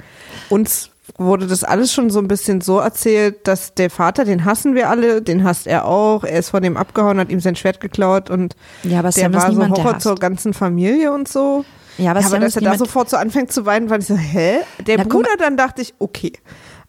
[0.51, 4.75] uns wurde das alles schon so ein bisschen so erzählt, dass der Vater, den hassen
[4.75, 7.81] wir alle, den hasst er auch, er ist von dem abgehauen, hat ihm sein Schwert
[7.81, 11.65] geklaut und Ja, aber der war so Horror zur ganzen Familie und so.
[11.99, 14.17] Ja, aber ja, aber dass er da sofort so anfängt zu weinen, war ich so,
[14.17, 14.59] hä?
[14.87, 16.33] Der Na, Bruder, dann dachte ich, okay.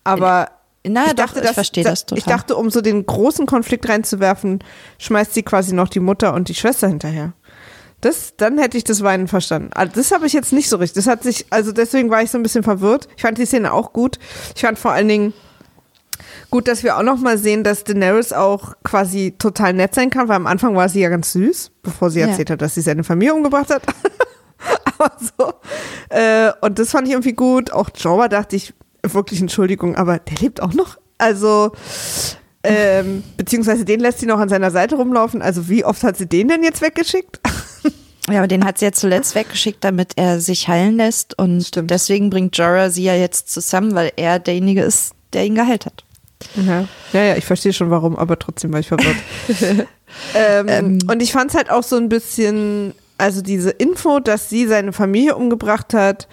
[0.03, 0.49] Aber
[0.85, 2.17] Na, ich doch, dachte, ich dass- verstehe da- das total.
[2.19, 4.59] Ich dachte, um so den großen Konflikt reinzuwerfen,
[4.99, 7.33] schmeißt sie quasi noch die Mutter und die Schwester hinterher.
[8.01, 9.71] Das, dann hätte ich das Weinen verstanden.
[9.73, 10.95] Also das habe ich jetzt nicht so richtig.
[11.03, 13.07] Das hat sich, also deswegen war ich so ein bisschen verwirrt.
[13.15, 14.19] Ich fand die Szene auch gut.
[14.55, 15.33] Ich fand vor allen Dingen
[16.51, 20.27] gut, dass wir auch noch mal sehen, dass Daenerys auch quasi total nett sein kann,
[20.27, 22.27] weil am Anfang war sie ja ganz süß, bevor sie Ja.
[22.27, 23.81] erzählt hat, dass sie seine Familie umgebracht hat.
[24.99, 25.53] Aber so.
[26.09, 27.71] Äh, und das fand ich irgendwie gut.
[27.71, 28.73] Auch Jorah dachte ich,
[29.03, 30.97] wirklich Entschuldigung, aber der lebt auch noch.
[31.17, 31.71] Also,
[32.63, 35.41] ähm, beziehungsweise den lässt sie noch an seiner Seite rumlaufen.
[35.41, 37.39] Also wie oft hat sie den denn jetzt weggeschickt?
[38.29, 41.39] Ja, aber den hat sie ja zuletzt weggeschickt, damit er sich heilen lässt.
[41.39, 41.91] Und Stimmt.
[41.91, 46.03] deswegen bringt Jorah sie ja jetzt zusammen, weil er derjenige ist, der ihn geheilt hat.
[46.55, 49.15] Ja, ja, ja ich verstehe schon warum, aber trotzdem war ich verwirrt.
[50.35, 54.67] ähm, und ich fand es halt auch so ein bisschen, also diese Info, dass sie
[54.67, 56.27] seine Familie umgebracht hat,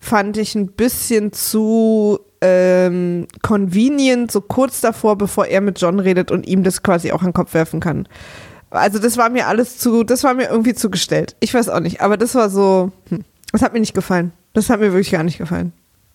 [0.00, 6.30] fand ich ein bisschen zu ähm, convenient, so kurz davor, bevor er mit John redet
[6.30, 8.08] und ihm das quasi auch an den Kopf werfen kann.
[8.70, 11.36] Also das war mir alles zu, das war mir irgendwie zugestellt.
[11.40, 14.32] Ich weiß auch nicht, aber das war so, hm, das hat mir nicht gefallen.
[14.52, 15.72] Das hat mir wirklich gar nicht gefallen.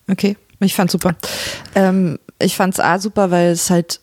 [0.10, 1.16] Okay, ich fand's super.
[1.76, 4.02] Ähm, ich fand's A super, weil es halt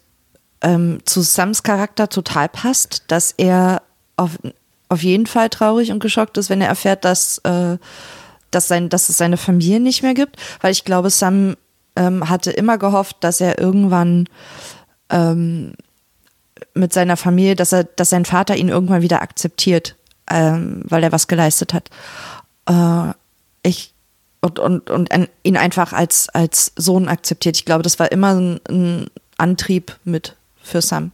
[0.62, 3.82] ähm, zu Sams Charakter total passt, dass er
[4.16, 4.38] auf,
[4.88, 7.78] auf jeden Fall traurig und geschockt ist, wenn er erfährt, dass, äh,
[8.50, 10.36] dass, sein, dass es seine Familie nicht mehr gibt.
[10.60, 11.56] Weil ich glaube, Sam
[11.96, 14.28] ähm, hatte immer gehofft, dass er irgendwann
[15.10, 15.74] ähm,
[16.74, 19.96] mit seiner Familie, dass er, dass sein Vater ihn irgendwann wieder akzeptiert,
[20.30, 21.90] ähm, weil er was geleistet hat.
[22.66, 23.14] Äh,
[23.62, 23.92] ich
[24.40, 25.10] und, und, und
[25.42, 27.56] ihn einfach als, als Sohn akzeptiert.
[27.56, 31.12] Ich glaube, das war immer ein, ein Antrieb mit für Sam.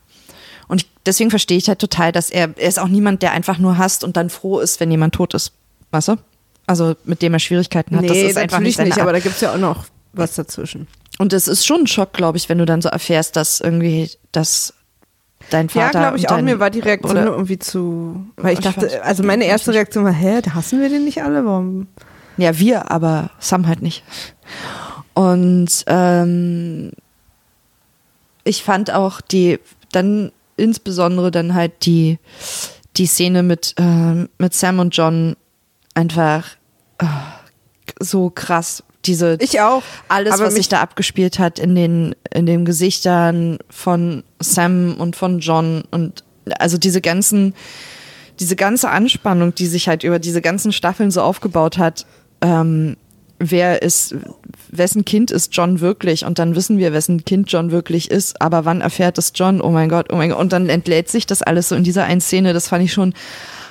[0.68, 3.58] Und ich, deswegen verstehe ich halt total, dass er, er ist auch niemand, der einfach
[3.58, 5.52] nur hasst und dann froh ist, wenn jemand tot ist.
[5.90, 6.16] Weißt du?
[6.66, 8.08] Also mit dem er Schwierigkeiten hat.
[8.08, 10.88] das ist einfach nicht seine aber da gibt es ja auch noch was dazwischen.
[11.18, 14.10] Und es ist schon ein Schock, glaube ich, wenn du dann so erfährst, dass irgendwie,
[14.32, 14.74] dass
[15.50, 15.98] dein Ja, Vater.
[16.00, 16.40] glaube ich auch.
[16.40, 18.26] Mir war die Reaktion oder- irgendwie zu.
[18.36, 21.22] Weil ich Ich dachte, also meine erste Reaktion war, hä, da hassen wir den nicht
[21.22, 21.44] alle?
[21.44, 21.86] Warum?
[22.36, 24.02] Ja, wir, aber Sam halt nicht.
[25.14, 26.90] Und ähm,
[28.44, 29.58] ich fand auch die,
[29.92, 32.18] dann insbesondere dann halt die,
[32.96, 35.36] die Szene mit, ähm, mit Sam und John
[35.96, 36.44] einfach
[36.98, 37.06] äh,
[38.00, 38.82] so krass.
[39.04, 39.82] Diese, Ich auch.
[40.08, 45.14] alles, Aber was sich da abgespielt hat in den, in den Gesichtern von Sam und
[45.14, 46.24] von John und
[46.58, 47.54] also diese ganzen,
[48.40, 52.04] diese ganze Anspannung, die sich halt über diese ganzen Staffeln so aufgebaut hat,
[52.40, 52.96] ähm,
[53.38, 54.16] wer ist,
[54.70, 56.24] wessen Kind ist John wirklich?
[56.24, 58.40] Und dann wissen wir, wessen Kind John wirklich ist.
[58.40, 59.60] Aber wann erfährt es John?
[59.60, 60.38] Oh mein Gott, oh mein Gott.
[60.38, 62.52] Und dann entlädt sich das alles so in dieser einen Szene.
[62.52, 63.14] Das fand ich schon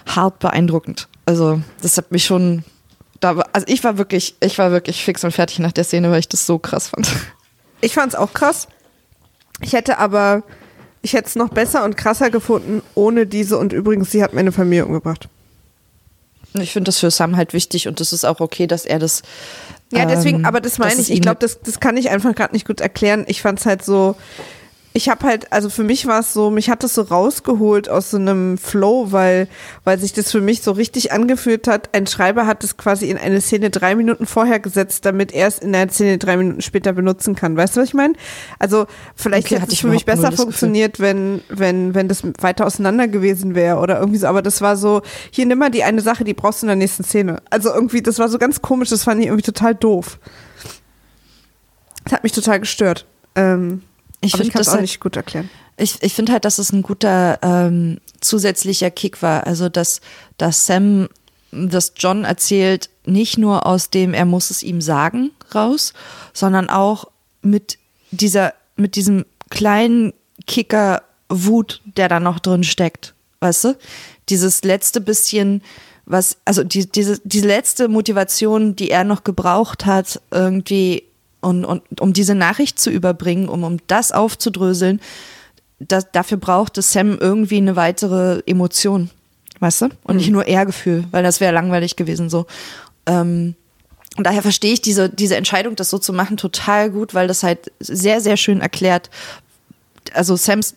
[0.08, 1.08] hart beeindruckend.
[1.26, 2.64] Also, das hat mich schon,
[3.20, 6.12] da war, also ich war wirklich, ich war wirklich fix und fertig nach der Szene,
[6.12, 7.08] weil ich das so krass fand.
[7.82, 8.68] Ich fand es auch krass.
[9.62, 10.44] Ich hätte aber,
[11.02, 14.52] ich hätte es noch besser und krasser gefunden, ohne diese und übrigens, sie hat meine
[14.52, 15.30] Familie umgebracht.
[16.54, 19.24] Ich finde das für Sam halt wichtig und das ist auch okay, dass er das.
[19.92, 21.12] Ja, deswegen, ähm, aber das meine es ich.
[21.12, 23.26] Ich glaube, das, das kann ich einfach gerade nicht gut erklären.
[23.28, 24.16] Ich fand es halt so.
[24.98, 28.12] Ich habe halt, also für mich war es so, mich hat es so rausgeholt aus
[28.12, 29.50] so einem Flow, weil,
[29.84, 31.90] weil sich das für mich so richtig angefühlt hat.
[31.94, 35.60] Ein Schreiber hat es quasi in eine Szene drei Minuten vorher gesetzt, damit er es
[35.60, 37.58] in der Szene drei Minuten später benutzen kann.
[37.58, 38.14] Weißt du, was ich meine?
[38.58, 38.88] Also
[39.18, 40.46] vielleicht Okay, hätte es für mich besser das Gefühl.
[40.46, 44.28] funktioniert, wenn, wenn, wenn das weiter auseinander gewesen wäre oder irgendwie so.
[44.28, 46.78] Aber das war so, hier nimm mal die eine Sache, die brauchst du in der
[46.78, 47.42] nächsten Szene.
[47.50, 50.20] Also irgendwie, das war so ganz komisch, das fand ich irgendwie total doof.
[52.06, 53.06] Das hat mich total gestört.
[53.36, 53.82] Ähm,
[54.26, 55.50] Ich kann es auch halt- nicht gut erklären.
[55.78, 59.46] Ich, ich finde halt, dass es ein guter ähm, zusätzlicher Kick war.
[59.46, 60.00] Also, dass,
[60.38, 61.10] dass Sam
[61.52, 65.94] das John erzählt, nicht nur aus dem, er muss es ihm sagen, raus,
[66.34, 67.06] sondern auch
[67.42, 67.78] mit
[68.12, 70.14] dieser, mit diesem kleinen
[70.48, 73.14] Kicker Wut, der da noch drin steckt.
[73.40, 73.78] Weißt du?
[74.30, 75.62] Dieses letzte bisschen,
[76.06, 81.04] was, also die, diese, diese letzte Motivation, die er noch gebraucht hat, irgendwie,
[81.46, 85.00] und, und um diese Nachricht zu überbringen, um, um das aufzudröseln,
[85.80, 89.10] das, dafür brauchte Sam irgendwie eine weitere Emotion,
[89.60, 89.90] weißt du?
[90.04, 92.46] Und nicht nur Ehrgefühl, weil das wäre langweilig gewesen so.
[93.06, 93.56] Ähm,
[94.18, 97.44] und daher verstehe ich diese, diese Entscheidung, das so zu machen, total gut, weil das
[97.44, 99.10] halt sehr, sehr schön erklärt.
[100.14, 100.76] Also Sams,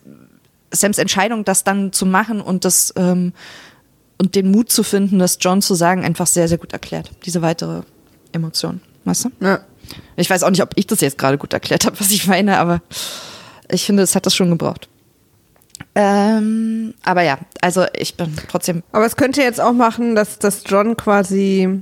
[0.71, 3.33] Sams Entscheidung, das dann zu machen und das ähm,
[4.17, 7.09] und den Mut zu finden, das John zu sagen, einfach sehr, sehr gut erklärt.
[7.25, 7.83] Diese weitere
[8.33, 9.29] Emotion, weißt du?
[9.39, 9.61] Ja.
[10.15, 12.57] Ich weiß auch nicht, ob ich das jetzt gerade gut erklärt habe, was ich meine,
[12.57, 12.81] aber
[13.69, 14.89] ich finde, es hat das schon gebraucht.
[15.95, 18.83] Ähm, aber ja, also ich bin trotzdem.
[18.91, 21.81] Aber es könnte jetzt auch machen, dass, dass John quasi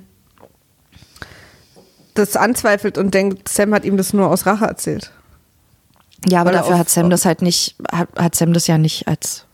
[2.14, 5.12] das anzweifelt und denkt, Sam hat ihm das nur aus Rache erzählt.
[6.28, 9.08] Ja, aber Weil dafür hat Sam das halt nicht, hat, hat Sam das ja nicht
[9.08, 9.46] als,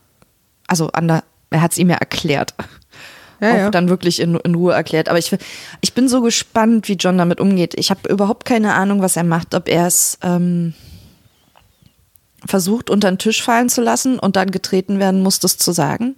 [0.67, 2.53] also ander, er hat es ihm ja erklärt.
[3.43, 3.69] Ja, auch ja.
[3.71, 5.09] dann wirklich in, in Ruhe erklärt.
[5.09, 5.35] Aber ich,
[5.81, 7.73] ich bin so gespannt, wie John damit umgeht.
[7.77, 9.53] Ich habe überhaupt keine Ahnung, was er macht.
[9.53, 10.73] Ob er es ähm,
[12.45, 16.15] versucht, unter den Tisch fallen zu lassen und dann getreten werden muss, das zu sagen.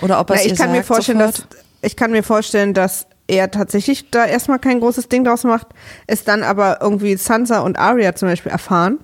[0.00, 1.38] Oder ob er es ich kann mir sagt vorstellen, sofort.
[1.38, 5.68] dass ich kann mir vorstellen, dass er tatsächlich da erstmal kein großes Ding draus macht,
[6.06, 8.98] es dann aber irgendwie Sansa und Arya zum Beispiel erfahren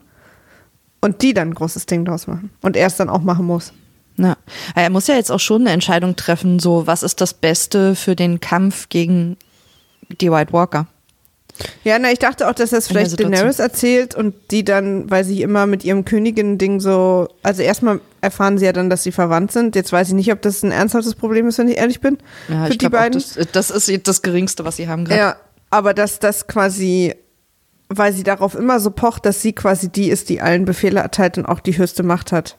[1.00, 3.72] und die dann ein großes Ding draus machen und er es dann auch machen muss.
[4.16, 4.36] Ja.
[4.74, 8.14] Er muss ja jetzt auch schon eine Entscheidung treffen, so was ist das Beste für
[8.14, 9.36] den Kampf gegen
[10.20, 10.86] die White Walker.
[11.84, 13.18] Ja, na, ich dachte auch, dass das vielleicht.
[13.20, 18.58] Daenerys erzählt und die dann, weil sie immer mit ihrem Königin-Ding so, also erstmal erfahren
[18.58, 19.76] sie ja dann, dass sie verwandt sind.
[19.76, 22.18] Jetzt weiß ich nicht, ob das ein ernsthaftes Problem ist, wenn ich ehrlich bin.
[22.48, 23.20] Ja, für ich die glaube auch, beiden.
[23.20, 25.20] das, das ist das Geringste, was sie haben gerade.
[25.20, 25.36] Ja,
[25.70, 27.14] aber dass das quasi,
[27.88, 31.38] weil sie darauf immer so pocht, dass sie quasi die ist, die allen Befehle erteilt
[31.38, 32.56] und auch die höchste Macht hat.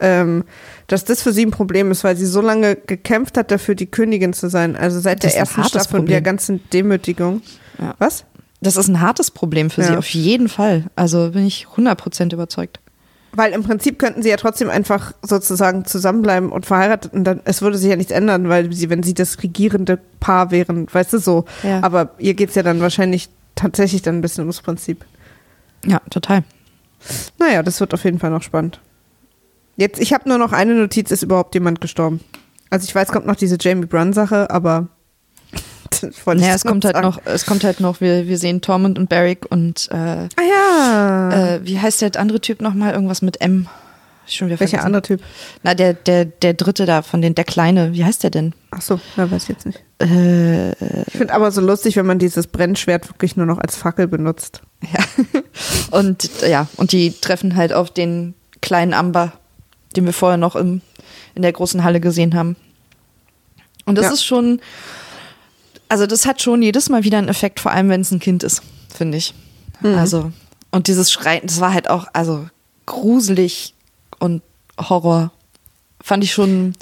[0.00, 0.44] Ähm,
[0.86, 3.86] dass das für sie ein Problem ist, weil sie so lange gekämpft hat, dafür die
[3.86, 4.76] Königin zu sein.
[4.76, 6.24] Also seit Das der ersten Staffel und der Problem.
[6.24, 7.42] ganzen Demütigung.
[7.78, 7.94] Ja.
[7.98, 8.24] Was?
[8.62, 9.98] Das ist ein hartes Problem für sie, Ja.
[9.98, 10.84] auf jeden Fall.
[10.96, 12.80] Also bin ich 100% überzeugt.
[13.32, 17.62] Weil im Prinzip könnten sie ja trotzdem einfach sozusagen zusammenbleiben und verheiratet und dann, es
[17.62, 21.18] würde sich ja nichts ändern, weil sie, wenn sie das regierende Paar wären, weißt du
[21.18, 21.44] so.
[21.62, 21.80] Ja.
[21.82, 25.04] Aber ihr geht's ja dann wahrscheinlich tatsächlich dann ein bisschen ums Prinzip.
[25.86, 26.42] Ja, total.
[27.38, 28.80] Naja, das wird auf jeden Fall noch spannend.
[29.80, 32.20] Jetzt, ich habe nur noch eine Notiz, ist überhaupt jemand gestorben?
[32.68, 34.88] Also ich weiß, kommt noch diese Jamie Brunn-Sache, aber
[36.02, 37.06] das wollte ich Ja, es kommt halt sagen.
[37.06, 41.30] noch, es kommt halt noch, wir, wir sehen Tormund und Barrick und äh, Ah ja.
[41.54, 42.92] äh, wie heißt der andere Typ nochmal?
[42.92, 43.66] Irgendwas mit M.
[44.26, 44.86] Schon wieder Welcher vergessen.
[44.86, 45.20] andere Typ?
[45.64, 48.54] Na, der, der, der dritte da von den, der Kleine, wie heißt der denn?
[48.70, 49.82] Ach so, na, weiß ich jetzt nicht.
[50.00, 50.70] Äh,
[51.06, 54.60] Ich finde aber so lustig, wenn man dieses Brennschwert wirklich nur noch als Fackel benutzt.
[54.92, 55.02] ja.
[55.90, 59.32] Und ja, und die treffen halt auf den kleinen Amber,
[59.96, 60.80] den wir vorher noch im,
[61.34, 62.56] in der großen Halle gesehen haben.
[63.86, 64.12] Und das Ja.
[64.12, 64.60] ist schon,
[65.88, 68.42] also das hat schon jedes Mal wieder einen Effekt, vor allem wenn es ein Kind
[68.42, 68.62] ist,
[68.94, 69.34] finde ich.
[69.82, 70.30] Also,
[70.70, 72.46] und dieses Schreien, das war halt auch, also
[72.86, 73.72] gruselig
[74.18, 74.42] und
[74.78, 75.30] Horror.
[76.02, 76.74] Fand ich schon.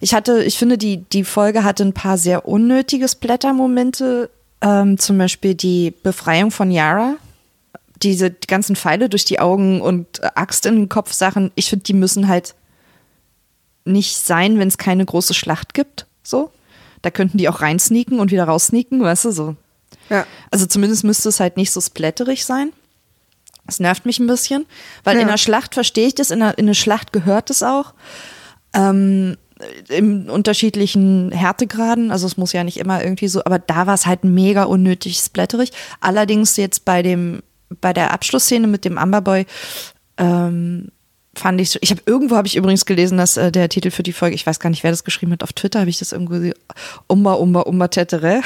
[0.00, 4.30] Ich hatte, ich finde, die, die Folge hatte ein paar sehr unnötige Splatter-Momente.
[4.60, 7.14] Ähm, zum Beispiel die Befreiung von Yara.
[8.02, 11.50] Diese die ganzen Pfeile durch die Augen und äh, Axt in den Kopf Sachen.
[11.54, 12.54] Ich finde, die müssen halt
[13.84, 16.06] nicht sein, wenn es keine große Schlacht gibt.
[16.22, 16.50] So.
[17.02, 19.56] Da könnten die auch reinsneaken und wieder raussneaken, weißt du, so.
[20.08, 20.26] Ja.
[20.50, 22.72] Also zumindest müsste es halt nicht so splatterig sein.
[23.66, 24.66] Das nervt mich ein bisschen,
[25.04, 25.22] weil Ja.
[25.22, 27.94] in einer Schlacht verstehe ich das, in einer, in eine Schlacht gehört es auch.
[28.74, 29.36] Ähm,
[29.88, 34.06] Im unterschiedlichen Härtegraden, also es muss ja nicht immer irgendwie so, aber da war es
[34.06, 35.70] halt mega unnötig splatterig.
[36.00, 37.42] Allerdings jetzt bei dem,
[37.80, 39.46] bei der Abschlussszene mit dem Amberboy,
[40.18, 40.88] ähm,
[41.34, 44.02] fand ich so, ich habe irgendwo habe ich übrigens gelesen, dass äh, der Titel für
[44.02, 46.12] die Folge, ich weiß gar nicht, wer das geschrieben hat, auf Twitter habe ich das
[46.12, 46.54] irgendwo gesehen,
[47.06, 48.42] Umba Umba Umba Tetere.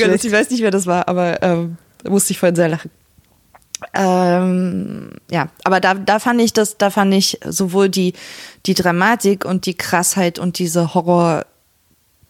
[0.00, 0.24] Schlecht.
[0.24, 1.76] ich weiß nicht, wer das war, aber ähm,
[2.06, 2.90] musste ich vorhin sehr lachen.
[3.92, 8.14] Ähm, ja, aber da, da fand ich das, da fand ich sowohl die,
[8.66, 11.46] die Dramatik und die Krassheit und diese Horror,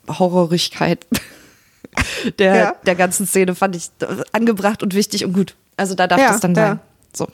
[0.08, 1.06] Horrorigkeit
[2.38, 2.74] der, Ja.
[2.86, 3.90] der ganzen Szene fand ich
[4.32, 5.54] angebracht und wichtig und gut.
[5.76, 6.66] Also da darf Ja, das dann ja.
[6.68, 6.80] sein.
[7.12, 7.28] So.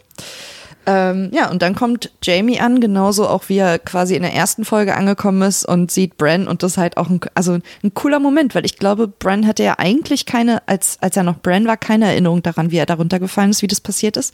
[0.87, 4.65] Ähm, ja, und dann kommt Jamie an, genauso auch wie er quasi in der ersten
[4.65, 8.19] Folge angekommen ist und sieht Bran und das ist halt auch ein, also ein cooler
[8.19, 11.77] Moment, weil ich glaube, Bran hatte ja eigentlich keine, als, als er noch Bran war,
[11.77, 14.33] keine Erinnerung daran, wie er darunter gefallen ist, wie das passiert ist.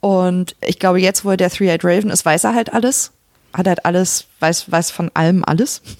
[0.00, 3.10] Und ich glaube, jetzt, wo er der Three-Eyed Raven ist, weiß er halt alles.
[3.52, 5.82] Hat halt alles, weiß, weiß von allem alles.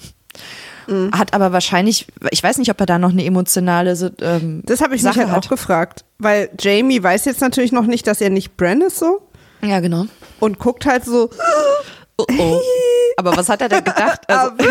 [0.89, 1.11] Mhm.
[1.17, 3.91] Hat aber wahrscheinlich, ich weiß nicht, ob er da noch eine emotionale
[4.21, 5.45] ähm, Das habe ich mich Sache halt hat.
[5.45, 6.05] auch gefragt.
[6.17, 9.21] Weil Jamie weiß jetzt natürlich noch nicht, dass er nicht Bran ist so.
[9.61, 10.05] Ja, genau.
[10.39, 11.29] Und guckt halt so,
[12.19, 12.59] Oh, oh.
[13.15, 14.21] Aber was hat er denn gedacht?
[14.27, 14.51] Also,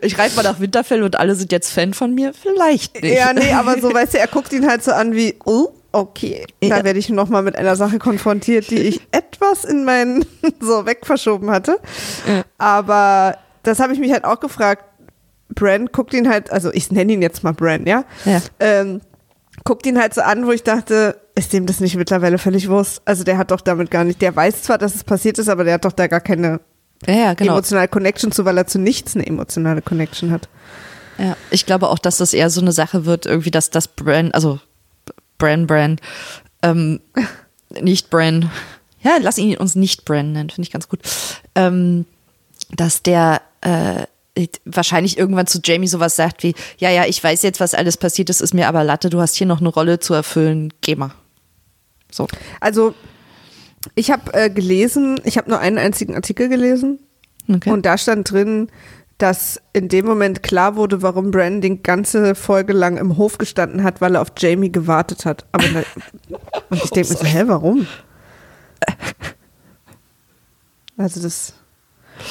[0.00, 2.32] ich reite mal nach Winterfell und alle sind jetzt Fan von mir?
[2.34, 3.16] Vielleicht nicht.
[3.16, 6.44] ja, nee, aber so, weißt du, er guckt ihn halt so an wie, oh, okay.
[6.60, 10.24] Da werde ich nochmal mit einer Sache konfrontiert, die ich etwas in meinen
[10.60, 11.78] so wegverschoben hatte.
[12.58, 14.84] Aber das habe ich mich halt auch gefragt.
[15.54, 18.04] Bran guckt ihn halt, also ich nenne ihn jetzt mal Bran, ja?
[18.24, 18.40] Ja.
[18.58, 19.00] Ähm,
[19.64, 23.00] guckt ihn halt so an, wo ich dachte, ist dem das nicht mittlerweile völlig wurscht?
[23.04, 25.64] Also der hat doch damit gar nicht, der weiß zwar, dass es passiert ist, aber
[25.64, 26.60] der hat doch da gar keine
[27.06, 27.52] Ja, ja, genau.
[27.52, 30.48] emotionale Connection zu, weil er zu nichts eine emotionale Connection hat.
[31.18, 34.32] Ja, ich glaube auch, dass das eher so eine Sache wird, irgendwie, dass das Bran,
[34.32, 34.58] also
[35.42, 35.98] Bran Bran,
[36.62, 37.00] ähm,
[37.80, 38.48] nicht Bran,
[39.02, 41.00] ja, lass ihn uns nicht Bran nennen, finde ich ganz gut,
[41.56, 42.06] ähm,
[42.70, 44.06] dass der äh,
[44.64, 48.30] wahrscheinlich irgendwann zu Jamie sowas sagt wie, ja, ja, ich weiß jetzt, was alles passiert
[48.30, 51.10] ist, ist mir aber Latte, du hast hier noch eine Rolle zu erfüllen, geh mal.
[52.12, 52.28] So.
[52.60, 52.94] Also
[53.96, 57.00] ich habe äh, gelesen, ich habe nur einen einzigen Artikel gelesen
[57.52, 57.70] Okay.
[57.70, 58.68] und da stand drin,
[59.22, 63.84] dass in dem Moment klar wurde, warum Bran die ganze Folge lang im Hof gestanden
[63.84, 65.46] hat, weil er auf Jamie gewartet hat.
[65.52, 65.82] Aber na,
[66.70, 67.86] und ich denke mir so, hä, warum?
[70.96, 71.54] Also das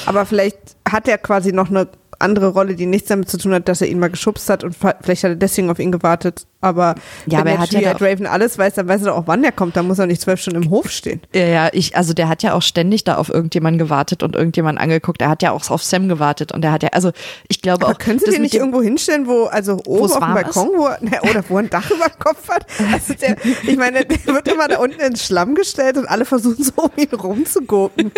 [0.04, 1.88] Aber vielleicht hat er quasi noch eine
[2.22, 4.74] andere Rolle, die nichts damit zu tun hat, dass er ihn mal geschubst hat und
[4.74, 6.46] vielleicht hat er deswegen auf ihn gewartet.
[6.64, 6.94] Aber
[7.26, 9.16] Ja, wenn aber er hat ja Juliet da- Raven alles weiß, dann weiß er doch
[9.16, 9.76] auch, wann er kommt.
[9.76, 11.20] Dann muss er nicht zwölf Stunden im Hof stehen.
[11.34, 14.80] Ja, ja, ich, also der hat ja auch ständig da auf irgendjemanden gewartet und irgendjemanden
[14.80, 15.20] angeguckt.
[15.20, 17.10] Er hat ja auch auf Sam gewartet und er hat ja, also
[17.48, 17.98] ich glaube Aber auch.
[17.98, 21.42] können Sie den nicht irgendwo hinstellen, wo, also oben auf dem Balkon, wo, ne, oder
[21.48, 22.64] wo ein Dach über dem Kopf hat?
[22.92, 26.62] Also der, ich meine, der wird immer da unten ins Schlamm gestellt und alle versuchen
[26.62, 28.12] so um ihn rumzugucken.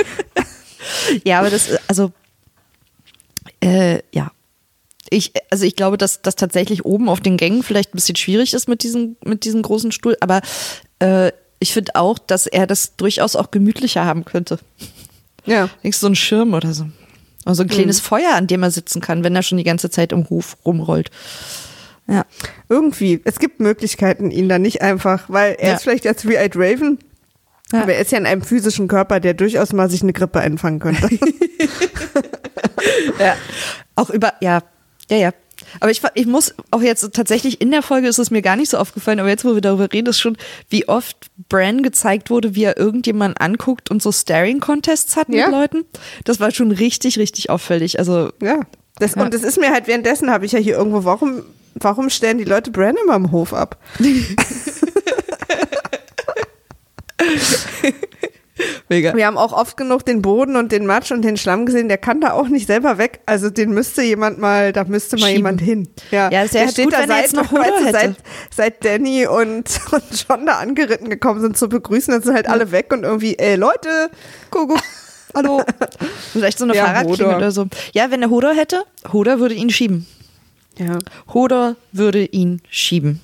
[1.24, 2.10] Ja, aber das, also,
[3.64, 4.30] äh, ja.
[5.10, 8.54] Ich, also ich glaube, dass das tatsächlich oben auf den Gängen vielleicht ein bisschen schwierig
[8.54, 10.40] ist mit diesem, mit diesem großen Stuhl, aber
[10.98, 11.30] äh,
[11.60, 14.58] ich finde auch, dass er das durchaus auch gemütlicher haben könnte.
[15.46, 15.68] Ja.
[15.82, 16.86] Denkst du, so ein Schirm oder so.
[17.44, 19.90] Oder so ein kleines Feuer, an dem er sitzen kann, wenn er schon die ganze
[19.90, 21.10] Zeit im Hof rumrollt.
[22.06, 22.24] Ja.
[22.70, 23.20] Irgendwie.
[23.24, 25.74] Es gibt Möglichkeiten, ihn da nicht einfach, weil er Ja.
[25.76, 26.98] ist vielleicht als Three-Eyed Raven,
[27.72, 27.82] Ja.
[27.82, 30.80] aber er ist ja in einem physischen Körper, der durchaus mal sich eine Grippe einfangen
[30.80, 31.08] könnte.
[33.18, 33.36] Ja.
[33.96, 34.60] Auch über, ja,
[35.10, 35.30] ja, ja.
[35.80, 38.70] Aber ich, ich muss auch jetzt tatsächlich in der Folge ist es mir gar nicht
[38.70, 40.36] so aufgefallen, aber jetzt, wo wir darüber reden, ist schon,
[40.68, 41.16] wie oft
[41.48, 45.46] Bran gezeigt wurde, wie er irgendjemanden anguckt und so Staring-Contests hat Ja.
[45.46, 45.84] mit Leuten.
[46.24, 47.98] Das war schon richtig, richtig auffällig.
[47.98, 48.60] Also, ja.
[48.98, 49.22] Das, Ja.
[49.22, 51.42] Und das ist mir halt währenddessen, habe ich ja hier irgendwo, warum,
[51.74, 53.78] warum stellen die Leute Bran immer im Hof ab?
[58.88, 59.14] mega.
[59.14, 61.98] Wir haben auch oft genug den Boden und den Matsch und den Schlamm gesehen, der
[61.98, 63.20] kann da auch nicht selber weg.
[63.26, 65.36] Also den müsste jemand mal, da müsste mal Schieben.
[65.36, 65.88] jemand hin.
[66.10, 68.14] Ja, Ja, es wäre halt gut, wenn er jetzt noch weißt seit,
[68.54, 72.70] seit Danny und, und John da angeritten gekommen sind zu begrüßen, dann sind halt alle
[72.72, 74.10] weg und irgendwie, ey Leute,
[74.50, 74.78] Kuckuck.
[75.34, 75.62] Hallo.
[76.32, 77.66] Vielleicht so eine Ja, Fahrradklinge oder so.
[77.92, 80.06] Ja, wenn er Hodor hätte, Hodor würde ihn schieben.
[80.78, 80.98] Ja.
[81.32, 83.20] Hodor würde ihn schieben.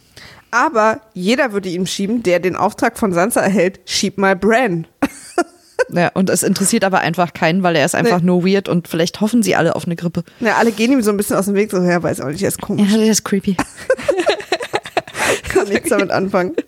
[0.50, 4.88] Aber jeder würde ihm schieben, der den Auftrag von Sansa erhält, schieb mal Bran.
[5.92, 8.26] Ja, und es interessiert aber einfach keinen, weil er ist einfach Nee.
[8.26, 10.22] nur weird und vielleicht hoffen sie alle auf eine Grippe.
[10.40, 12.42] Ja, alle gehen ihm so ein bisschen aus dem Weg, so, ja, weiß auch nicht,
[12.42, 13.56] er ist komisch, Ja, das ist creepy.
[15.48, 16.54] kann nichts damit anfangen.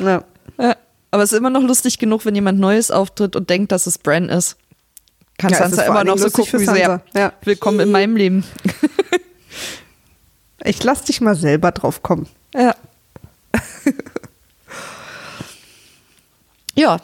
[0.00, 0.24] Ja.
[0.58, 0.74] Ja.
[1.12, 3.96] Aber es ist immer noch lustig genug, wenn jemand Neues auftritt und denkt, dass es
[3.96, 4.56] Bran ist.
[5.38, 6.74] Kann Ja, es Sansa immer noch so gucken, wie so.
[6.74, 7.00] Ja.
[7.44, 8.44] willkommen in meinem Leben.
[10.66, 12.26] Ich lass dich mal selber drauf kommen.
[12.54, 12.74] Ja.
[16.74, 16.98] ja.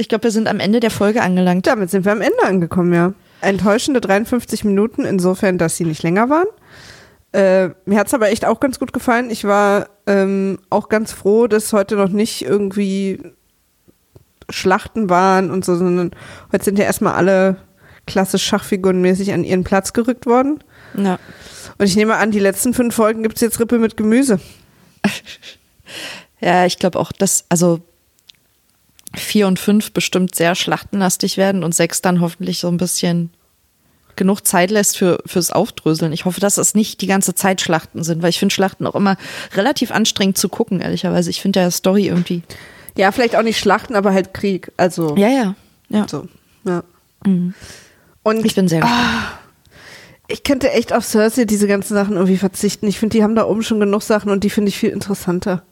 [0.00, 1.66] Ich glaube, wir sind am Ende der Folge angelangt.
[1.66, 3.12] Damit sind wir am Ende angekommen, ja.
[3.42, 6.46] Enttäuschende 53 Minuten, insofern, dass sie nicht länger waren.
[7.32, 9.28] Äh, mir hat's aber echt auch ganz gut gefallen.
[9.28, 13.20] Ich war ähm, auch ganz froh, dass heute noch nicht irgendwie
[14.48, 16.12] Schlachten waren und so, sondern
[16.50, 17.56] heute sind ja erstmal alle
[18.06, 20.64] klassisch Schachfigurenmäßig an ihren Platz gerückt worden.
[20.96, 21.18] Ja.
[21.76, 24.40] Und ich nehme an, die letzten fünf Folgen gibt's jetzt Rippe mit Gemüse.
[26.42, 27.82] Ja, ich glaube auch, dass, also
[29.14, 33.30] vier und fünf bestimmt sehr schlachtenlastig werden und sechs dann hoffentlich so ein bisschen
[34.16, 36.12] genug Zeit lässt für, fürs Aufdröseln.
[36.12, 38.94] Ich hoffe, dass es nicht die ganze Zeit Schlachten sind, weil ich finde Schlachten auch
[38.94, 39.16] immer
[39.54, 41.30] relativ anstrengend zu gucken, ehrlicherweise.
[41.30, 42.42] Ich finde ja Story irgendwie.
[42.96, 44.72] Ja, vielleicht auch nicht Schlachten, aber halt Krieg.
[44.76, 45.54] Also Ja, ja.
[45.88, 46.06] Ja.
[46.08, 46.28] so.
[46.64, 46.82] Ja.
[47.24, 49.38] Und Ich bin sehr gespannt.
[50.28, 52.86] Ich könnte echt auf Cersei diese ganzen Sachen irgendwie verzichten.
[52.86, 55.64] Ich finde, die haben da oben schon genug Sachen und die finde ich viel interessanter.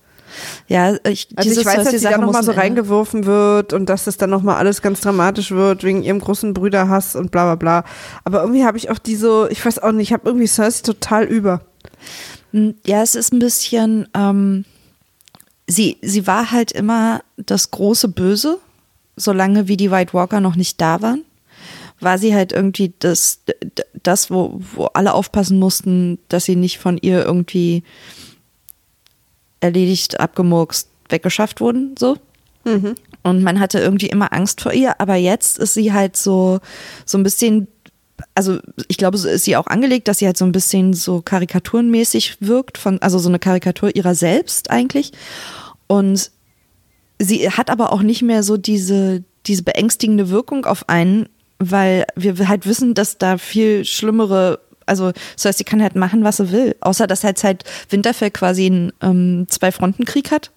[0.67, 4.05] Ja, ich, Also diese ich weiß, dass sie da nochmal so reingeworfen wird und dass
[4.05, 7.91] das dann nochmal alles ganz dramatisch wird wegen ihrem großen Brüderhass und bla bla bla.
[8.25, 10.83] Aber irgendwie habe ich auch die so, ich weiß auch nicht, ich habe irgendwie Cersei
[10.83, 11.63] total über.
[12.53, 14.65] Ja, es ist ein bisschen, ähm,
[15.67, 18.59] sie, sie war halt immer das große Böse,
[19.17, 21.25] solange wie die White Walker noch nicht da waren.
[22.01, 23.41] War sie halt irgendwie das,
[24.03, 27.83] das wo, wo alle aufpassen mussten, dass sie nicht von ihr irgendwie
[29.61, 32.17] erledigt, abgemurkst, weggeschafft wurden, so.
[33.23, 36.61] Und man hatte irgendwie immer Angst vor ihr, aber jetzt ist sie halt so,
[37.05, 37.69] so ein bisschen,
[38.35, 38.59] also
[38.89, 42.39] ich glaube, so ist sie auch angelegt, dass sie halt so ein bisschen so karikaturenmäßig
[42.41, 45.13] wirkt, von, also so eine Karikatur ihrer selbst eigentlich.
[45.87, 46.31] Und
[47.19, 51.29] sie hat aber auch nicht mehr so diese, diese beängstigende Wirkung auf einen,
[51.59, 56.25] weil wir halt wissen, dass da viel schlimmere, also das heißt, sie kann halt machen,
[56.25, 56.75] was sie will.
[56.81, 60.51] Außer dass halt halt Winterfell quasi einen ähm, Zwei-Fronten-Krieg hat,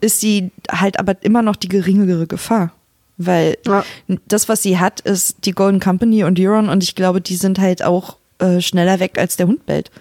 [0.00, 2.72] ist sie halt aber immer noch die geringere Gefahr.
[3.16, 3.84] Weil Ja.
[4.26, 7.58] das, was sie hat, ist die Golden Company und Euron und ich glaube, die sind
[7.60, 9.92] halt auch äh, schneller weg, als der Hund bellt,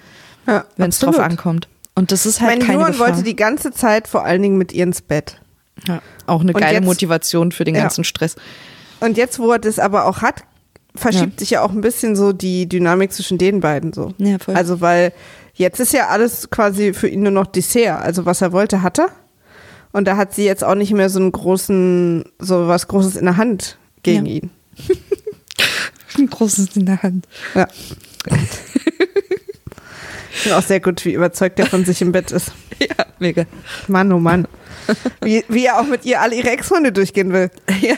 [0.48, 1.68] Ja, wenn es drauf ankommt.
[1.94, 3.08] Und das ist halt Mein keine Gefahr.
[3.10, 5.38] wollte die ganze Zeit vor allen Dingen mit ihr ins Bett.
[5.88, 8.36] ja, auch eine Und geile jetzt- Motivation für den ganzen Stress.
[9.00, 10.44] Und jetzt, wo er das aber auch hat,
[10.96, 14.14] verschiebt sich ja auch ein bisschen so die Dynamik zwischen den beiden so.
[14.18, 14.56] Ja, voll.
[14.56, 15.12] Also, weil
[15.54, 18.02] jetzt ist ja alles quasi für ihn nur noch Dessert.
[18.02, 19.10] Also, was er wollte, hat er.
[19.92, 23.26] Und da hat sie jetzt auch nicht mehr so einen großen, so was Großes in
[23.26, 24.32] der Hand gegen Ja.
[24.34, 24.50] ihn.
[26.18, 27.28] ein großes in der Hand.
[27.56, 27.68] Ja.
[30.36, 32.52] Ich bin auch sehr gut, wie überzeugt er von sich im Bett ist.
[32.80, 33.46] Ja, mega.
[33.88, 34.46] Mann, oh Mann.
[35.22, 37.50] Wie, wie er auch mit ihr alle ihre Ex-Freunde durchgehen will.
[37.82, 37.96] Ja.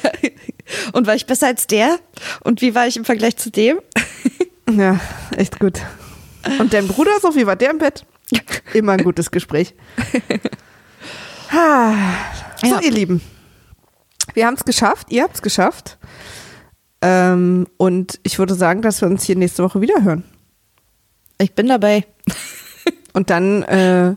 [0.94, 2.00] Und war ich besser als der?
[2.44, 3.80] Und wie war ich im Vergleich zu dem?
[4.68, 5.00] Ja,
[5.38, 5.80] echt gut.
[6.60, 8.04] Und dein Bruder, so wie war der im Bett?
[8.74, 9.76] Immer ein gutes Gespräch.
[11.52, 12.80] So, Ja.
[12.82, 13.22] ihr Lieben.
[14.34, 15.08] Wir haben es geschafft.
[15.12, 15.98] Ihr habt es geschafft.
[17.02, 20.24] Ähm, und ich würde sagen, dass wir uns hier nächste Woche wieder hören.
[21.38, 22.06] Ich bin dabei.
[23.14, 24.16] Und dann äh,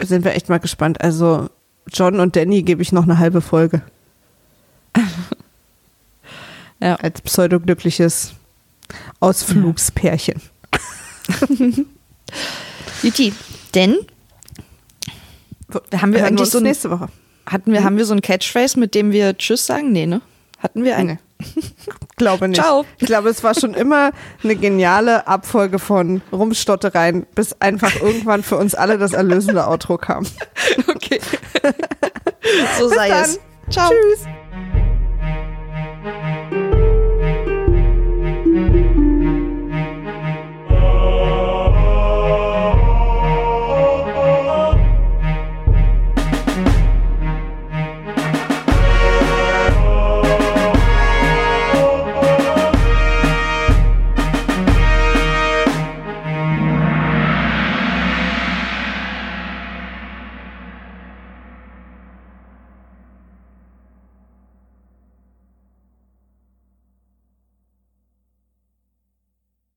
[0.00, 1.00] sind wir echt mal gespannt.
[1.00, 1.48] Also
[1.88, 3.82] John und Danny gebe ich noch eine halbe Folge.
[6.82, 6.96] Ja.
[6.96, 8.34] Als pseudoglückliches
[9.20, 10.42] Ausflugspärchen.
[13.02, 13.32] Juti.
[13.74, 13.96] Denn
[15.96, 17.08] haben wir Hören eigentlich uns so ein, nächste Woche.
[17.46, 19.92] hatten wir, haben wir so ein Catchphrase, mit dem wir Tschüss sagen?
[19.92, 20.20] Nee, ne?
[20.58, 21.18] Hatten wir einen?
[21.38, 21.62] Nee.
[22.16, 22.60] Glaube nicht.
[22.60, 22.84] Ciao.
[22.98, 24.10] Ich glaube, es war schon immer
[24.42, 30.26] eine geniale Abfolge von Rumstottereien, bis einfach irgendwann für uns alle das erlösende Outro kam.
[30.86, 31.20] Okay.
[32.78, 33.38] so sei es.
[33.68, 33.90] Ciao.
[33.90, 34.26] Tschüss.